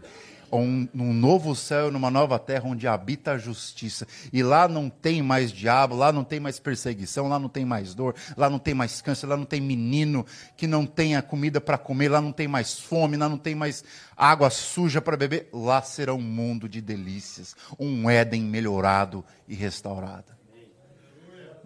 Um, 0.50 0.88
num 0.94 1.12
novo 1.12 1.54
céu, 1.54 1.90
numa 1.90 2.10
nova 2.10 2.38
terra 2.38 2.66
onde 2.66 2.86
habita 2.86 3.32
a 3.32 3.38
justiça. 3.38 4.06
E 4.32 4.42
lá 4.42 4.66
não 4.66 4.88
tem 4.88 5.22
mais 5.22 5.52
diabo, 5.52 5.94
lá 5.94 6.12
não 6.12 6.24
tem 6.24 6.40
mais 6.40 6.58
perseguição, 6.58 7.28
lá 7.28 7.38
não 7.38 7.48
tem 7.48 7.64
mais 7.64 7.94
dor, 7.94 8.14
lá 8.36 8.48
não 8.48 8.58
tem 8.58 8.74
mais 8.74 9.02
câncer, 9.02 9.26
lá 9.26 9.36
não 9.36 9.44
tem 9.44 9.60
menino 9.60 10.24
que 10.56 10.66
não 10.66 10.86
tenha 10.86 11.20
comida 11.20 11.60
para 11.60 11.76
comer, 11.76 12.08
lá 12.08 12.20
não 12.20 12.32
tem 12.32 12.48
mais 12.48 12.78
fome, 12.78 13.16
lá 13.16 13.28
não 13.28 13.38
tem 13.38 13.54
mais 13.54 13.84
água 14.16 14.48
suja 14.48 15.00
para 15.00 15.16
beber. 15.16 15.48
Lá 15.52 15.82
será 15.82 16.14
um 16.14 16.20
mundo 16.20 16.68
de 16.68 16.80
delícias, 16.80 17.54
um 17.78 18.08
Éden 18.08 18.42
melhorado 18.42 19.24
e 19.46 19.54
restaurado. 19.54 20.32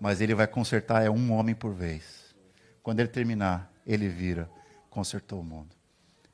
Mas 0.01 0.21
ele 0.21 0.35
vai 0.35 0.49
consertar 0.49 1.05
é 1.05 1.11
um 1.11 1.33
homem 1.33 1.55
por 1.55 1.73
vez. 1.73 2.03
Quando 2.83 2.99
ele 2.99 3.09
terminar, 3.09 3.73
ele 3.87 4.09
vira 4.09 4.51
consertou 4.93 5.41
o 5.41 5.45
mundo. 5.45 5.75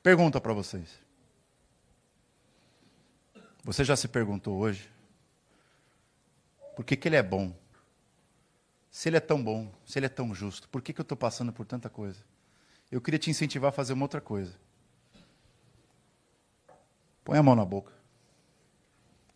Pergunta 0.03 0.39
para 0.41 0.53
vocês. 0.53 0.99
Você 3.63 3.83
já 3.83 3.95
se 3.95 4.07
perguntou 4.07 4.57
hoje? 4.57 4.89
Por 6.75 6.85
que, 6.85 6.95
que 6.95 7.07
ele 7.07 7.17
é 7.17 7.23
bom? 7.23 7.53
Se 8.89 9.09
ele 9.09 9.17
é 9.17 9.19
tão 9.19 9.43
bom, 9.43 9.71
se 9.85 9.99
ele 9.99 10.05
é 10.05 10.09
tão 10.09 10.33
justo, 10.33 10.67
por 10.69 10.81
que, 10.81 10.93
que 10.93 11.01
eu 11.01 11.03
estou 11.03 11.17
passando 11.17 11.51
por 11.51 11.65
tanta 11.65 11.89
coisa? 11.89 12.23
Eu 12.91 13.01
queria 13.01 13.19
te 13.19 13.29
incentivar 13.29 13.69
a 13.69 13.73
fazer 13.73 13.93
uma 13.93 14.05
outra 14.05 14.21
coisa. 14.21 14.53
Põe 17.23 17.37
a 17.37 17.43
mão 17.43 17.55
na 17.55 17.65
boca. 17.65 17.93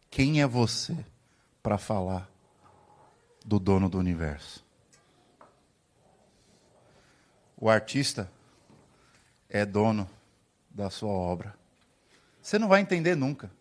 Quem 0.09 0.41
é 0.41 0.47
você 0.47 0.97
para 1.61 1.77
falar 1.77 2.29
do 3.45 3.59
dono 3.59 3.89
do 3.89 3.99
universo? 3.99 4.65
O 7.57 7.69
artista 7.69 8.31
é 9.47 9.65
dono 9.65 10.09
da 10.69 10.89
sua 10.89 11.11
obra. 11.11 11.55
Você 12.41 12.57
não 12.57 12.67
vai 12.67 12.81
entender 12.81 13.15
nunca. 13.15 13.51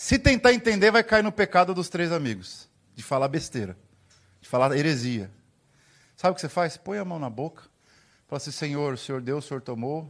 Se 0.00 0.16
tentar 0.16 0.52
entender, 0.52 0.92
vai 0.92 1.02
cair 1.02 1.24
no 1.24 1.32
pecado 1.32 1.74
dos 1.74 1.88
três 1.88 2.12
amigos, 2.12 2.68
de 2.94 3.02
falar 3.02 3.26
besteira, 3.26 3.76
de 4.40 4.48
falar 4.48 4.70
heresia. 4.76 5.28
Sabe 6.16 6.30
o 6.30 6.34
que 6.36 6.40
você 6.40 6.48
faz? 6.48 6.76
Põe 6.76 6.98
a 6.98 7.04
mão 7.04 7.18
na 7.18 7.28
boca, 7.28 7.64
fala 8.28 8.36
assim: 8.36 8.52
Senhor, 8.52 8.94
o 8.94 8.96
Senhor 8.96 9.20
deu, 9.20 9.38
o 9.38 9.42
Senhor 9.42 9.60
tomou, 9.60 10.08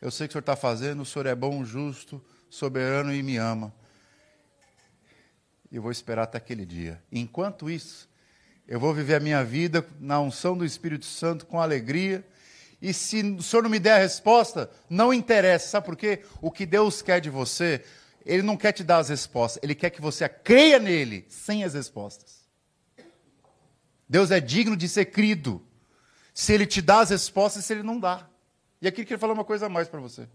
eu 0.00 0.08
sei 0.08 0.26
o 0.26 0.28
que 0.28 0.30
o 0.30 0.34
Senhor 0.34 0.42
está 0.42 0.54
fazendo, 0.54 1.02
o 1.02 1.04
Senhor 1.04 1.26
é 1.26 1.34
bom, 1.34 1.64
justo, 1.64 2.24
soberano 2.48 3.12
e 3.12 3.24
me 3.24 3.38
ama. 3.38 3.74
Eu 5.72 5.82
vou 5.82 5.90
esperar 5.90 6.22
até 6.22 6.38
aquele 6.38 6.64
dia. 6.64 7.02
Enquanto 7.10 7.68
isso, 7.68 8.08
eu 8.68 8.78
vou 8.78 8.94
viver 8.94 9.16
a 9.16 9.20
minha 9.20 9.42
vida 9.42 9.84
na 9.98 10.20
unção 10.20 10.56
do 10.56 10.64
Espírito 10.64 11.06
Santo 11.06 11.44
com 11.44 11.60
alegria. 11.60 12.24
E 12.80 12.94
se 12.94 13.20
o 13.20 13.42
Senhor 13.42 13.64
não 13.64 13.70
me 13.70 13.80
der 13.80 13.94
a 13.94 13.98
resposta, 13.98 14.70
não 14.88 15.12
interessa. 15.12 15.70
Sabe 15.70 15.86
por 15.86 15.96
quê? 15.96 16.22
O 16.40 16.52
que 16.52 16.64
Deus 16.64 17.02
quer 17.02 17.20
de 17.20 17.30
você, 17.30 17.84
Ele 18.24 18.42
não 18.42 18.56
quer 18.56 18.72
te 18.72 18.84
dar 18.84 18.98
as 18.98 19.08
respostas, 19.08 19.62
Ele 19.62 19.74
quer 19.74 19.90
que 19.90 20.00
você 20.00 20.28
creia 20.28 20.78
nele 20.78 21.26
sem 21.28 21.64
as 21.64 21.74
respostas. 21.74 22.42
Deus 24.08 24.30
é 24.30 24.40
digno 24.40 24.76
de 24.76 24.88
ser 24.88 25.06
crido. 25.06 25.64
Se 26.34 26.52
Ele 26.52 26.66
te 26.66 26.82
dá 26.82 27.00
as 27.00 27.10
respostas, 27.10 27.64
se 27.64 27.72
Ele 27.72 27.82
não 27.82 27.98
dá. 27.98 28.28
E 28.80 28.88
aqui 28.88 29.02
eu 29.02 29.04
queria 29.04 29.18
falar 29.18 29.32
uma 29.32 29.44
coisa 29.44 29.66
a 29.66 29.68
mais 29.68 29.88
para 29.88 30.00
você. 30.00 30.28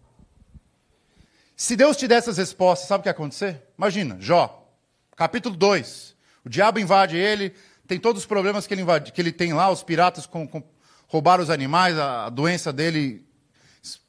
Se 1.56 1.76
Deus 1.76 1.98
te 1.98 2.08
desse 2.08 2.30
as 2.30 2.38
respostas, 2.38 2.88
sabe 2.88 3.02
o 3.02 3.04
que 3.04 3.10
ia 3.10 3.12
acontecer? 3.12 3.64
Imagina, 3.78 4.18
Jó, 4.20 4.72
capítulo 5.16 5.56
2. 5.56 6.16
O 6.46 6.50
diabo 6.50 6.80
invade 6.80 7.18
ele, 7.18 7.54
tem 7.88 8.00
todos 8.00 8.22
os 8.22 8.26
problemas 8.26 8.66
que 8.66 8.74
ele, 8.74 8.82
invade, 8.82 9.12
que 9.12 9.20
ele 9.20 9.32
tem 9.32 9.54
lá, 9.54 9.70
os 9.70 9.84
piratas 9.84 10.26
com, 10.26 10.48
com, 10.48 10.64
roubaram 11.08 11.44
os 11.44 11.50
animais, 11.50 11.98
a, 11.98 12.28
a 12.28 12.30
doença 12.30 12.72
dele 12.72 13.27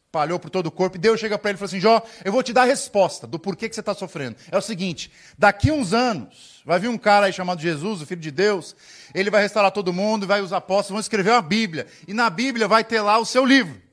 espalhou 0.08 0.38
por 0.38 0.50
todo 0.50 0.66
o 0.66 0.70
corpo. 0.70 0.96
E 0.96 1.00
Deus 1.00 1.20
chega 1.20 1.38
para 1.38 1.50
ele 1.50 1.56
e 1.56 1.58
fala 1.58 1.68
assim: 1.68 1.80
Jó, 1.80 2.02
eu 2.24 2.32
vou 2.32 2.42
te 2.42 2.52
dar 2.52 2.62
a 2.62 2.66
resposta 2.66 3.26
do 3.26 3.38
porquê 3.38 3.68
que 3.68 3.74
você 3.74 3.80
está 3.80 3.94
sofrendo. 3.94 4.36
É 4.50 4.58
o 4.58 4.62
seguinte: 4.62 5.12
daqui 5.38 5.70
uns 5.70 5.92
anos, 5.92 6.62
vai 6.64 6.78
vir 6.78 6.88
um 6.88 6.98
cara 6.98 7.26
aí 7.26 7.32
chamado 7.32 7.60
Jesus, 7.60 8.02
o 8.02 8.06
Filho 8.06 8.20
de 8.20 8.30
Deus, 8.30 8.74
ele 9.14 9.30
vai 9.30 9.42
restaurar 9.42 9.70
todo 9.70 9.92
mundo, 9.92 10.26
vai 10.26 10.40
os 10.40 10.52
apóstolos 10.52 10.90
vão 10.90 11.00
escrever 11.00 11.30
uma 11.30 11.42
Bíblia. 11.42 11.86
E 12.06 12.12
na 12.14 12.28
Bíblia 12.28 12.66
vai 12.66 12.82
ter 12.82 13.00
lá 13.00 13.18
o 13.18 13.24
seu 13.24 13.44
livro 13.44 13.88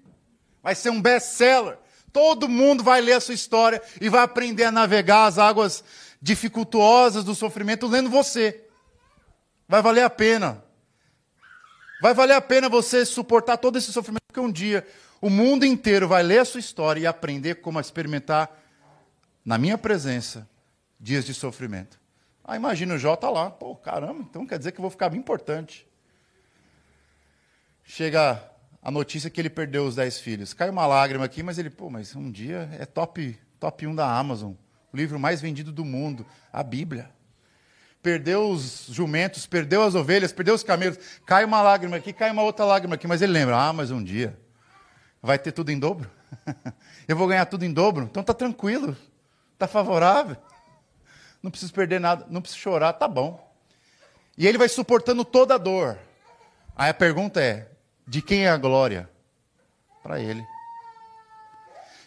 vai 0.66 0.74
ser 0.74 0.89
um 0.89 0.99
best-seller. 0.99 1.78
Todo 2.11 2.49
mundo 2.49 2.84
vai 2.84 2.99
ler 2.99 3.13
a 3.13 3.20
sua 3.20 3.36
história 3.36 3.80
e 4.01 4.09
vai 4.09 4.24
aprender 4.24 4.63
a 4.63 4.72
navegar 4.72 5.26
as 5.26 5.38
águas 5.38 5.84
dificultuosas 6.20 7.24
do 7.24 7.36
sofrimento 7.36 7.86
lendo 7.86 8.09
você. 8.09 8.63
Vai 9.68 9.84
valer 9.84 10.01
a 10.01 10.09
pena. 10.09 10.63
Vai 12.02 12.14
valer 12.14 12.34
a 12.34 12.41
pena 12.41 12.70
você 12.70 13.06
suportar 13.06 13.58
todo 13.58 13.78
esse 13.78 13.91
sofrimento, 13.91 14.24
porque 14.28 14.39
um 14.39 14.52
dia 14.52 14.86
o 15.22 15.30
mundo 15.30 15.66
inteiro 15.66 16.08
vai 16.08 16.22
ler 16.22 16.39
a 16.39 16.46
sua 16.46 16.60
história 16.60 17.00
e 17.00 17.08
aprender 17.08 17.56
como 17.56 17.80
experimentar, 17.80 18.50
na 19.43 19.58
minha 19.58 19.78
presença, 19.78 20.48
dias 21.00 21.26
de 21.26 21.34
sofrimento. 21.34 22.00
Ah, 22.43 22.56
imagina 22.56 22.93
o 22.93 22.98
Jó 22.98 23.16
tá 23.16 23.30
lá. 23.30 23.50
Pô, 23.50 23.76
caramba, 23.76 24.22
então 24.22 24.46
quer 24.46 24.58
dizer 24.58 24.72
que 24.72 24.80
eu 24.80 24.84
vou 24.84 24.91
ficar 24.91 25.10
bem 25.10 25.20
importante. 25.20 25.88
Chega 27.84 28.43
a 28.82 28.91
notícia 28.91 29.30
que 29.30 29.41
ele 29.41 29.50
perdeu 29.50 29.86
os 29.86 29.96
dez 29.96 30.20
filhos. 30.20 30.54
Cai 30.54 30.70
uma 30.70 30.86
lágrima 30.86 31.26
aqui, 31.26 31.41
mas 31.41 31.58
ele, 31.58 31.70
pô, 31.70 31.89
mas 31.89 32.16
um 32.16 32.30
dia 32.30 32.70
é 32.80 32.86
top, 32.86 33.39
top 33.60 33.88
1 33.88 33.96
da 33.96 34.18
Amazon, 34.18 34.54
o 34.93 34.98
livro 34.98 35.20
mais 35.20 35.41
vendido 35.41 35.72
do 35.72 35.86
mundo, 35.86 36.26
a 36.52 36.62
Bíblia. 36.62 37.10
Perdeu 38.06 38.51
os 38.51 38.86
jumentos, 38.88 39.47
perdeu 39.47 39.82
as 39.82 39.95
ovelhas, 39.95 40.32
perdeu 40.32 40.53
os 40.53 40.62
camelos. 40.62 40.99
Cai 41.26 41.43
uma 41.43 41.60
lágrima 41.64 41.97
aqui, 41.97 42.14
cai 42.14 42.30
uma 42.30 42.43
outra 42.43 42.64
lágrima 42.64 42.93
aqui, 42.93 43.08
mas 43.08 43.20
ele 43.20 43.32
lembra, 43.32 43.58
ah, 43.58 43.74
mas 43.74 43.89
um 43.89 44.03
dia 44.03 44.38
vai 45.24 45.39
ter 45.39 45.51
tudo 45.51 45.72
em 45.72 45.80
dobro. 45.80 46.08
Eu 47.10 47.16
vou 47.16 47.28
ganhar 47.28 47.47
tudo 47.47 47.66
em 47.66 47.74
dobro, 47.74 48.03
então 48.03 48.22
tá 48.22 48.32
tranquilo, 48.32 48.95
tá 49.58 49.68
favorável. 49.68 50.38
Não 51.41 51.49
preciso 51.49 51.74
perder 51.74 51.99
nada, 51.99 52.28
não 52.30 52.43
preciso 52.43 52.62
chorar, 52.62 52.93
tá 52.93 53.08
bom. 53.08 53.43
E 54.38 54.45
ele 54.45 54.60
vai 54.60 54.70
suportando 54.70 55.26
toda 55.26 55.56
a 55.56 55.58
dor. 55.58 55.97
Aí 56.76 56.91
a 56.91 56.93
pergunta 56.93 57.41
é: 57.41 57.72
de 58.06 58.22
quem 58.22 58.45
é 58.45 58.49
a 58.49 58.58
glória? 58.58 59.10
Para 60.03 60.20
Ele. 60.20 60.45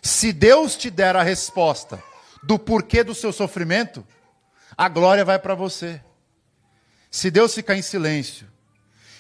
Se 0.01 0.33
Deus 0.33 0.77
te 0.77 0.91
der 0.91 1.17
a 1.17 1.25
resposta 1.25 2.01
do 2.45 2.57
porquê 2.57 3.03
do 3.03 3.17
seu 3.17 3.33
sofrimento, 3.33 4.07
a 4.79 4.89
glória 4.89 5.25
vai 5.25 5.41
para 5.41 5.57
você. 5.57 6.01
Se 7.11 7.33
Deus 7.33 7.53
ficar 7.53 7.75
em 7.75 7.83
silêncio 7.83 8.47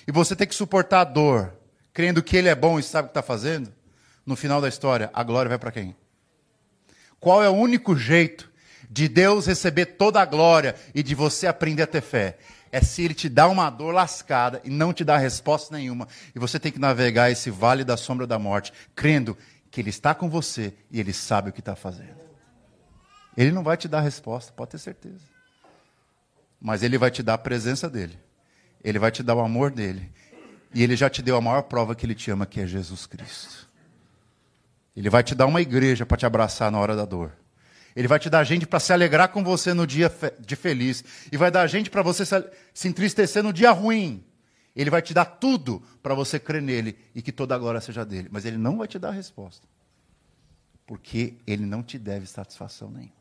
e 0.06 0.12
você 0.12 0.36
ter 0.36 0.46
que 0.46 0.54
suportar 0.54 1.00
a 1.00 1.04
dor, 1.04 1.52
crendo 1.92 2.22
que 2.22 2.36
Ele 2.36 2.48
é 2.48 2.54
bom 2.54 2.78
e 2.78 2.82
sabe 2.82 3.06
o 3.06 3.08
que 3.08 3.18
está 3.18 3.22
fazendo, 3.22 3.74
no 4.24 4.36
final 4.36 4.60
da 4.60 4.68
história, 4.68 5.10
a 5.12 5.24
glória 5.24 5.48
vai 5.48 5.58
para 5.58 5.72
quem? 5.72 5.96
Qual 7.18 7.42
é 7.42 7.48
o 7.48 7.54
único 7.54 7.96
jeito 7.96 8.48
de 8.88 9.08
Deus 9.08 9.46
receber 9.46 9.86
toda 9.86 10.22
a 10.22 10.24
glória 10.24 10.76
e 10.94 11.02
de 11.02 11.16
você 11.16 11.48
aprender 11.48 11.82
a 11.82 11.86
ter 11.88 12.02
fé? 12.02 12.38
é 12.70 12.82
se 12.82 13.02
ele 13.02 13.14
te 13.14 13.30
dá 13.30 13.48
uma 13.48 13.70
dor 13.70 13.94
lascada 13.94 14.60
e 14.62 14.68
não 14.68 14.92
te 14.92 15.02
dá 15.02 15.16
resposta 15.16 15.74
nenhuma, 15.74 16.06
e 16.34 16.38
você 16.38 16.60
tem 16.60 16.70
que 16.70 16.78
navegar 16.78 17.30
esse 17.30 17.50
vale 17.50 17.82
da 17.82 17.96
sombra 17.96 18.26
da 18.26 18.38
morte, 18.38 18.74
crendo 18.94 19.34
que 19.70 19.80
ele 19.80 19.88
está 19.88 20.14
com 20.14 20.28
você 20.28 20.74
e 20.90 21.00
ele 21.00 21.14
sabe 21.14 21.48
o 21.48 21.52
que 21.52 21.60
está 21.60 21.74
fazendo. 21.74 22.18
Ele 23.34 23.52
não 23.52 23.62
vai 23.62 23.78
te 23.78 23.88
dar 23.88 24.00
resposta, 24.00 24.52
pode 24.52 24.72
ter 24.72 24.78
certeza. 24.78 25.37
Mas 26.60 26.82
ele 26.82 26.98
vai 26.98 27.10
te 27.10 27.22
dar 27.22 27.34
a 27.34 27.38
presença 27.38 27.88
dele. 27.88 28.18
Ele 28.82 28.98
vai 28.98 29.10
te 29.10 29.22
dar 29.22 29.34
o 29.34 29.40
amor 29.40 29.70
dele. 29.70 30.10
E 30.74 30.82
ele 30.82 30.96
já 30.96 31.08
te 31.08 31.22
deu 31.22 31.36
a 31.36 31.40
maior 31.40 31.62
prova 31.62 31.94
que 31.94 32.04
ele 32.04 32.14
te 32.14 32.30
ama, 32.30 32.46
que 32.46 32.60
é 32.60 32.66
Jesus 32.66 33.06
Cristo. 33.06 33.68
Ele 34.94 35.08
vai 35.08 35.22
te 35.22 35.34
dar 35.34 35.46
uma 35.46 35.60
igreja 35.60 36.04
para 36.04 36.16
te 36.16 36.26
abraçar 36.26 36.70
na 36.70 36.78
hora 36.78 36.96
da 36.96 37.04
dor. 37.04 37.32
Ele 37.94 38.08
vai 38.08 38.18
te 38.18 38.28
dar 38.28 38.44
gente 38.44 38.66
para 38.66 38.80
se 38.80 38.92
alegrar 38.92 39.28
com 39.28 39.42
você 39.42 39.72
no 39.72 39.86
dia 39.86 40.12
de 40.40 40.56
feliz. 40.56 41.04
E 41.32 41.36
vai 41.36 41.50
dar 41.50 41.66
gente 41.66 41.90
para 41.90 42.02
você 42.02 42.24
se 42.74 42.88
entristecer 42.88 43.42
no 43.42 43.52
dia 43.52 43.70
ruim. 43.70 44.24
Ele 44.74 44.90
vai 44.90 45.02
te 45.02 45.12
dar 45.12 45.24
tudo 45.24 45.82
para 46.02 46.14
você 46.14 46.38
crer 46.38 46.62
nele 46.62 46.96
e 47.14 47.22
que 47.22 47.32
toda 47.32 47.54
a 47.54 47.58
glória 47.58 47.80
seja 47.80 48.04
dele. 48.04 48.28
Mas 48.30 48.44
ele 48.44 48.56
não 48.56 48.78
vai 48.78 48.86
te 48.86 48.98
dar 48.98 49.08
a 49.08 49.12
resposta. 49.12 49.66
Porque 50.86 51.36
ele 51.46 51.66
não 51.66 51.82
te 51.82 51.98
deve 51.98 52.26
satisfação 52.26 52.90
nenhuma. 52.90 53.12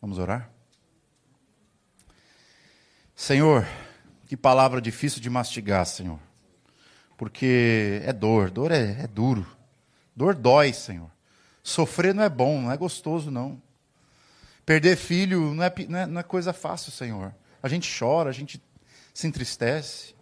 Vamos 0.00 0.18
orar? 0.18 0.55
Senhor, 3.18 3.66
que 4.26 4.36
palavra 4.36 4.78
difícil 4.78 5.22
de 5.22 5.30
mastigar, 5.30 5.86
Senhor. 5.86 6.18
Porque 7.16 8.02
é 8.04 8.12
dor, 8.12 8.50
dor 8.50 8.70
é, 8.70 9.04
é 9.04 9.06
duro. 9.06 9.46
Dor 10.14 10.34
dói, 10.34 10.74
Senhor. 10.74 11.10
Sofrer 11.62 12.14
não 12.14 12.22
é 12.22 12.28
bom, 12.28 12.60
não 12.60 12.70
é 12.70 12.76
gostoso, 12.76 13.30
não. 13.30 13.60
Perder 14.66 14.96
filho 14.96 15.54
não 15.54 15.64
é, 15.64 15.72
não 15.88 15.98
é, 15.98 16.06
não 16.06 16.20
é 16.20 16.22
coisa 16.22 16.52
fácil, 16.52 16.92
Senhor. 16.92 17.34
A 17.62 17.68
gente 17.68 17.90
chora, 17.98 18.28
a 18.28 18.32
gente 18.34 18.62
se 19.14 19.26
entristece. 19.26 20.14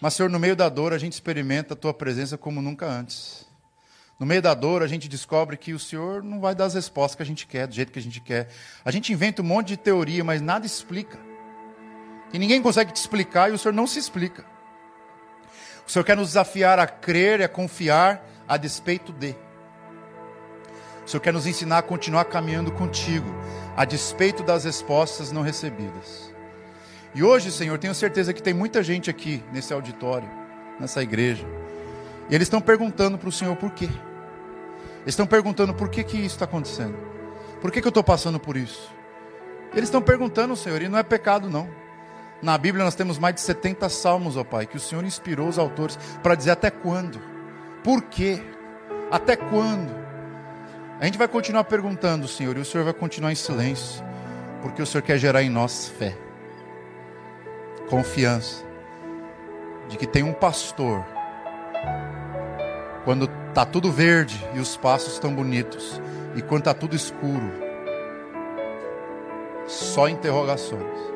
Mas, 0.00 0.14
Senhor, 0.14 0.28
no 0.28 0.38
meio 0.38 0.54
da 0.54 0.68
dor, 0.68 0.92
a 0.92 0.98
gente 0.98 1.14
experimenta 1.14 1.74
a 1.74 1.76
Tua 1.76 1.92
presença 1.92 2.38
como 2.38 2.62
nunca 2.62 2.86
antes. 2.86 3.44
No 4.20 4.26
meio 4.26 4.40
da 4.40 4.54
dor, 4.54 4.84
a 4.84 4.86
gente 4.86 5.08
descobre 5.08 5.56
que 5.56 5.72
o 5.72 5.80
Senhor 5.80 6.22
não 6.22 6.40
vai 6.40 6.54
dar 6.54 6.66
as 6.66 6.74
respostas 6.74 7.16
que 7.16 7.22
a 7.22 7.26
gente 7.26 7.44
quer, 7.44 7.66
do 7.66 7.74
jeito 7.74 7.90
que 7.90 7.98
a 7.98 8.02
gente 8.02 8.20
quer. 8.20 8.48
A 8.84 8.90
gente 8.92 9.12
inventa 9.12 9.42
um 9.42 9.44
monte 9.44 9.68
de 9.68 9.76
teoria, 9.76 10.22
mas 10.22 10.40
nada 10.40 10.64
explica. 10.64 11.31
E 12.32 12.38
ninguém 12.38 12.62
consegue 12.62 12.92
te 12.92 12.96
explicar 12.96 13.50
e 13.50 13.52
o 13.52 13.58
Senhor 13.58 13.74
não 13.74 13.86
se 13.86 13.98
explica. 13.98 14.44
O 15.86 15.90
Senhor 15.90 16.04
quer 16.04 16.16
nos 16.16 16.28
desafiar 16.28 16.78
a 16.78 16.86
crer 16.86 17.40
e 17.40 17.44
a 17.44 17.48
confiar 17.48 18.24
a 18.48 18.56
despeito 18.56 19.12
de. 19.12 19.36
O 21.04 21.08
Senhor 21.10 21.20
quer 21.20 21.32
nos 21.32 21.46
ensinar 21.46 21.78
a 21.78 21.82
continuar 21.82 22.24
caminhando 22.26 22.70
contigo, 22.70 23.28
a 23.76 23.84
despeito 23.84 24.42
das 24.42 24.64
respostas 24.64 25.32
não 25.32 25.42
recebidas. 25.42 26.32
E 27.14 27.22
hoje, 27.22 27.50
Senhor, 27.50 27.78
tenho 27.78 27.94
certeza 27.94 28.32
que 28.32 28.42
tem 28.42 28.54
muita 28.54 28.82
gente 28.82 29.10
aqui 29.10 29.42
nesse 29.52 29.74
auditório, 29.74 30.28
nessa 30.80 31.02
igreja, 31.02 31.44
e 32.30 32.34
eles 32.34 32.46
estão 32.46 32.60
perguntando 32.60 33.18
para 33.18 33.28
o 33.28 33.32
Senhor 33.32 33.54
por 33.56 33.72
quê. 33.72 33.88
Eles 35.02 35.08
estão 35.08 35.26
perguntando 35.26 35.74
por 35.74 35.88
que, 35.88 36.04
que 36.04 36.16
isso 36.16 36.36
está 36.36 36.44
acontecendo. 36.44 36.96
Por 37.60 37.70
que, 37.70 37.80
que 37.80 37.86
eu 37.86 37.90
estou 37.90 38.04
passando 38.04 38.38
por 38.38 38.56
isso? 38.56 38.90
Eles 39.72 39.84
estão 39.84 40.00
perguntando, 40.00 40.56
Senhor, 40.56 40.80
e 40.80 40.88
não 40.88 40.98
é 40.98 41.02
pecado, 41.02 41.50
não. 41.50 41.68
Na 42.42 42.58
Bíblia 42.58 42.84
nós 42.84 42.96
temos 42.96 43.20
mais 43.20 43.36
de 43.36 43.40
70 43.40 43.88
salmos, 43.88 44.36
ó 44.36 44.42
Pai, 44.42 44.66
que 44.66 44.76
o 44.76 44.80
Senhor 44.80 45.04
inspirou 45.04 45.48
os 45.48 45.60
autores 45.60 45.96
para 46.24 46.34
dizer 46.34 46.50
até 46.50 46.70
quando, 46.70 47.20
por 47.84 48.02
quê, 48.02 48.42
até 49.12 49.36
quando. 49.36 49.94
A 51.00 51.04
gente 51.04 51.16
vai 51.16 51.28
continuar 51.28 51.62
perguntando, 51.64 52.26
Senhor, 52.26 52.56
e 52.56 52.60
o 52.60 52.64
Senhor 52.64 52.82
vai 52.82 52.92
continuar 52.92 53.30
em 53.30 53.36
silêncio, 53.36 54.04
porque 54.60 54.82
o 54.82 54.86
Senhor 54.86 55.02
quer 55.02 55.18
gerar 55.18 55.44
em 55.44 55.50
nós 55.50 55.88
fé, 55.96 56.18
confiança, 57.88 58.64
de 59.88 59.96
que 59.96 60.06
tem 60.06 60.24
um 60.24 60.32
pastor, 60.32 61.04
quando 63.04 63.30
está 63.50 63.64
tudo 63.64 63.92
verde 63.92 64.44
e 64.52 64.58
os 64.58 64.76
passos 64.76 65.12
estão 65.12 65.32
bonitos, 65.32 66.00
e 66.34 66.42
quando 66.42 66.62
está 66.62 66.74
tudo 66.74 66.96
escuro, 66.96 67.52
só 69.68 70.08
interrogações. 70.08 71.11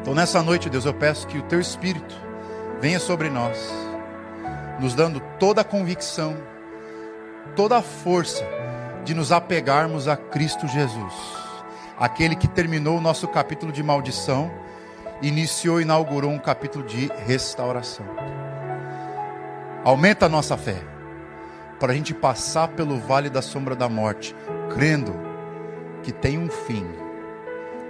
Então 0.00 0.14
nessa 0.14 0.42
noite, 0.42 0.70
Deus, 0.70 0.84
eu 0.84 0.94
peço 0.94 1.26
que 1.26 1.38
o 1.38 1.42
Teu 1.42 1.60
Espírito 1.60 2.14
venha 2.80 2.98
sobre 2.98 3.28
nós 3.28 3.80
nos 4.80 4.94
dando 4.94 5.20
toda 5.38 5.60
a 5.60 5.64
convicção, 5.64 6.36
toda 7.54 7.76
a 7.76 7.82
força 7.82 8.44
de 9.04 9.14
nos 9.14 9.30
apegarmos 9.30 10.08
a 10.08 10.16
Cristo 10.16 10.66
Jesus, 10.66 11.14
aquele 11.98 12.34
que 12.34 12.48
terminou 12.48 12.96
o 12.96 13.00
nosso 13.00 13.28
capítulo 13.28 13.70
de 13.70 13.82
maldição, 13.82 14.50
iniciou 15.20 15.80
e 15.80 15.82
inaugurou 15.82 16.30
um 16.30 16.38
capítulo 16.38 16.84
de 16.84 17.10
restauração. 17.26 18.06
Aumenta 19.84 20.26
a 20.26 20.28
nossa 20.28 20.56
fé, 20.56 20.82
para 21.78 21.92
a 21.92 21.94
gente 21.94 22.14
passar 22.14 22.68
pelo 22.68 22.98
vale 22.98 23.28
da 23.28 23.42
sombra 23.42 23.76
da 23.76 23.88
morte, 23.88 24.34
crendo 24.74 25.14
que 26.02 26.12
tem 26.12 26.38
um 26.38 26.48
fim, 26.48 26.86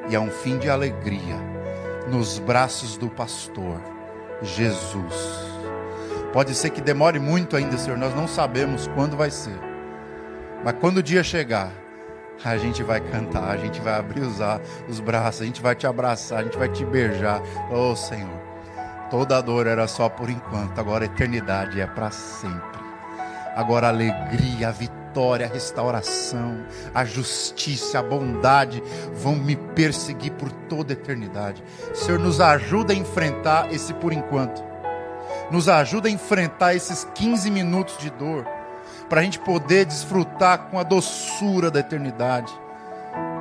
e 0.09 0.15
é 0.17 0.21
um 0.21 0.31
fim 0.31 0.59
de 0.59 0.69
alegria, 0.69 1.37
nos 2.11 2.39
braços 2.39 2.97
do 2.97 3.09
pastor, 3.09 3.81
Jesus. 4.43 5.51
Pode 6.33 6.55
ser 6.55 6.71
que 6.71 6.81
demore 6.81 7.19
muito 7.19 7.57
ainda, 7.57 7.79
Senhor, 7.79 7.99
nós 7.99 8.15
não 8.15 8.27
sabemos 8.27 8.89
quando 8.89 9.17
vai 9.17 9.31
ser. 9.31 9.59
Mas 10.65 10.75
quando 10.81 10.99
o 10.99 11.03
dia 11.03 11.23
chegar, 11.23 11.71
a 12.45 12.57
gente 12.57 12.83
vai 12.83 13.01
cantar, 13.01 13.51
a 13.51 13.57
gente 13.57 13.81
vai 13.81 13.95
abrir 13.95 14.21
os, 14.21 14.39
os 14.89 15.01
braços, 15.01 15.43
a 15.43 15.45
gente 15.45 15.63
vai 15.63 15.75
te 15.75 15.87
abraçar, 15.87 16.41
a 16.41 16.43
gente 16.43 16.59
vai 16.59 16.69
te 16.69 16.85
beijar. 16.85 17.41
Oh, 17.71 17.95
Senhor, 17.95 18.41
toda 19.11 19.39
a 19.39 19.41
dor 19.41 19.67
era 19.67 19.87
só 19.87 20.09
por 20.09 20.29
enquanto, 20.29 20.79
agora 20.79 21.05
a 21.05 21.07
eternidade 21.07 21.81
é 21.81 21.87
para 21.87 22.11
sempre. 22.11 22.81
Agora 23.57 23.87
a 23.87 23.91
alegria, 23.91 24.69
a 24.69 24.73
vitória, 24.73 25.00
a 25.19 25.47
restauração, 25.47 26.65
a 26.95 27.05
justiça, 27.05 27.99
a 27.99 28.03
bondade 28.03 28.83
vão 29.15 29.35
me 29.35 29.57
perseguir 29.57 30.33
por 30.33 30.51
toda 30.51 30.93
a 30.93 30.95
eternidade. 30.95 31.63
Senhor, 31.93 32.19
nos 32.19 32.41
ajuda 32.41 32.93
a 32.93 32.97
enfrentar 32.97 33.73
esse 33.73 33.93
por 33.95 34.13
enquanto 34.13 34.71
nos 35.51 35.69
ajuda 35.69 36.09
a 36.09 36.11
enfrentar 36.11 36.75
esses 36.75 37.05
15 37.15 37.51
minutos 37.51 37.99
de 37.99 38.09
dor, 38.11 38.47
para 39.09 39.21
a 39.21 39.25
gente 39.25 39.41
poder 39.41 39.85
desfrutar 39.85 40.69
com 40.71 40.79
a 40.79 40.83
doçura 40.83 41.71
da 41.71 41.81
eternidade, 41.81 42.53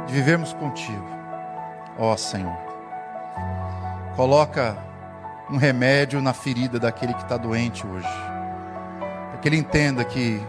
de 0.07 0.13
vivermos 0.13 0.51
contigo, 0.53 1.07
ó 1.97 2.17
Senhor. 2.17 2.57
Coloca 4.15 4.75
um 5.49 5.57
remédio 5.57 6.21
na 6.21 6.33
ferida 6.33 6.79
daquele 6.79 7.13
que 7.13 7.21
está 7.21 7.37
doente 7.37 7.85
hoje, 7.85 8.07
para 9.29 9.39
que 9.39 9.47
ele 9.47 9.57
entenda 9.57 10.03
que 10.03 10.41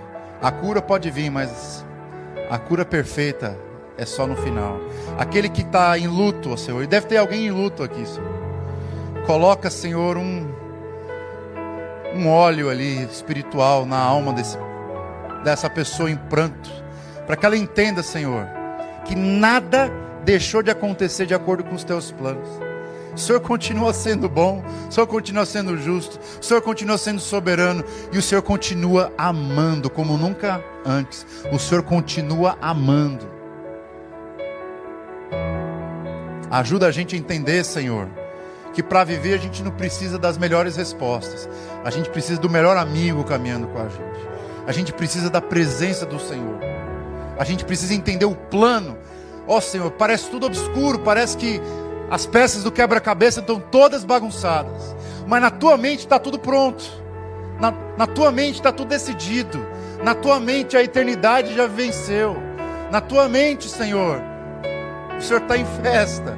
a 0.43 0.51
cura 0.51 0.81
pode 0.81 1.11
vir, 1.11 1.31
mas 1.31 1.85
a 2.51 2.59
cura 2.59 2.85
perfeita 2.85 3.57
é 3.97 4.07
só 4.07 4.27
no 4.27 4.37
final. 4.37 4.79
Aquele 5.19 5.49
que 5.49 5.63
está 5.63 5.99
em 5.99 6.07
luto, 6.07 6.57
Senhor, 6.57 6.83
e 6.83 6.87
deve 6.87 7.07
ter 7.07 7.19
alguém 7.19 7.47
em 7.47 7.51
luto 7.51 7.83
aqui, 7.83 8.07
Senhor. 8.07 8.41
Coloca, 9.27 9.71
Senhor, 9.71 10.17
um 10.17 10.61
um 12.15 12.29
óleo 12.29 12.69
ali 12.69 13.05
espiritual 13.05 13.87
na 13.87 13.99
alma 13.99 14.33
desse, 14.33 14.59
dessa 15.45 15.71
pessoa 15.71 16.11
em 16.11 16.17
pranto, 16.17 16.71
para 17.27 17.37
que 17.37 17.47
ela 17.47 17.57
entenda, 17.57 18.03
Senhor, 18.03 18.47
que 19.05 19.15
nada 19.15 19.91
deixou 20.25 20.63
de 20.63 20.71
acontecer 20.71 21.27
de 21.27 21.35
acordo 21.35 21.65
com 21.65 21.75
os 21.75 21.85
teus 21.85 22.11
planos. 22.11 22.49
O 23.15 23.19
Senhor 23.19 23.41
continua 23.41 23.93
sendo 23.93 24.29
bom, 24.29 24.63
o 24.89 24.93
Senhor 24.93 25.07
continua 25.07 25.45
sendo 25.45 25.77
justo, 25.77 26.19
o 26.41 26.45
Senhor 26.45 26.63
continua 26.63 26.97
sendo 26.97 27.21
soberano 27.21 27.85
e 28.13 28.19
o 28.19 28.23
Senhor 28.23 28.43
continua 28.43 29.13
amando 29.19 29.91
como 29.91 30.17
nunca 30.17 30.63
antes. 30.85 31.27
O 31.53 31.59
Senhor 31.59 31.83
continua 31.83 32.57
amando. 32.61 33.29
Ajuda 36.51 36.89
a 36.89 36.91
gente 36.91 37.15
a 37.15 37.19
entender, 37.19 37.65
Senhor, 37.65 38.09
que 38.73 38.83
para 38.83 39.05
viver 39.05 39.35
a 39.35 39.39
gente 39.39 39.63
não 39.63 39.71
precisa 39.71 40.19
das 40.19 40.37
melhores 40.37 40.77
respostas, 40.77 41.49
a 41.85 41.91
gente 41.91 42.11
precisa 42.11 42.41
do 42.41 42.51
melhor 42.51 42.77
amigo 42.77 43.23
caminhando 43.23 43.69
com 43.69 43.79
a 43.79 43.89
gente, 43.89 44.29
a 44.67 44.73
gente 44.73 44.93
precisa 44.93 45.31
da 45.31 45.41
presença 45.41 46.05
do 46.05 46.19
Senhor, 46.19 46.59
a 47.39 47.45
gente 47.45 47.65
precisa 47.65 47.95
entender 47.95 48.25
o 48.25 48.35
plano. 48.35 48.99
Ó 49.47 49.57
oh, 49.57 49.61
Senhor, 49.61 49.91
parece 49.93 50.29
tudo 50.29 50.47
obscuro, 50.47 50.99
parece 50.99 51.37
que 51.37 51.61
as 52.11 52.27
peças 52.27 52.65
do 52.65 52.73
quebra-cabeça 52.73 53.41
estão 53.41 53.61
todas 53.61 54.05
bagunçadas, 54.05 54.97
mas 55.27 55.41
na 55.41 55.51
tua 55.51 55.77
mente 55.77 56.01
está 56.01 56.19
tudo 56.19 56.39
pronto, 56.39 56.85
na, 57.61 57.73
na 57.97 58.07
tua 58.07 58.33
mente 58.33 58.55
está 58.55 58.73
tudo 58.73 58.89
decidido, 58.89 59.65
na 60.03 60.15
tua 60.15 60.41
mente 60.41 60.77
a 60.77 60.83
eternidade 60.83 61.55
já 61.55 61.67
venceu, 61.67 62.37
na 62.91 63.01
tua 63.01 63.29
mente, 63.29 63.69
Senhor, 63.69 64.21
o 65.17 65.23
Senhor 65.23 65.43
está 65.43 65.57
em 65.57 65.65
festa. 65.65 66.37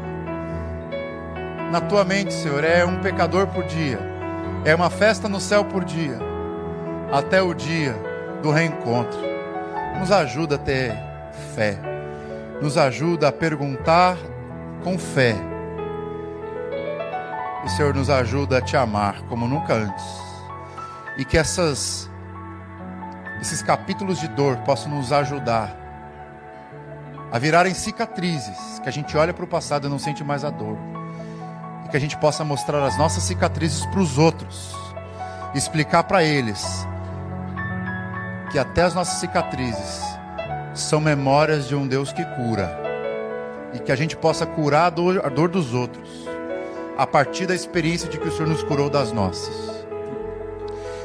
Na 1.70 1.81
tua 1.81 2.05
mente, 2.05 2.35
Senhor, 2.35 2.62
é 2.62 2.85
um 2.85 3.01
pecador 3.01 3.47
por 3.47 3.64
dia, 3.64 3.99
é 4.64 4.75
uma 4.75 4.91
festa 4.91 5.27
no 5.29 5.41
céu 5.41 5.64
por 5.64 5.85
dia, 5.85 6.18
até 7.11 7.41
o 7.41 7.55
dia 7.55 7.95
do 8.43 8.51
reencontro. 8.51 9.18
Nos 9.99 10.12
ajuda 10.12 10.57
a 10.57 10.59
ter 10.59 10.93
fé, 11.55 11.79
nos 12.61 12.77
ajuda 12.77 13.29
a 13.29 13.33
perguntar 13.33 14.18
com 14.85 14.99
fé. 14.99 15.35
E, 17.64 17.70
Senhor, 17.70 17.94
nos 17.94 18.10
ajuda 18.10 18.58
a 18.58 18.60
te 18.60 18.76
amar 18.76 19.22
como 19.28 19.46
nunca 19.46 19.74
antes. 19.74 20.04
E 21.16 21.24
que 21.24 21.38
essas, 21.38 22.10
esses 23.40 23.62
capítulos 23.62 24.18
de 24.18 24.28
dor 24.28 24.56
possam 24.58 24.90
nos 24.90 25.12
ajudar 25.12 25.76
a 27.30 27.38
virarem 27.38 27.72
cicatrizes, 27.72 28.78
que 28.82 28.88
a 28.88 28.92
gente 28.92 29.16
olha 29.16 29.32
para 29.32 29.44
o 29.44 29.48
passado 29.48 29.86
e 29.86 29.90
não 29.90 29.98
sente 29.98 30.22
mais 30.22 30.44
a 30.44 30.50
dor. 30.50 30.76
Que 31.90 31.96
a 31.96 32.00
gente 32.00 32.16
possa 32.16 32.44
mostrar 32.44 32.82
as 32.84 32.98
nossas 32.98 33.22
cicatrizes 33.22 33.86
para 33.86 34.00
os 34.00 34.18
outros, 34.18 34.74
explicar 35.54 36.04
para 36.04 36.22
eles 36.22 36.86
que 38.50 38.58
até 38.58 38.82
as 38.82 38.94
nossas 38.94 39.18
cicatrizes 39.18 40.02
são 40.74 41.00
memórias 41.00 41.66
de 41.68 41.74
um 41.74 41.86
Deus 41.86 42.12
que 42.12 42.24
cura. 42.36 42.78
E 43.72 43.78
que 43.78 43.90
a 43.90 43.96
gente 43.96 44.14
possa 44.14 44.44
curar 44.44 44.86
a 44.86 44.90
dor, 44.90 45.24
a 45.24 45.28
dor 45.30 45.48
dos 45.48 45.72
outros 45.72 46.22
a 46.97 47.07
partir 47.07 47.47
da 47.47 47.55
experiência 47.55 48.09
de 48.09 48.18
que 48.18 48.28
o 48.28 48.32
Senhor 48.32 48.49
nos 48.49 48.62
curou 48.62 48.90
das 48.90 49.12
nossas. 49.12 49.55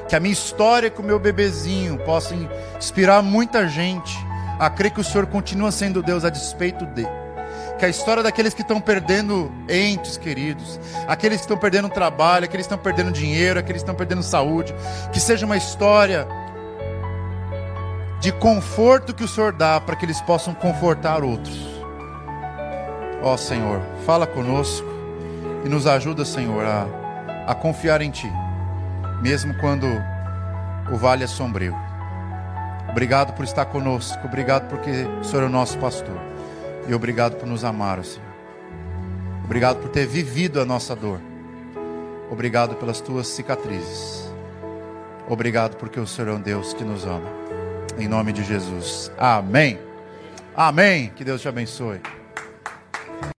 Que 0.08 0.16
a 0.16 0.20
minha 0.20 0.34
história 0.34 0.90
com 0.90 1.02
o 1.02 1.06
meu 1.06 1.20
bebezinho 1.20 1.98
possa 2.00 2.34
inspirar 2.78 3.22
muita 3.22 3.68
gente 3.68 4.18
a 4.60 4.70
crer 4.70 4.92
que 4.92 5.02
o 5.02 5.04
Senhor 5.04 5.28
continua 5.28 5.72
sendo 5.72 6.02
Deus 6.02 6.24
a 6.24 6.30
despeito 6.30 6.86
dele 6.86 7.28
que 7.78 7.86
a 7.86 7.90
história 7.90 8.24
daqueles 8.24 8.54
que 8.54 8.62
estão 8.62 8.82
perdendo 8.82 9.52
entes 9.70 10.18
queridos, 10.18 10.80
aqueles 11.08 11.38
que 11.38 11.44
estão 11.44 11.58
perdendo 11.58 11.88
trabalho, 11.88 12.46
aqueles 12.46 12.66
que 12.66 12.74
estão 12.74 12.84
perdendo 12.84 13.12
dinheiro, 13.12 13.60
aqueles 13.60 13.84
que 13.84 13.86
estão 13.86 13.96
perdendo 13.96 14.24
saúde, 14.24 14.74
que 15.14 15.20
seja 15.20 15.46
uma 15.46 15.56
história 15.56 16.28
de 18.20 18.32
conforto 18.32 19.14
que 19.14 19.24
o 19.24 19.28
Senhor 19.28 19.54
dá 19.54 19.80
para 19.80 19.96
que 19.96 20.06
eles 20.06 20.20
possam 20.22 20.54
confortar 20.54 21.24
outros. 21.24 21.58
Ó 23.22 23.38
Senhor, 23.38 23.80
fala 24.06 24.26
conosco 24.26 24.97
e 25.66 25.70
nos 25.70 25.88
ajuda, 25.88 26.24
Senhor, 26.26 26.64
a, 26.64 26.88
a 27.48 27.56
confiar 27.56 28.02
em 28.02 28.12
Ti, 28.12 28.32
mesmo 29.22 29.54
quando 29.60 29.88
o 30.92 30.98
vale 30.98 31.24
é 31.24 31.28
sombrio. 31.28 31.76
Obrigado 32.90 33.34
por 33.34 33.44
estar 33.44 33.66
conosco, 33.66 34.26
obrigado 34.26 34.70
porque 34.70 34.92
o 35.22 35.24
Senhor 35.24 35.44
é 35.44 35.46
o 35.46 35.50
nosso 35.50 35.78
pastor. 35.78 36.18
E 36.88 36.94
obrigado 36.94 37.36
por 37.36 37.48
nos 37.48 37.64
amar, 37.64 38.04
Senhor. 38.04 38.28
Obrigado 39.44 39.78
por 39.78 39.90
ter 39.90 40.06
vivido 40.08 40.62
a 40.62 40.66
nossa 40.66 40.96
dor. 40.96 41.20
Obrigado 42.32 42.76
pelas 42.76 43.02
tuas 43.02 43.28
cicatrizes. 43.28 44.32
Obrigado 45.28 45.76
porque 45.76 46.00
o 46.00 46.08
Senhor 46.08 46.30
é 46.30 46.34
um 46.34 46.42
Deus 46.42 46.74
que 46.74 46.84
nos 46.84 47.06
ama. 47.06 47.30
Em 47.98 48.08
nome 48.08 48.32
de 48.32 48.44
Jesus. 48.44 49.12
Amém. 49.18 49.80
Amém. 50.56 51.12
Que 51.16 51.24
Deus 51.24 51.42
te 51.42 51.48
abençoe. 51.48 52.00